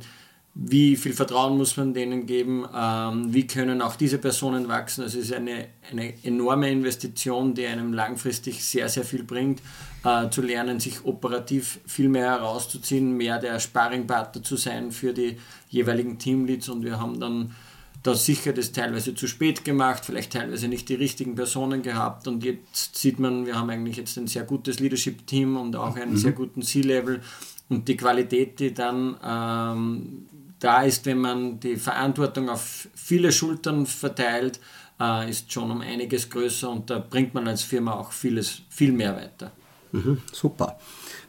wie 0.54 0.98
viel 0.98 1.14
Vertrauen 1.14 1.58
muss 1.58 1.78
man 1.78 1.94
denen 1.94 2.26
geben, 2.26 2.66
ähm, 2.76 3.34
wie 3.34 3.48
können 3.48 3.82
auch 3.82 3.96
diese 3.96 4.18
Personen 4.18 4.68
wachsen. 4.68 5.04
Also 5.04 5.20
es 5.20 5.26
ist 5.26 5.34
eine, 5.34 5.68
eine 5.90 6.14
enorme 6.24 6.70
Investition, 6.70 7.54
die 7.54 7.66
einem 7.66 7.94
langfristig 7.94 8.64
sehr, 8.64 8.90
sehr 8.90 9.06
viel 9.06 9.24
bringt, 9.24 9.62
äh, 10.04 10.30
zu 10.30 10.42
lernen, 10.42 10.82
sich 10.82 11.06
operativ 11.06 11.80
viel 11.86 12.10
mehr 12.10 12.32
herauszuziehen, 12.32 13.16
mehr 13.16 13.40
der 13.40 13.60
Sparringpartner 13.60 14.44
zu 14.44 14.58
sein 14.58 14.92
für 14.92 15.14
die 15.14 15.38
jeweiligen 15.70 16.20
Teamleads 16.20 16.68
und 16.68 16.84
wir 16.84 17.00
haben 17.00 17.20
dann 17.20 17.56
da 18.04 18.16
sicher 18.16 18.52
das 18.52 18.72
teilweise 18.72 19.14
zu 19.14 19.28
spät 19.28 19.64
gemacht, 19.64 20.04
vielleicht 20.04 20.34
teilweise 20.34 20.68
nicht 20.68 20.90
die 20.90 20.96
richtigen 20.96 21.36
Personen 21.36 21.84
gehabt 21.84 22.28
und 22.28 22.44
jetzt 22.44 22.96
sieht 22.98 23.20
man, 23.20 23.46
wir 23.46 23.56
haben 23.56 23.70
eigentlich 23.70 23.98
jetzt 23.98 24.18
ein 24.18 24.28
sehr 24.28 24.44
gutes 24.44 24.80
Leadership-Team 24.80 25.56
und 25.56 25.76
auch 25.76 25.96
einen 25.96 26.14
mhm. 26.14 26.18
sehr 26.18 26.32
guten 26.32 26.64
C-Level 26.64 27.22
und 27.70 27.88
die 27.88 27.96
Qualität, 27.96 28.60
die 28.60 28.74
dann 28.74 29.16
ähm, 29.24 30.26
da 30.62 30.84
ist, 30.84 31.06
wenn 31.06 31.20
man 31.20 31.60
die 31.60 31.76
Verantwortung 31.76 32.48
auf 32.48 32.88
viele 32.96 33.32
Schultern 33.32 33.86
verteilt, 33.86 34.60
äh, 35.00 35.30
ist 35.30 35.52
schon 35.52 35.70
um 35.70 35.82
einiges 35.82 36.30
größer 36.30 36.70
und 36.70 36.90
da 36.90 37.00
bringt 37.00 37.34
man 37.34 37.48
als 37.48 37.64
Firma 37.64 37.94
auch 37.94 38.12
vieles, 38.12 38.62
viel 38.70 38.94
mehr 38.94 39.16
weiter. 39.16 39.52
Mhm, 39.92 40.20
super. 40.32 40.78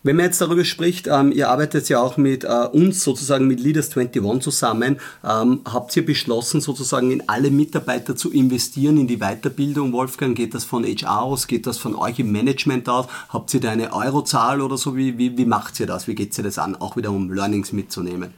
Wenn 0.04 0.16
man 0.16 0.26
jetzt 0.26 0.40
darüber 0.40 0.64
spricht, 0.64 1.06
ähm, 1.06 1.32
ihr 1.32 1.48
arbeitet 1.48 1.88
ja 1.88 2.00
auch 2.00 2.16
mit 2.16 2.44
äh, 2.44 2.48
uns 2.72 3.02
sozusagen 3.02 3.46
mit 3.46 3.60
Leaders 3.60 3.96
21 3.96 4.42
zusammen, 4.42 5.00
ähm, 5.24 5.60
habt 5.64 5.96
ihr 5.96 6.04
beschlossen 6.04 6.60
sozusagen 6.60 7.10
in 7.10 7.28
alle 7.28 7.50
Mitarbeiter 7.50 8.14
zu 8.14 8.30
investieren 8.30 8.98
in 8.98 9.06
die 9.06 9.18
Weiterbildung, 9.18 9.92
Wolfgang? 9.92 10.36
Geht 10.36 10.54
das 10.54 10.64
von 10.64 10.84
HR 10.84 11.22
aus? 11.22 11.46
Geht 11.46 11.66
das 11.66 11.78
von 11.78 11.94
euch 11.94 12.18
im 12.18 12.30
Management 12.30 12.88
aus? 12.88 13.06
Habt 13.30 13.54
ihr 13.54 13.60
da 13.60 13.70
eine 13.70 13.92
Eurozahl 13.92 14.60
oder 14.60 14.76
so? 14.76 14.96
Wie, 14.96 15.18
wie, 15.18 15.38
wie 15.38 15.46
macht 15.46 15.80
ihr 15.80 15.86
das? 15.86 16.06
Wie 16.06 16.14
geht 16.14 16.36
ihr 16.36 16.44
das 16.44 16.58
an? 16.58 16.76
Auch 16.76 16.96
wieder 16.96 17.10
um 17.10 17.32
Learnings 17.32 17.72
mitzunehmen. 17.72 18.34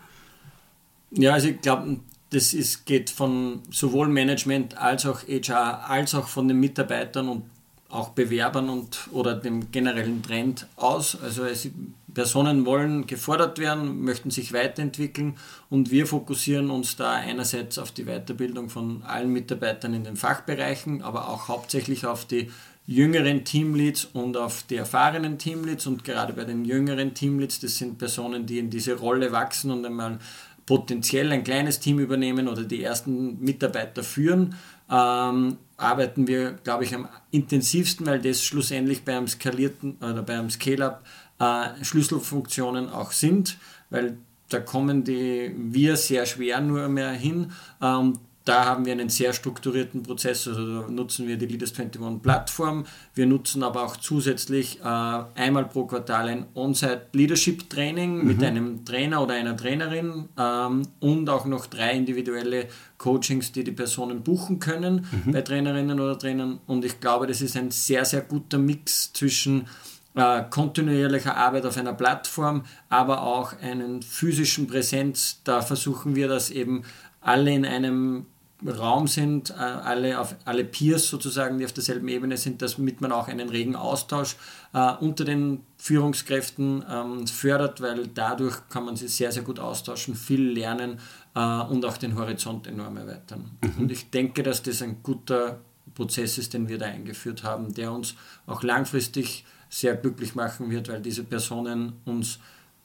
Ja, 1.16 1.32
also 1.34 1.48
ich 1.48 1.60
glaube, 1.60 1.98
das 2.30 2.52
ist, 2.52 2.86
geht 2.86 3.10
von 3.10 3.62
sowohl 3.70 4.08
Management 4.08 4.76
als 4.76 5.06
auch 5.06 5.22
HR 5.22 5.88
als 5.88 6.14
auch 6.14 6.26
von 6.26 6.48
den 6.48 6.58
Mitarbeitern 6.58 7.28
und 7.28 7.42
auch 7.88 8.08
Bewerbern 8.10 8.68
und 8.68 9.08
oder 9.12 9.34
dem 9.36 9.70
generellen 9.70 10.22
Trend 10.22 10.66
aus. 10.76 11.16
Also 11.20 11.44
es, 11.44 11.68
Personen 12.12 12.64
wollen 12.64 13.06
gefordert 13.06 13.58
werden, 13.58 14.02
möchten 14.02 14.30
sich 14.30 14.52
weiterentwickeln 14.52 15.34
und 15.70 15.90
wir 15.90 16.06
fokussieren 16.06 16.70
uns 16.70 16.96
da 16.96 17.12
einerseits 17.12 17.78
auf 17.78 17.90
die 17.92 18.04
Weiterbildung 18.04 18.68
von 18.68 19.02
allen 19.02 19.32
Mitarbeitern 19.32 19.94
in 19.94 20.04
den 20.04 20.16
Fachbereichen, 20.16 21.02
aber 21.02 21.28
auch 21.28 21.48
hauptsächlich 21.48 22.06
auf 22.06 22.24
die 22.24 22.50
jüngeren 22.86 23.44
Teamleads 23.44 24.06
und 24.12 24.36
auf 24.36 24.62
die 24.64 24.76
erfahrenen 24.76 25.38
Teamleads 25.38 25.86
und 25.86 26.04
gerade 26.04 26.34
bei 26.34 26.44
den 26.44 26.64
jüngeren 26.64 27.14
Teamleads, 27.14 27.60
das 27.60 27.78
sind 27.78 27.98
Personen, 27.98 28.46
die 28.46 28.58
in 28.58 28.70
diese 28.70 28.94
Rolle 28.94 29.32
wachsen 29.32 29.70
und 29.70 29.84
einmal 29.86 30.18
potenziell 30.66 31.30
ein 31.32 31.44
kleines 31.44 31.80
Team 31.80 31.98
übernehmen 31.98 32.48
oder 32.48 32.64
die 32.64 32.82
ersten 32.82 33.40
Mitarbeiter 33.40 34.02
führen, 34.02 34.54
ähm, 34.90 35.58
arbeiten 35.76 36.26
wir, 36.26 36.52
glaube 36.52 36.84
ich, 36.84 36.94
am 36.94 37.08
intensivsten, 37.30 38.06
weil 38.06 38.20
das 38.20 38.42
schlussendlich 38.42 39.04
beim 39.04 39.26
skalierten 39.28 39.96
oder 40.00 40.22
beim 40.22 40.50
Scale-up 40.50 41.04
äh, 41.38 41.84
Schlüsselfunktionen 41.84 42.88
auch 42.88 43.12
sind, 43.12 43.58
weil 43.90 44.18
da 44.48 44.60
kommen 44.60 45.04
die 45.04 45.52
wir 45.56 45.96
sehr 45.96 46.26
schwer 46.26 46.60
nur 46.60 46.88
mehr 46.88 47.12
hin. 47.12 47.52
Ähm, 47.82 48.18
da 48.44 48.66
haben 48.66 48.84
wir 48.84 48.92
einen 48.92 49.08
sehr 49.08 49.32
strukturierten 49.32 50.02
Prozess, 50.02 50.46
also 50.46 50.60
nutzen 50.62 51.26
wir 51.26 51.38
die 51.38 51.46
Leaders 51.46 51.72
21 51.78 52.22
Plattform. 52.22 52.84
Wir 53.14 53.26
nutzen 53.26 53.62
aber 53.62 53.82
auch 53.82 53.96
zusätzlich 53.96 54.80
äh, 54.80 54.84
einmal 54.84 55.64
pro 55.64 55.86
Quartal 55.86 56.28
ein 56.28 56.46
On-Site 56.54 57.06
Leadership 57.12 57.70
Training 57.70 58.18
mhm. 58.18 58.26
mit 58.26 58.42
einem 58.44 58.84
Trainer 58.84 59.22
oder 59.22 59.34
einer 59.34 59.56
Trainerin 59.56 60.28
ähm, 60.38 60.82
und 61.00 61.30
auch 61.30 61.46
noch 61.46 61.64
drei 61.66 61.92
individuelle 61.92 62.68
Coachings, 62.98 63.52
die 63.52 63.64
die 63.64 63.72
Personen 63.72 64.22
buchen 64.22 64.58
können 64.58 65.06
mhm. 65.24 65.32
bei 65.32 65.40
Trainerinnen 65.40 65.98
oder 65.98 66.18
Trainern. 66.18 66.60
Und 66.66 66.84
ich 66.84 67.00
glaube, 67.00 67.26
das 67.26 67.40
ist 67.40 67.56
ein 67.56 67.70
sehr, 67.70 68.04
sehr 68.04 68.20
guter 68.20 68.58
Mix 68.58 69.10
zwischen 69.14 69.68
äh, 70.14 70.42
kontinuierlicher 70.50 71.34
Arbeit 71.34 71.64
auf 71.64 71.78
einer 71.78 71.94
Plattform, 71.94 72.64
aber 72.90 73.22
auch 73.22 73.58
einen 73.62 74.02
physischen 74.02 74.66
Präsenz. 74.66 75.40
Da 75.44 75.62
versuchen 75.62 76.14
wir 76.14 76.28
das 76.28 76.50
eben 76.50 76.82
alle 77.22 77.50
in 77.50 77.64
einem 77.64 78.26
Raum 78.66 79.06
sind, 79.06 79.50
äh, 79.50 79.54
alle, 79.54 80.18
auf, 80.18 80.34
alle 80.44 80.64
Peers 80.64 81.08
sozusagen, 81.08 81.58
die 81.58 81.64
auf 81.64 81.72
derselben 81.72 82.08
Ebene 82.08 82.36
sind, 82.36 82.62
damit 82.62 83.00
man 83.00 83.12
auch 83.12 83.28
einen 83.28 83.48
regen 83.48 83.76
Austausch 83.76 84.36
äh, 84.72 84.92
unter 85.00 85.24
den 85.24 85.60
Führungskräften 85.76 86.84
ähm, 86.90 87.26
fördert, 87.26 87.80
weil 87.80 88.06
dadurch 88.08 88.56
kann 88.68 88.84
man 88.84 88.96
sich 88.96 89.14
sehr, 89.14 89.32
sehr 89.32 89.42
gut 89.42 89.60
austauschen, 89.60 90.14
viel 90.14 90.50
lernen 90.50 90.98
äh, 91.34 91.40
und 91.40 91.84
auch 91.84 91.96
den 91.98 92.16
Horizont 92.16 92.66
enorm 92.66 92.96
erweitern. 92.96 93.50
Mhm. 93.60 93.82
Und 93.82 93.92
ich 93.92 94.10
denke, 94.10 94.42
dass 94.42 94.62
das 94.62 94.82
ein 94.82 95.02
guter 95.02 95.58
Prozess 95.94 96.38
ist, 96.38 96.54
den 96.54 96.68
wir 96.68 96.78
da 96.78 96.86
eingeführt 96.86 97.44
haben, 97.44 97.74
der 97.74 97.92
uns 97.92 98.14
auch 98.46 98.62
langfristig 98.62 99.44
sehr 99.68 99.96
glücklich 99.96 100.34
machen 100.34 100.70
wird, 100.70 100.88
weil 100.88 101.00
diese 101.00 101.24
Personen 101.24 101.94
uns 102.04 102.38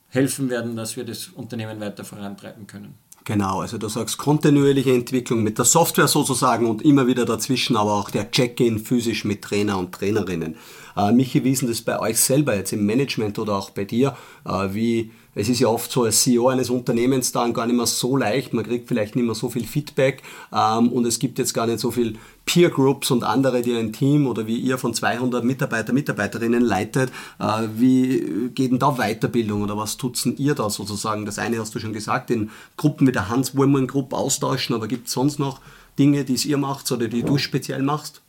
helfen 0.09 0.49
werden, 0.49 0.75
dass 0.75 0.97
wir 0.97 1.05
das 1.05 1.27
Unternehmen 1.27 1.79
weiter 1.79 2.03
vorantreiben 2.03 2.67
können. 2.67 2.95
Genau, 3.29 3.61
also 3.61 3.77
du 3.77 3.87
sagst 3.89 4.17
kontinuierliche 4.17 4.91
Entwicklung 4.91 5.43
mit 5.43 5.59
der 5.59 5.65
Software 5.65 6.07
sozusagen 6.07 6.65
und 6.65 6.81
immer 6.81 7.05
wieder 7.05 7.25
dazwischen 7.25 7.77
aber 7.77 7.93
auch 7.93 8.09
der 8.09 8.31
Check-in 8.31 8.79
physisch 8.79 9.23
mit 9.23 9.43
Trainer 9.43 9.77
und 9.77 9.91
Trainerinnen. 9.91 10.55
Äh, 10.97 11.11
Michi, 11.11 11.43
wie 11.43 11.51
ist 11.51 11.61
das 11.61 11.83
bei 11.83 11.99
euch 11.99 12.19
selber 12.19 12.55
jetzt 12.55 12.73
im 12.73 12.87
Management 12.87 13.37
oder 13.37 13.53
auch 13.53 13.69
bei 13.69 13.85
dir? 13.85 14.17
Äh, 14.45 14.73
wie 14.73 15.11
es 15.39 15.47
ist 15.47 15.59
ja 15.59 15.69
oft 15.69 15.89
so 15.89 16.03
als 16.03 16.21
CEO 16.23 16.49
eines 16.49 16.69
Unternehmens 16.69 17.31
dann 17.31 17.53
gar 17.53 17.65
nicht 17.65 17.77
mehr 17.77 17.85
so 17.85 18.17
leicht, 18.17 18.53
man 18.53 18.65
kriegt 18.65 18.89
vielleicht 18.89 19.15
nicht 19.15 19.25
mehr 19.25 19.35
so 19.35 19.49
viel 19.49 19.65
Feedback 19.65 20.21
ähm, 20.53 20.89
und 20.89 21.05
es 21.05 21.17
gibt 21.17 21.39
jetzt 21.39 21.53
gar 21.53 21.65
nicht 21.65 21.79
so 21.79 21.91
viel 21.91 22.17
Peer 22.45 22.69
Groups 22.69 23.09
und 23.09 23.23
andere, 23.23 23.61
die 23.61 23.73
ein 23.73 23.93
Team 23.93 24.27
oder 24.27 24.47
wie 24.47 24.57
ihr 24.57 24.77
von 24.77 24.93
200 24.93 25.43
Mitarbeiter, 25.43 25.93
Mitarbeiterinnen 25.93 26.61
leitet. 26.61 27.11
Äh, 27.39 27.67
wie 27.75 28.49
geht 28.53 28.71
denn 28.71 28.79
da 28.79 28.97
Weiterbildung 28.97 29.61
oder 29.61 29.77
was 29.77 29.95
tut 29.95 30.23
denn 30.25 30.35
ihr 30.37 30.55
da 30.55 30.69
sozusagen? 30.69 31.25
Das 31.25 31.39
eine 31.39 31.59
hast 31.59 31.73
du 31.73 31.79
schon 31.79 31.93
gesagt, 31.93 32.31
in 32.31 32.49
Gruppen 32.75 33.05
mit 33.05 33.15
der 33.15 33.29
Hans 33.29 33.55
Women 33.55 33.87
Group 33.87 34.13
austauschen, 34.13 34.75
aber 34.75 34.87
gibt 34.87 35.07
es 35.07 35.13
sonst 35.13 35.39
noch 35.39 35.61
Dinge, 35.97 36.25
die 36.25 36.33
es 36.33 36.45
ihr 36.45 36.57
macht 36.57 36.91
oder 36.91 37.07
die 37.07 37.23
du 37.23 37.37
speziell 37.37 37.81
machst? 37.81 38.21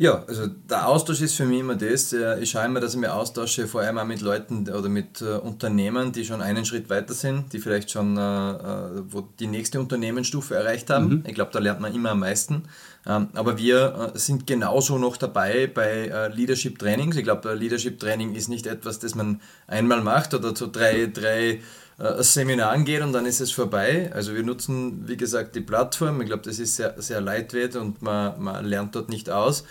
Ja, 0.00 0.24
also 0.26 0.46
der 0.46 0.88
Austausch 0.88 1.20
ist 1.20 1.34
für 1.34 1.44
mich 1.44 1.60
immer 1.60 1.74
das. 1.74 2.14
Ich 2.40 2.50
schaue 2.52 2.64
immer, 2.64 2.80
dass 2.80 2.94
ich 2.94 3.00
mich 3.00 3.10
austausche, 3.10 3.66
vor 3.66 3.82
allem 3.82 3.98
auch 3.98 4.06
mit 4.06 4.22
Leuten 4.22 4.66
oder 4.66 4.88
mit 4.88 5.20
äh, 5.20 5.34
Unternehmen, 5.34 6.10
die 6.10 6.24
schon 6.24 6.40
einen 6.40 6.64
Schritt 6.64 6.88
weiter 6.88 7.12
sind, 7.12 7.52
die 7.52 7.58
vielleicht 7.58 7.90
schon 7.90 8.16
äh, 8.16 8.20
äh 8.20 9.02
wo 9.10 9.28
die 9.38 9.46
nächste 9.46 9.78
Unternehmensstufe 9.78 10.54
erreicht 10.54 10.88
haben. 10.88 11.08
Mhm. 11.08 11.24
Ich 11.26 11.34
glaube, 11.34 11.50
da 11.52 11.58
lernt 11.58 11.80
man 11.80 11.94
immer 11.94 12.12
am 12.12 12.20
meisten. 12.20 12.62
Ähm, 13.06 13.28
aber 13.34 13.58
wir 13.58 14.12
äh, 14.14 14.18
sind 14.18 14.46
genauso 14.46 14.96
noch 14.96 15.18
dabei 15.18 15.66
bei 15.66 16.06
äh, 16.08 16.28
Leadership 16.28 16.78
Trainings. 16.78 17.16
Ich 17.16 17.24
glaube, 17.24 17.52
Leadership 17.52 18.00
Training 18.00 18.34
ist 18.34 18.48
nicht 18.48 18.66
etwas, 18.66 19.00
das 19.00 19.14
man 19.14 19.42
einmal 19.66 20.00
macht 20.00 20.32
oder 20.32 20.54
zu 20.54 20.68
drei, 20.68 21.10
drei 21.12 21.60
äh, 21.98 22.22
Seminaren 22.22 22.86
geht 22.86 23.02
und 23.02 23.12
dann 23.12 23.26
ist 23.26 23.40
es 23.40 23.52
vorbei. 23.52 24.10
Also 24.14 24.34
wir 24.34 24.44
nutzen, 24.44 25.06
wie 25.06 25.18
gesagt, 25.18 25.56
die 25.56 25.60
Plattform. 25.60 26.22
Ich 26.22 26.28
glaube, 26.28 26.42
das 26.42 26.58
ist 26.58 26.76
sehr, 26.76 26.94
sehr 26.96 27.20
lightweight 27.20 27.76
und 27.76 28.00
man, 28.00 28.42
man 28.42 28.64
lernt 28.64 28.94
dort 28.94 29.10
nicht 29.10 29.28
aus 29.28 29.64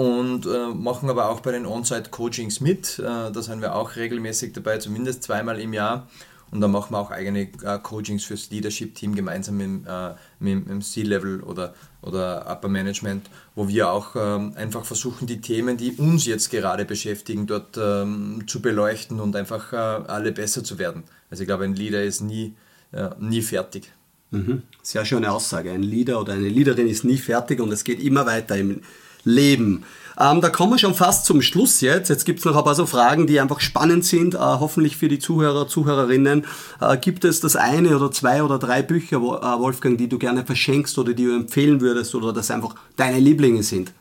und 0.00 0.46
äh, 0.46 0.68
machen 0.68 1.10
aber 1.10 1.28
auch 1.28 1.40
bei 1.40 1.52
den 1.52 1.66
On-Site-Coachings 1.66 2.62
mit. 2.62 2.98
Äh, 2.98 3.02
da 3.02 3.42
sind 3.42 3.60
wir 3.60 3.74
auch 3.74 3.96
regelmäßig 3.96 4.54
dabei, 4.54 4.78
zumindest 4.78 5.24
zweimal 5.24 5.60
im 5.60 5.74
Jahr. 5.74 6.08
Und 6.50 6.62
da 6.62 6.68
machen 6.68 6.94
wir 6.94 6.98
auch 6.98 7.10
eigene 7.10 7.42
äh, 7.42 7.78
Coachings 7.82 8.24
fürs 8.24 8.48
Leadership-Team 8.48 9.14
gemeinsam 9.14 9.58
mit, 9.58 9.86
äh, 9.86 10.14
mit, 10.38 10.60
mit 10.60 10.68
dem 10.70 10.80
C-Level 10.80 11.42
oder, 11.42 11.74
oder 12.00 12.50
Upper 12.50 12.68
Management, 12.68 13.28
wo 13.54 13.68
wir 13.68 13.90
auch 13.90 14.16
ähm, 14.16 14.54
einfach 14.56 14.86
versuchen, 14.86 15.26
die 15.26 15.42
Themen, 15.42 15.76
die 15.76 15.92
uns 15.92 16.24
jetzt 16.24 16.50
gerade 16.50 16.86
beschäftigen, 16.86 17.46
dort 17.46 17.76
ähm, 17.76 18.44
zu 18.46 18.62
beleuchten 18.62 19.20
und 19.20 19.36
einfach 19.36 19.74
äh, 19.74 19.76
alle 19.76 20.32
besser 20.32 20.64
zu 20.64 20.78
werden. 20.78 21.04
Also 21.30 21.42
ich 21.42 21.46
glaube, 21.46 21.64
ein 21.64 21.74
Leader 21.74 22.02
ist 22.02 22.22
nie, 22.22 22.54
äh, 22.92 23.10
nie 23.18 23.42
fertig. 23.42 23.92
Mhm. 24.30 24.62
Sehr 24.82 25.04
schöne 25.04 25.30
Aussage. 25.30 25.70
Ein 25.70 25.82
Leader 25.82 26.22
oder 26.22 26.32
eine 26.32 26.48
Leaderin 26.48 26.88
ist 26.88 27.04
nie 27.04 27.18
fertig 27.18 27.60
und 27.60 27.70
es 27.70 27.84
geht 27.84 28.02
immer 28.02 28.24
weiter 28.24 28.56
im 28.56 28.80
Leben. 29.24 29.84
Ähm, 30.18 30.42
da 30.42 30.50
kommen 30.50 30.72
wir 30.72 30.78
schon 30.78 30.94
fast 30.94 31.24
zum 31.24 31.40
Schluss 31.40 31.80
jetzt. 31.80 32.10
Jetzt 32.10 32.26
gibt 32.26 32.40
es 32.40 32.44
noch 32.44 32.56
ein 32.56 32.64
paar 32.64 32.74
so 32.74 32.84
Fragen, 32.84 33.26
die 33.26 33.40
einfach 33.40 33.60
spannend 33.60 34.04
sind, 34.04 34.34
äh, 34.34 34.38
hoffentlich 34.38 34.96
für 34.98 35.08
die 35.08 35.18
Zuhörer, 35.18 35.66
Zuhörerinnen. 35.66 36.44
Äh, 36.80 36.98
gibt 36.98 37.24
es 37.24 37.40
das 37.40 37.56
eine 37.56 37.96
oder 37.96 38.10
zwei 38.12 38.42
oder 38.42 38.58
drei 38.58 38.82
Bücher, 38.82 39.16
äh, 39.16 39.20
Wolfgang, 39.20 39.96
die 39.96 40.08
du 40.08 40.18
gerne 40.18 40.44
verschenkst 40.44 40.98
oder 40.98 41.14
die 41.14 41.24
du 41.24 41.34
empfehlen 41.34 41.80
würdest 41.80 42.14
oder 42.14 42.34
das 42.34 42.50
einfach 42.50 42.74
deine 42.96 43.18
Lieblinge 43.18 43.62
sind? 43.62 43.92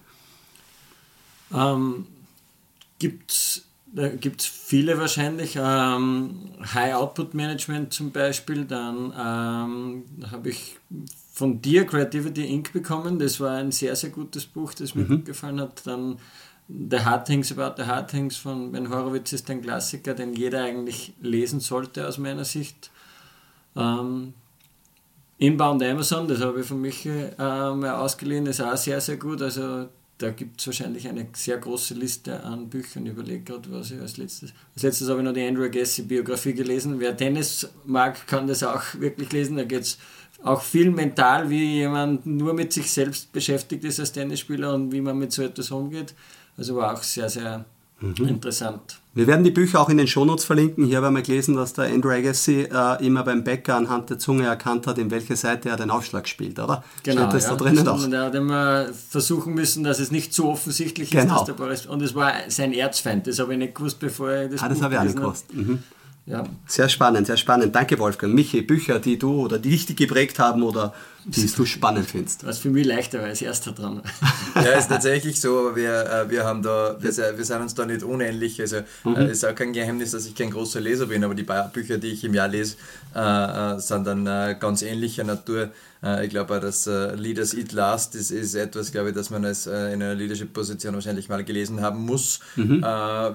Ähm, 1.54 2.06
gibt 3.00 3.64
da 3.92 4.08
gibt 4.10 4.42
es 4.42 4.48
viele 4.48 4.98
wahrscheinlich. 5.00 5.58
Ähm, 5.60 6.52
High 6.74 6.94
Output 6.94 7.34
Management 7.34 7.94
zum 7.94 8.12
Beispiel. 8.12 8.66
Dann 8.66 9.14
ähm, 9.18 10.04
habe 10.32 10.50
ich 10.50 10.78
von 11.40 11.62
dir 11.62 11.86
Creativity 11.86 12.46
Inc. 12.54 12.74
bekommen. 12.74 13.18
Das 13.18 13.40
war 13.40 13.52
ein 13.52 13.72
sehr, 13.72 13.96
sehr 13.96 14.10
gutes 14.10 14.46
Buch, 14.46 14.74
das 14.74 14.94
mir 14.94 15.04
mhm. 15.04 15.08
gut 15.08 15.26
gefallen 15.26 15.62
hat. 15.62 15.88
Dann 15.88 16.18
The 16.68 17.00
Hard 17.00 17.28
Things 17.28 17.50
About 17.58 17.82
the 17.82 17.88
Hard 17.88 18.12
Things 18.12 18.36
von 18.36 18.74
Ben 18.74 18.90
Horowitz 18.90 19.32
ist 19.32 19.50
ein 19.50 19.62
Klassiker, 19.62 20.14
den 20.14 20.34
jeder 20.34 20.64
eigentlich 20.64 21.14
lesen 21.22 21.62
sollte 21.62 22.08
aus 22.08 22.18
meiner 22.18 22.44
Sicht. 22.44 22.92
Ähm, 23.76 24.34
Inbound 25.38 25.82
Amazon, 25.82 26.28
das 26.28 26.42
habe 26.42 26.60
ich 26.60 26.68
von 26.68 26.82
Michi 26.82 27.10
äh, 27.10 27.38
mal 27.38 27.96
ausgeliehen, 27.96 28.46
ist 28.46 28.60
auch 28.60 28.76
sehr, 28.76 29.00
sehr 29.00 29.16
gut. 29.16 29.42
Also 29.42 29.88
da 30.18 30.32
gibt 30.32 30.60
es 30.60 30.68
wahrscheinlich 30.68 31.08
eine 31.08 31.28
sehr 31.32 31.58
große 31.58 31.94
Liste 31.94 32.44
an 32.44 32.68
Büchern. 32.68 33.06
Ich 33.06 33.14
überlege 33.14 33.46
gerade, 33.46 33.72
was 33.72 33.92
ich 33.92 34.02
als 34.02 34.18
letztes. 34.18 34.52
Als 34.74 34.84
letztes 34.84 35.08
habe 35.08 35.20
ich 35.20 35.26
noch 35.26 35.34
die 35.34 35.48
Andrew 35.48 35.64
Agassi 35.64 36.02
Biografie 36.02 36.54
gelesen. 36.54 37.00
Wer 37.00 37.16
Tennis 37.16 37.70
mag, 37.86 38.28
kann 38.28 38.46
das 38.46 38.62
auch 38.62 38.84
wirklich 38.96 39.32
lesen. 39.32 39.56
Da 39.56 39.64
geht 39.64 39.84
es 39.84 39.98
auch 40.44 40.62
viel 40.62 40.92
mental, 40.92 41.50
wie 41.50 41.76
jemand 41.76 42.26
nur 42.26 42.54
mit 42.54 42.72
sich 42.74 42.92
selbst 42.92 43.32
beschäftigt 43.32 43.84
ist 43.84 44.00
als 44.00 44.12
Tennisspieler 44.12 44.74
und 44.74 44.92
wie 44.92 45.02
man 45.02 45.18
mit 45.18 45.32
so 45.32 45.44
etwas 45.44 45.72
umgeht. 45.72 46.14
Also 46.58 46.76
war 46.76 46.94
auch 46.94 47.04
sehr, 47.04 47.30
sehr 47.30 47.66
mhm. 48.00 48.28
interessant. 48.28 49.00
Wir 49.14 49.28
werden 49.28 49.44
die 49.44 49.52
Bücher 49.52 49.82
auch 49.82 49.90
in 49.90 49.98
den 49.98 50.08
Shownotes 50.08 50.46
verlinken. 50.46 50.86
Hier 50.86 51.02
haben 51.02 51.16
wir 51.16 51.24
gelesen, 51.24 51.56
dass 51.56 51.74
der 51.74 51.86
Andrew 51.86 52.10
Agassi 52.10 52.68
äh, 52.72 53.06
immer 53.06 53.24
beim 53.24 53.44
Bäcker 53.44 53.76
anhand 53.76 54.10
der 54.10 54.20
Zunge 54.20 54.46
erkannt 54.46 54.88
hat, 54.88 54.98
in 54.98 55.12
welche 55.12 55.36
Seite 55.36 55.70
er 55.70 55.78
den 55.78 55.90
Aufschlag 55.90 56.28
spielt, 56.28 56.60
oder? 56.60 56.84
Genau. 57.04 57.24
Steht 57.24 57.34
das 57.34 57.44
ja, 57.44 57.50
da 57.50 57.56
drinnen 57.56 57.88
auch? 57.88 58.08
Da 58.08 58.26
hat 58.26 58.36
immer 58.36 58.86
versuchen 58.94 59.56
müssen, 59.56 59.84
dass 59.84 60.00
es 60.00 60.12
nicht 60.12 60.34
so 60.34 60.50
offensichtlich 60.50 61.10
genau. 61.10 61.24
ist, 61.24 61.32
dass 61.32 61.44
der 61.46 61.54
Boris. 61.54 61.86
Und 61.86 62.02
es 62.02 62.14
war 62.16 62.34
sein 62.48 62.72
Erzfeind. 62.72 63.28
Das 63.28 63.40
habe 63.40 63.54
ich 63.54 63.60
nicht 63.60 63.76
gewusst, 63.76 64.00
bevor 64.00 64.30
er 64.30 64.48
das 64.48 64.62
Ah, 64.62 64.70
das 64.70 64.82
habe 64.82 64.94
ich 64.94 65.00
auch 65.00 65.04
nicht 65.04 65.18
gewusst. 65.18 65.54
Mhm. 65.54 65.84
Ja. 66.30 66.44
Sehr 66.68 66.88
spannend, 66.90 67.26
sehr 67.26 67.38
spannend. 67.38 67.76
Danke, 67.76 67.98
Wolfgang. 67.98 68.36
Michi, 68.36 68.62
Bücher, 68.62 69.00
die 69.00 69.18
du 69.18 69.42
oder 69.42 69.58
die 69.58 69.72
dich 69.72 69.96
geprägt 69.96 70.38
haben 70.38 70.62
oder 70.62 70.94
die 71.26 71.48
du 71.48 71.66
spannend 71.66 72.08
findest. 72.08 72.46
Was 72.46 72.60
für 72.60 72.70
mich 72.70 72.86
leichter, 72.86 73.22
weil 73.22 73.34
ich 73.34 73.44
erster 73.44 73.72
dran 73.72 74.02
Ja, 74.56 74.78
ist 74.78 74.90
tatsächlich 74.90 75.42
so, 75.42 75.60
aber 75.60 75.76
wir, 75.76 76.06
äh, 76.06 76.30
wir 76.30 76.44
haben 76.46 76.62
da, 76.62 76.96
wir, 77.00 77.12
wir 77.12 77.46
sind 77.46 77.62
uns 77.62 77.74
da 77.74 77.86
nicht 77.86 78.04
unähnlich. 78.04 78.62
Also 78.62 78.82
mhm. 79.04 79.16
äh, 79.16 79.32
ist 79.32 79.44
auch 79.44 79.56
kein 79.56 79.74
Geheimnis, 79.74 80.12
dass 80.12 80.28
ich 80.28 80.36
kein 80.36 80.52
großer 80.52 80.80
Leser 80.80 81.08
bin, 81.08 81.24
aber 81.24 81.34
die 81.34 81.46
Bücher, 81.74 81.98
die 81.98 82.10
ich 82.10 82.24
im 82.24 82.36
Jahr 82.36 82.48
lese, 82.48 82.76
äh, 83.16 83.76
äh 83.76 83.80
sind 83.80 84.06
dann 84.06 84.28
äh, 84.28 84.56
ganz 84.60 84.84
ähnlicher 84.84 85.24
Natur. 85.24 85.70
Äh, 86.04 86.26
ich 86.26 86.30
glaube 86.30 86.56
auch, 86.58 86.62
dass 86.62 86.88
Leaders 87.16 87.56
Eat 87.56 87.72
Last 87.72 88.14
ist, 88.14 88.30
ist 88.30 88.54
etwas, 88.54 88.92
glaube 88.92 89.10
ich, 89.10 89.16
dass 89.16 89.32
man 89.32 89.46
als 89.46 89.66
in 89.66 89.74
einer 89.74 90.14
Leadership-Position 90.14 90.94
wahrscheinlich 90.94 91.28
mal 91.28 91.44
gelesen 91.44 91.82
haben 91.82 92.06
muss. 92.06 92.40
Mhm. 92.56 92.84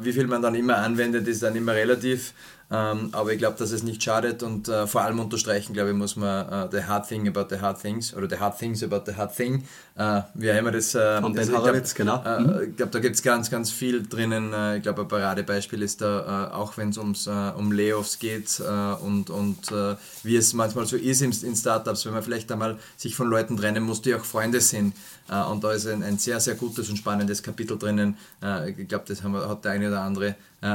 wie 0.00 0.12
viel 0.12 0.26
man 0.26 0.42
dann 0.42 0.54
immer 0.54 0.78
anwendet, 0.78 1.26
ist 1.26 1.42
dann 1.42 1.56
immer 1.56 1.72
relativ. 1.72 2.34
Ähm, 2.70 3.10
aber 3.12 3.32
ich 3.32 3.38
glaube, 3.38 3.58
dass 3.58 3.72
es 3.72 3.82
nicht 3.82 4.02
schadet 4.02 4.42
und 4.42 4.68
äh, 4.68 4.86
vor 4.86 5.02
allem 5.02 5.20
unterstreichen, 5.20 5.74
glaube 5.74 5.90
ich, 5.90 5.96
muss 5.96 6.16
man 6.16 6.46
uh, 6.46 6.68
the 6.70 6.82
hard 6.84 7.06
thing 7.06 7.28
about 7.28 7.46
the 7.50 7.60
hard 7.60 7.80
things 7.80 8.14
oder 8.16 8.28
the 8.28 8.38
hard 8.38 8.58
things 8.58 8.82
about 8.82 9.02
the 9.06 9.14
hard 9.14 9.36
thing. 9.36 9.64
Uh, 9.98 10.22
wie 10.34 10.48
immer 10.48 10.72
das. 10.72 10.94
Uh, 10.94 11.20
Von 11.20 11.38
ich 11.38 11.48
glaube, 11.48 11.82
genau. 11.94 12.18
mhm. 12.18 12.70
ich 12.70 12.76
glaube, 12.76 12.90
da 12.90 12.98
gibt 12.98 13.16
es 13.16 13.22
ganz, 13.22 13.50
ganz 13.50 13.70
viel 13.70 14.02
drinnen. 14.02 14.52
ich 14.76 14.82
glaube, 14.82 15.02
ein 15.02 15.08
Paradebeispiel 15.08 15.82
ist 15.82 16.00
da, 16.00 16.52
auch 16.52 16.76
wenn 16.76 16.88
es 16.88 16.98
um 16.98 17.72
Layoffs 17.72 18.18
geht 18.18 18.60
und, 19.00 19.30
und 19.30 19.72
wie 20.22 20.36
es 20.36 20.52
manchmal 20.52 20.86
so 20.86 20.96
ist 20.96 21.22
in, 21.22 21.30
in, 21.30 21.54
Startups, 21.54 22.06
wenn 22.06 22.12
man 22.12 22.22
vielleicht 22.22 22.50
einmal 22.50 22.78
sich 22.96 23.14
von 23.14 23.28
Leuten 23.28 23.56
trennen 23.56 23.84
muss, 23.84 24.02
die 24.02 24.14
auch 24.14 24.24
Freunde 24.24 24.60
sind. 24.60 24.94
und 25.50 25.62
da 25.62 25.72
ist 25.72 25.86
ein, 25.86 26.02
ein, 26.02 26.18
sehr, 26.18 26.40
sehr 26.40 26.54
gutes 26.54 26.88
und 26.88 26.96
spannendes 26.96 27.42
Kapitel 27.42 27.78
drinnen. 27.78 28.16
ich 28.76 28.88
glaube, 28.88 29.04
das 29.06 29.22
haben, 29.22 29.34
hat 29.34 29.64
der 29.64 29.72
eine 29.72 29.88
oder 29.88 30.00
andere 30.00 30.34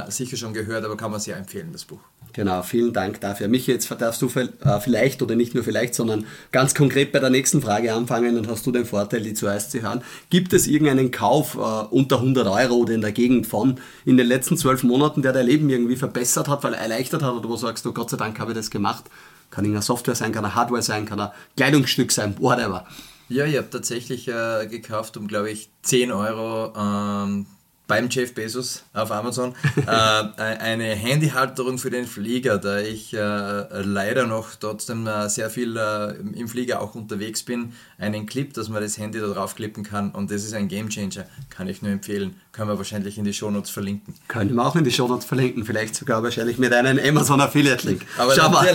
sicher 0.09 0.37
schon 0.37 0.53
gehört, 0.53 0.85
aber 0.85 0.97
kann 0.97 1.11
man 1.11 1.19
sehr 1.19 1.37
empfehlen 1.37 1.69
das 1.71 1.85
Buch. 1.85 1.99
Genau, 2.33 2.61
vielen 2.61 2.93
Dank 2.93 3.19
dafür. 3.21 3.47
Michi, 3.47 3.71
jetzt 3.71 3.89
darfst 3.99 4.21
du 4.21 4.27
äh, 4.27 4.79
vielleicht 4.79 5.21
oder 5.21 5.35
nicht 5.35 5.55
nur 5.55 5.63
vielleicht, 5.63 5.95
sondern 5.95 6.25
ganz 6.51 6.75
konkret 6.75 7.11
bei 7.11 7.19
der 7.19 7.31
nächsten 7.31 7.61
Frage 7.61 7.93
anfangen 7.93 8.37
und 8.37 8.47
hast 8.47 8.65
du 8.67 8.71
den 8.71 8.85
Vorteil, 8.85 9.21
die 9.21 9.33
zuerst 9.33 9.71
zu 9.71 9.81
hören. 9.81 10.03
Gibt 10.29 10.53
es 10.53 10.67
irgendeinen 10.67 11.09
Kauf 11.09 11.55
äh, 11.55 11.57
unter 11.57 12.17
100 12.17 12.47
Euro 12.47 12.75
oder 12.75 12.93
in 12.93 13.01
der 13.01 13.11
Gegend 13.11 13.47
von 13.47 13.79
in 14.05 14.17
den 14.17 14.27
letzten 14.27 14.57
zwölf 14.57 14.83
Monaten, 14.83 15.23
der 15.23 15.33
dein 15.33 15.47
Leben 15.47 15.69
irgendwie 15.69 15.95
verbessert 15.95 16.47
hat, 16.47 16.63
weil 16.63 16.75
er 16.75 16.81
erleichtert 16.81 17.23
hat 17.23 17.33
oder 17.33 17.49
wo 17.49 17.55
sagst, 17.55 17.83
du 17.83 17.93
Gott 17.93 18.11
sei 18.11 18.17
Dank 18.17 18.39
habe 18.39 18.51
ich 18.51 18.57
das 18.57 18.69
gemacht? 18.69 19.05
Kann 19.49 19.65
irgendeine 19.65 19.83
Software 19.83 20.15
sein, 20.15 20.31
kann 20.31 20.45
eine 20.45 20.53
Hardware 20.53 20.83
sein, 20.83 21.05
kann 21.05 21.19
ein 21.19 21.31
Kleidungsstück 21.57 22.11
sein, 22.11 22.35
whatever. 22.39 22.85
Ja, 23.27 23.45
ich 23.45 23.57
habe 23.57 23.69
tatsächlich 23.69 24.27
äh, 24.27 24.67
gekauft 24.67 25.17
um, 25.17 25.27
glaube 25.27 25.49
ich, 25.49 25.69
10 25.81 26.11
Euro 26.11 26.73
ähm, 26.77 27.47
beim 27.89 28.07
Jeff 28.07 28.33
Bezos 28.35 28.83
auf 28.93 29.11
Amazon 29.11 29.55
äh, 29.75 29.91
eine 30.37 30.95
Handyhalterung 30.95 31.79
für 31.79 31.89
den 31.89 32.05
Flieger, 32.05 32.59
da 32.59 32.79
ich 32.79 33.13
äh, 33.13 33.81
leider 33.81 34.27
noch 34.27 34.55
trotzdem 34.57 35.07
äh, 35.07 35.27
sehr 35.27 35.49
viel 35.49 35.75
äh, 35.75 36.13
im 36.39 36.47
Flieger 36.47 36.81
auch 36.81 36.93
unterwegs 36.95 37.43
bin. 37.43 37.73
Einen 37.97 38.27
Clip, 38.27 38.53
dass 38.53 38.69
man 38.69 38.81
das 38.81 38.97
Handy 38.97 39.19
da 39.19 39.27
drauf 39.27 39.55
klippen 39.55 39.83
kann 39.83 40.11
und 40.11 40.31
das 40.31 40.43
ist 40.43 40.53
ein 40.53 40.67
Gamechanger, 40.67 41.25
kann 41.49 41.67
ich 41.67 41.81
nur 41.81 41.91
empfehlen. 41.91 42.35
Können 42.51 42.69
wir 42.69 42.77
wahrscheinlich 42.77 43.17
in 43.17 43.25
die 43.25 43.33
Shownotes 43.33 43.71
verlinken. 43.71 44.13
Können 44.27 44.53
wir 44.53 44.65
auch 44.65 44.75
in 44.75 44.83
die 44.83 44.91
Shownotes 44.91 45.25
verlinken, 45.25 45.65
vielleicht 45.65 45.95
sogar 45.95 46.21
wahrscheinlich 46.21 46.59
mit 46.59 46.71
einem 46.71 46.99
Amazon 46.99 47.41
Affiliate 47.41 47.87
Link. 47.87 48.05
Aber 48.17 48.35
Schau 48.35 48.49
mal. 48.49 48.69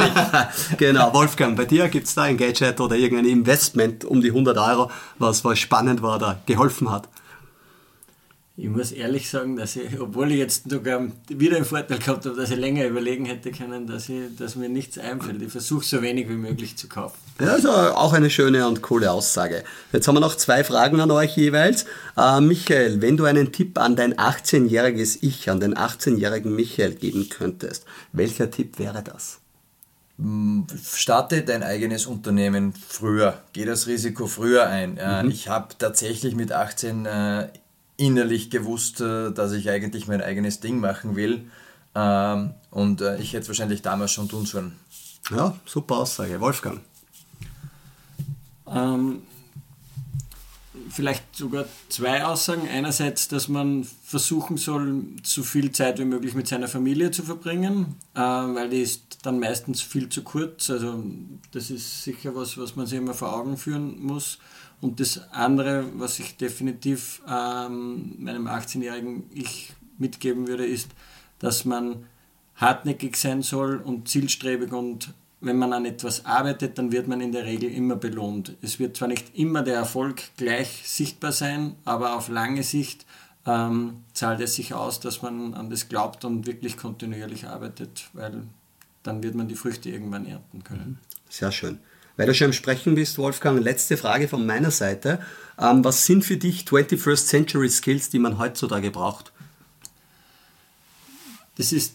genau, 0.76 1.14
Wolfgang, 1.14 1.56
bei 1.56 1.66
dir 1.66 1.88
gibt 1.88 2.08
es 2.08 2.14
da 2.14 2.22
ein 2.22 2.36
Gadget 2.36 2.80
oder 2.80 2.96
irgendein 2.96 3.26
Investment 3.26 4.04
um 4.04 4.20
die 4.20 4.28
100 4.28 4.58
Euro, 4.58 4.90
was, 5.18 5.44
was 5.44 5.60
spannend 5.60 6.02
war 6.02 6.16
oder 6.16 6.40
geholfen 6.46 6.90
hat? 6.90 7.08
Ich 8.56 8.68
muss 8.68 8.92
ehrlich 8.92 9.28
sagen, 9.28 9.56
dass 9.56 9.74
ich, 9.74 9.98
obwohl 9.98 10.30
ich 10.30 10.38
jetzt 10.38 10.70
sogar 10.70 11.08
wieder 11.28 11.56
einen 11.56 11.64
Vorteil 11.64 11.98
gehabt 11.98 12.24
habe, 12.24 12.36
dass 12.36 12.52
ich 12.52 12.56
länger 12.56 12.86
überlegen 12.86 13.24
hätte 13.24 13.50
können, 13.50 13.88
dass, 13.88 14.08
ich, 14.08 14.36
dass 14.38 14.54
mir 14.54 14.68
nichts 14.68 14.96
einfällt. 14.96 15.42
Ich 15.42 15.50
versuche 15.50 15.84
so 15.84 16.00
wenig 16.02 16.28
wie 16.28 16.36
möglich 16.36 16.76
zu 16.76 16.86
kaufen. 16.88 17.16
Ja, 17.40 17.48
also 17.48 17.72
auch 17.72 18.12
eine 18.12 18.30
schöne 18.30 18.68
und 18.68 18.80
coole 18.80 19.10
Aussage. 19.10 19.64
Jetzt 19.92 20.06
haben 20.06 20.14
wir 20.14 20.20
noch 20.20 20.36
zwei 20.36 20.62
Fragen 20.62 21.00
an 21.00 21.10
euch 21.10 21.36
jeweils. 21.36 21.86
Äh, 22.16 22.40
Michael, 22.40 23.02
wenn 23.02 23.16
du 23.16 23.24
einen 23.24 23.50
Tipp 23.50 23.76
an 23.76 23.96
dein 23.96 24.14
18-jähriges 24.14 25.18
Ich, 25.22 25.50
an 25.50 25.58
den 25.58 25.74
18-jährigen 25.74 26.54
Michael 26.54 26.94
geben 26.94 27.28
könntest, 27.28 27.84
welcher 28.12 28.52
Tipp 28.52 28.78
wäre 28.78 29.02
das? 29.02 29.40
Starte 30.94 31.42
dein 31.42 31.64
eigenes 31.64 32.06
Unternehmen 32.06 32.72
früher, 32.86 33.42
geh 33.52 33.64
das 33.64 33.88
Risiko 33.88 34.28
früher 34.28 34.68
ein. 34.68 34.92
Mhm. 34.92 35.28
Ich 35.28 35.48
habe 35.48 35.74
tatsächlich 35.76 36.36
mit 36.36 36.52
18 36.52 37.04
innerlich 37.96 38.50
gewusst, 38.50 39.00
äh, 39.00 39.32
dass 39.32 39.52
ich 39.52 39.70
eigentlich 39.70 40.08
mein 40.08 40.20
eigenes 40.20 40.60
Ding 40.60 40.80
machen 40.80 41.16
will. 41.16 41.46
Ähm, 41.94 42.54
und 42.70 43.00
äh, 43.00 43.18
ich 43.18 43.32
hätte 43.32 43.42
es 43.42 43.48
wahrscheinlich 43.48 43.82
damals 43.82 44.12
schon 44.12 44.28
tun 44.28 44.46
sollen. 44.46 44.72
Ja, 45.30 45.56
super 45.64 45.98
Aussage. 45.98 46.40
Wolfgang. 46.40 46.80
Ähm, 48.66 49.22
vielleicht 50.90 51.36
sogar 51.36 51.66
zwei 51.88 52.24
Aussagen. 52.24 52.68
Einerseits, 52.68 53.28
dass 53.28 53.48
man 53.48 53.84
versuchen 54.04 54.56
soll, 54.56 55.04
so 55.22 55.42
viel 55.42 55.72
Zeit 55.72 55.98
wie 55.98 56.04
möglich 56.04 56.34
mit 56.34 56.48
seiner 56.48 56.68
Familie 56.68 57.10
zu 57.10 57.22
verbringen, 57.22 57.96
äh, 58.14 58.20
weil 58.20 58.70
die 58.70 58.82
ist 58.82 59.18
dann 59.22 59.38
meistens 59.38 59.80
viel 59.80 60.08
zu 60.08 60.22
kurz. 60.22 60.70
Also 60.70 61.02
das 61.52 61.70
ist 61.70 62.02
sicher 62.02 62.34
was, 62.34 62.58
was 62.58 62.76
man 62.76 62.86
sich 62.86 62.98
immer 62.98 63.14
vor 63.14 63.34
Augen 63.34 63.56
führen 63.56 64.02
muss. 64.02 64.38
Und 64.84 65.00
das 65.00 65.32
andere, 65.32 65.86
was 65.94 66.18
ich 66.18 66.36
definitiv 66.36 67.22
ähm, 67.26 68.16
meinem 68.18 68.46
18-jährigen 68.46 69.22
Ich 69.32 69.72
mitgeben 69.96 70.46
würde, 70.46 70.66
ist, 70.66 70.90
dass 71.38 71.64
man 71.64 72.04
hartnäckig 72.56 73.16
sein 73.16 73.40
soll 73.40 73.78
und 73.78 74.10
zielstrebig 74.10 74.74
und 74.74 75.14
wenn 75.40 75.56
man 75.56 75.72
an 75.72 75.86
etwas 75.86 76.26
arbeitet, 76.26 76.76
dann 76.76 76.92
wird 76.92 77.08
man 77.08 77.22
in 77.22 77.32
der 77.32 77.46
Regel 77.46 77.70
immer 77.70 77.96
belohnt. 77.96 78.58
Es 78.60 78.78
wird 78.78 78.98
zwar 78.98 79.08
nicht 79.08 79.34
immer 79.34 79.62
der 79.62 79.76
Erfolg 79.76 80.20
gleich 80.36 80.82
sichtbar 80.84 81.32
sein, 81.32 81.76
aber 81.86 82.14
auf 82.14 82.28
lange 82.28 82.62
Sicht 82.62 83.06
ähm, 83.46 84.04
zahlt 84.12 84.42
es 84.42 84.54
sich 84.54 84.74
aus, 84.74 85.00
dass 85.00 85.22
man 85.22 85.54
an 85.54 85.70
das 85.70 85.88
glaubt 85.88 86.26
und 86.26 86.46
wirklich 86.46 86.76
kontinuierlich 86.76 87.46
arbeitet, 87.46 88.10
weil 88.12 88.42
dann 89.02 89.22
wird 89.22 89.34
man 89.34 89.48
die 89.48 89.56
Früchte 89.56 89.88
irgendwann 89.88 90.26
ernten 90.26 90.62
können. 90.62 90.98
Sehr 91.30 91.52
schön. 91.52 91.78
Weil 92.16 92.26
du 92.26 92.34
schon 92.34 92.46
im 92.46 92.52
Sprechen 92.52 92.94
bist, 92.94 93.18
Wolfgang, 93.18 93.62
letzte 93.62 93.96
Frage 93.96 94.28
von 94.28 94.46
meiner 94.46 94.70
Seite. 94.70 95.20
Ähm, 95.58 95.84
was 95.84 96.06
sind 96.06 96.24
für 96.24 96.36
dich 96.36 96.64
21st 96.64 97.26
Century 97.26 97.68
Skills, 97.68 98.10
die 98.10 98.18
man 98.18 98.38
heutzutage 98.38 98.90
braucht? 98.90 99.32
Das 101.56 101.72
ist 101.72 101.94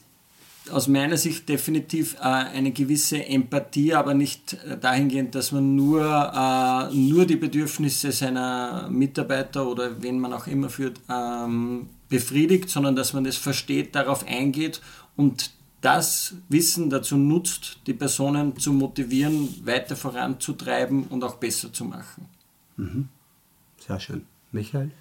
aus 0.72 0.88
meiner 0.88 1.18
Sicht 1.18 1.50
definitiv 1.50 2.16
äh, 2.16 2.24
eine 2.24 2.72
gewisse 2.72 3.26
Empathie, 3.26 3.94
aber 3.94 4.14
nicht 4.14 4.54
äh, 4.54 4.78
dahingehend, 4.78 5.36
dass 5.36 5.52
man 5.52 5.76
nur, 5.76 6.04
äh, 6.04 6.96
nur 6.96 7.26
die 7.26 7.36
Bedürfnisse 7.36 8.12
seiner 8.12 8.88
Mitarbeiter 8.90 9.68
oder 9.68 10.02
wen 10.02 10.20
man 10.20 10.34
auch 10.34 10.48
immer 10.48 10.70
führt, 10.70 11.00
ähm, 11.10 11.90
befriedigt, 12.08 12.70
sondern 12.70 12.96
dass 12.96 13.14
man 13.14 13.24
das 13.24 13.38
versteht, 13.38 13.96
darauf 13.96 14.26
eingeht 14.28 14.82
und 15.16 15.52
das 15.82 16.34
Wissen 16.50 16.90
dazu 16.90 17.18
nutzt, 17.18 17.80
die 17.86 17.94
Personen 17.94 18.58
zu 18.58 18.74
motivieren, 18.74 19.66
weiter 19.66 19.96
voranzutreiben 19.96 21.06
und 21.08 21.24
auch 21.24 21.36
besser 21.36 21.72
zu 21.72 21.86
machen. 21.86 22.26
Mhm. 22.78 23.10
Sehr 23.86 24.00
schön. 24.00 24.26
Michael? 24.52 24.92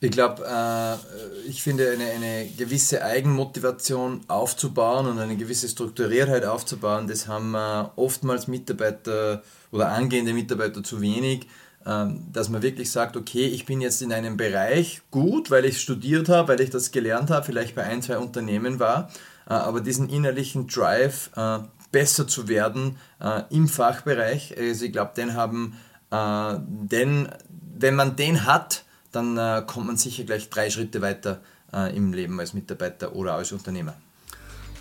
Ich 0.00 0.10
glaube, 0.10 0.44
äh, 0.46 1.48
ich 1.48 1.62
finde, 1.62 1.90
eine, 1.90 2.04
eine 2.04 2.50
gewisse 2.56 3.02
Eigenmotivation 3.02 4.20
aufzubauen 4.28 5.06
und 5.06 5.18
eine 5.18 5.36
gewisse 5.36 5.68
Strukturiertheit 5.68 6.44
aufzubauen, 6.44 7.08
das 7.08 7.28
haben 7.28 7.54
äh, 7.54 7.84
oftmals 7.96 8.46
Mitarbeiter 8.46 9.42
oder 9.72 9.88
angehende 9.88 10.34
Mitarbeiter 10.34 10.82
zu 10.82 11.00
wenig, 11.00 11.46
äh, 11.86 12.06
dass 12.30 12.50
man 12.50 12.62
wirklich 12.62 12.90
sagt, 12.90 13.16
okay, 13.16 13.46
ich 13.46 13.64
bin 13.64 13.80
jetzt 13.80 14.02
in 14.02 14.12
einem 14.12 14.36
Bereich 14.36 15.00
gut, 15.10 15.50
weil 15.50 15.64
ich 15.64 15.80
studiert 15.80 16.28
habe, 16.28 16.48
weil 16.48 16.60
ich 16.60 16.70
das 16.70 16.90
gelernt 16.90 17.30
habe, 17.30 17.46
vielleicht 17.46 17.74
bei 17.74 17.84
ein, 17.84 18.02
zwei 18.02 18.18
Unternehmen 18.18 18.78
war, 18.78 19.10
aber 19.54 19.80
diesen 19.80 20.08
innerlichen 20.08 20.66
Drive, 20.66 21.30
äh, 21.36 21.58
besser 21.92 22.26
zu 22.26 22.48
werden 22.48 22.98
äh, 23.20 23.42
im 23.50 23.68
Fachbereich, 23.68 24.54
also 24.58 24.84
ich 24.84 24.92
glaube, 24.92 25.12
den 25.16 25.34
haben, 25.34 25.76
den, 26.08 27.28
wenn 27.50 27.94
man 27.96 28.14
den 28.14 28.46
hat, 28.46 28.84
dann 29.16 29.36
äh, 29.38 29.62
kommt 29.66 29.86
man 29.86 29.96
sicher 29.96 30.24
gleich 30.24 30.50
drei 30.50 30.70
Schritte 30.70 31.00
weiter 31.00 31.40
äh, 31.72 31.96
im 31.96 32.12
Leben 32.12 32.38
als 32.38 32.54
Mitarbeiter 32.54 33.14
oder 33.14 33.34
als 33.34 33.52
Unternehmer. 33.52 33.94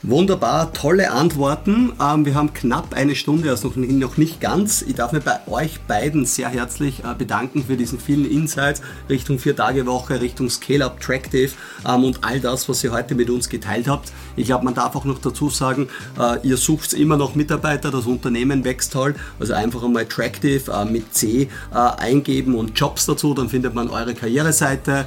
Wunderbar, 0.04 0.72
tolle 0.74 1.12
Antworten. 1.12 1.94
Ähm, 2.00 2.26
wir 2.26 2.36
haben 2.36 2.54
knapp 2.54 2.94
eine 2.94 3.16
Stunde, 3.16 3.50
also 3.50 3.72
noch 3.76 4.18
nicht 4.18 4.40
ganz. 4.40 4.84
Ich 4.84 4.96
darf 4.96 5.14
mich 5.14 5.24
bei 5.24 5.40
euch 5.48 5.80
beiden 5.82 6.26
sehr 6.26 6.50
herzlich 6.50 7.04
äh, 7.04 7.16
bedanken 7.18 7.64
für 7.66 7.76
diesen 7.76 8.00
vielen 8.00 8.30
Insights 8.30 8.82
Richtung 9.10 9.40
Vier-Tage-Woche, 9.40 10.22
Richtung 10.22 10.50
Scale-Up, 10.50 11.00
Tractive 11.00 11.54
ähm, 11.88 12.04
und 12.04 12.24
all 12.24 12.40
das, 12.40 12.70
was 12.70 12.84
ihr 12.84 12.92
heute 12.92 13.16
mit 13.16 13.30
uns 13.30 13.50
geteilt 13.50 13.88
habt. 13.88 14.12
Ich 14.36 14.46
glaube, 14.46 14.66
man 14.66 14.76
darf 14.76 14.96
auch 14.96 15.06
noch 15.06 15.18
dazu 15.18 15.50
sagen, 15.50 15.88
äh, 16.20 16.46
ihr 16.46 16.58
sucht 16.58 16.94
immer 16.94 17.18
noch 17.18 17.34
Mitarbeiter, 17.34 17.90
das 17.90 18.06
Unternehmen 18.06 18.64
wächst 18.64 18.94
toll. 18.94 19.16
Also 19.40 19.54
einfach 19.54 19.82
einmal 19.82 20.06
Tractive 20.06 20.72
äh, 20.72 20.86
mit 20.86 21.16
C 21.16 21.50
eingeben 21.72 22.56
und 22.56 22.78
Jobs 22.80 23.06
dazu, 23.06 23.34
dann 23.34 23.50
findet 23.50 23.74
man 23.74 23.90
eure 23.90 24.14
Karriereseite. 24.14 25.06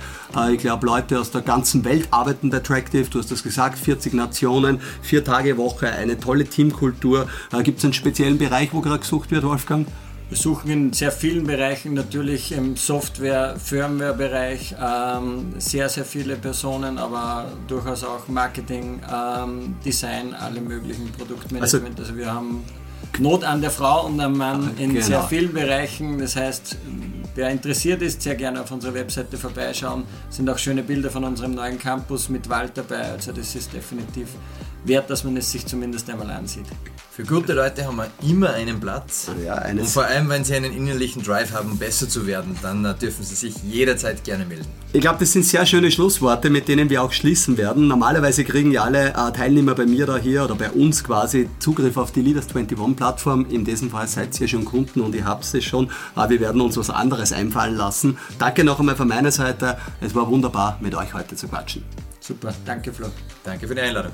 Ich 0.53 0.59
glaube, 0.59 0.87
Leute 0.87 1.19
aus 1.19 1.31
der 1.31 1.41
ganzen 1.41 1.85
Welt 1.85 2.09
arbeiten 2.11 2.51
bei 2.51 2.61
Tractive. 2.61 3.09
Du 3.09 3.19
hast 3.19 3.31
das 3.31 3.43
gesagt, 3.43 3.79
40 3.79 4.15
Nationen 4.15 4.78
vier 5.03 5.25
Tage 5.25 5.57
Woche, 5.57 5.91
eine 5.91 6.19
tolle 6.19 6.45
Teamkultur. 6.45 7.29
Äh, 7.53 7.63
Gibt 7.63 7.79
es 7.79 7.85
einen 7.85 7.93
speziellen 7.93 8.39
Bereich, 8.39 8.73
wo 8.73 8.81
gerade 8.81 9.01
gesucht 9.01 9.31
wird, 9.31 9.45
Wolfgang? 9.45 9.87
Wir 10.29 10.37
suchen 10.37 10.71
in 10.71 10.93
sehr 10.93 11.11
vielen 11.11 11.47
Bereichen, 11.47 11.95
natürlich 11.95 12.53
im 12.53 12.77
Software-, 12.77 13.57
Firmware-Bereich 13.59 14.75
ähm, 14.79 15.55
sehr, 15.57 15.89
sehr 15.89 16.05
viele 16.05 16.37
Personen, 16.37 16.99
aber 16.99 17.51
durchaus 17.67 18.05
auch 18.05 18.29
Marketing, 18.29 19.01
ähm, 19.11 19.77
Design, 19.83 20.35
alle 20.35 20.61
möglichen 20.61 21.11
Produktmanagement. 21.13 21.99
Also, 21.99 22.13
also, 22.13 22.17
wir 22.17 22.31
haben 22.33 22.63
Not 23.19 23.43
an 23.43 23.63
der 23.63 23.71
Frau 23.71 24.07
und 24.07 24.21
am 24.21 24.37
Mann 24.37 24.73
in 24.79 24.93
genau. 24.93 25.07
sehr 25.07 25.23
vielen 25.23 25.55
Bereichen. 25.55 26.19
Das 26.19 26.37
heißt, 26.37 26.77
wer 27.39 27.51
interessiert 27.51 28.03
ist, 28.03 28.21
sehr 28.21 28.35
gerne 28.35 28.61
auf 28.61 28.73
unserer 28.73 28.95
Webseite 28.95 29.37
vorbeischauen. 29.37 30.03
Es 30.29 30.37
sind 30.37 30.51
auch 30.51 30.59
schöne 30.59 30.83
Bilder 30.83 31.09
von 31.09 31.23
unserem 31.23 31.53
neuen 31.53 31.79
Campus 31.79 32.29
mit 32.29 32.49
Wald 32.49 32.73
dabei. 32.75 33.13
Also 33.13 33.31
das 33.31 33.55
ist 33.55 33.73
definitiv 33.73 34.31
wert, 34.85 35.11
dass 35.11 35.25
man 35.25 35.37
es 35.37 35.51
sich 35.51 35.67
zumindest 35.67 36.09
einmal 36.11 36.31
ansieht. 36.31 36.67
Für 37.19 37.25
gute 37.25 37.53
Leute 37.53 37.85
haben 37.85 37.97
wir 37.97 38.09
immer 38.23 38.51
einen 38.51 38.79
Platz. 38.79 39.29
Ja, 39.45 39.69
und 39.69 39.85
vor 39.89 40.05
allem, 40.05 40.29
wenn 40.29 40.45
sie 40.45 40.55
einen 40.55 40.73
innerlichen 40.73 41.21
Drive 41.21 41.53
haben, 41.53 41.77
besser 41.77 42.09
zu 42.09 42.29
werden, 42.29 42.57
dann 42.63 42.85
äh, 42.85 42.95
dürfen 42.95 43.25
sie 43.25 43.35
sich 43.35 43.57
jederzeit 43.65 44.23
gerne 44.23 44.45
melden. 44.45 44.69
Ich 44.93 45.01
glaube, 45.01 45.19
das 45.19 45.33
sind 45.33 45.45
sehr 45.45 45.67
schöne 45.67 45.91
Schlussworte, 45.91 46.49
mit 46.49 46.69
denen 46.69 46.91
wir 46.91 47.03
auch 47.03 47.11
schließen 47.11 47.57
werden. 47.57 47.89
Normalerweise 47.89 48.45
kriegen 48.45 48.71
ja 48.71 48.85
alle 48.85 49.09
äh, 49.09 49.33
Teilnehmer 49.33 49.75
bei 49.75 49.85
mir 49.85 50.07
da 50.07 50.17
hier 50.17 50.45
oder 50.45 50.55
bei 50.55 50.71
uns 50.71 51.03
quasi 51.03 51.51
Zugriff 51.59 51.97
auf 51.97 52.13
die 52.13 52.23
Leaders 52.23 52.55
21 52.55 52.97
Plattform. 52.97 53.47
In 53.51 53.65
diesem 53.65 53.91
Fall 53.91 54.07
seid 54.07 54.41
ihr 54.41 54.47
schon 54.47 54.65
Kunden 54.65 55.01
und 55.01 55.13
ihr 55.13 55.25
habt 55.25 55.43
es 55.53 55.65
schon. 55.65 55.91
Aber 56.15 56.31
wir 56.31 56.39
werden 56.39 56.61
uns 56.61 56.77
was 56.77 56.89
anderes 56.89 57.33
einfallen 57.33 57.75
lassen. 57.75 58.17
Danke 58.39 58.63
noch 58.63 58.79
einmal 58.79 58.95
von 58.95 59.09
meiner 59.09 59.33
Seite. 59.33 59.77
Es 60.01 60.15
war 60.15 60.29
wunderbar, 60.29 60.79
mit 60.81 60.95
euch 60.95 61.13
heute 61.15 61.35
zu 61.35 61.49
quatschen. 61.49 61.83
Super, 62.21 62.55
danke 62.65 62.93
Flo. 62.93 63.09
Danke 63.43 63.67
für 63.67 63.75
die 63.75 63.81
Einladung. 63.81 64.13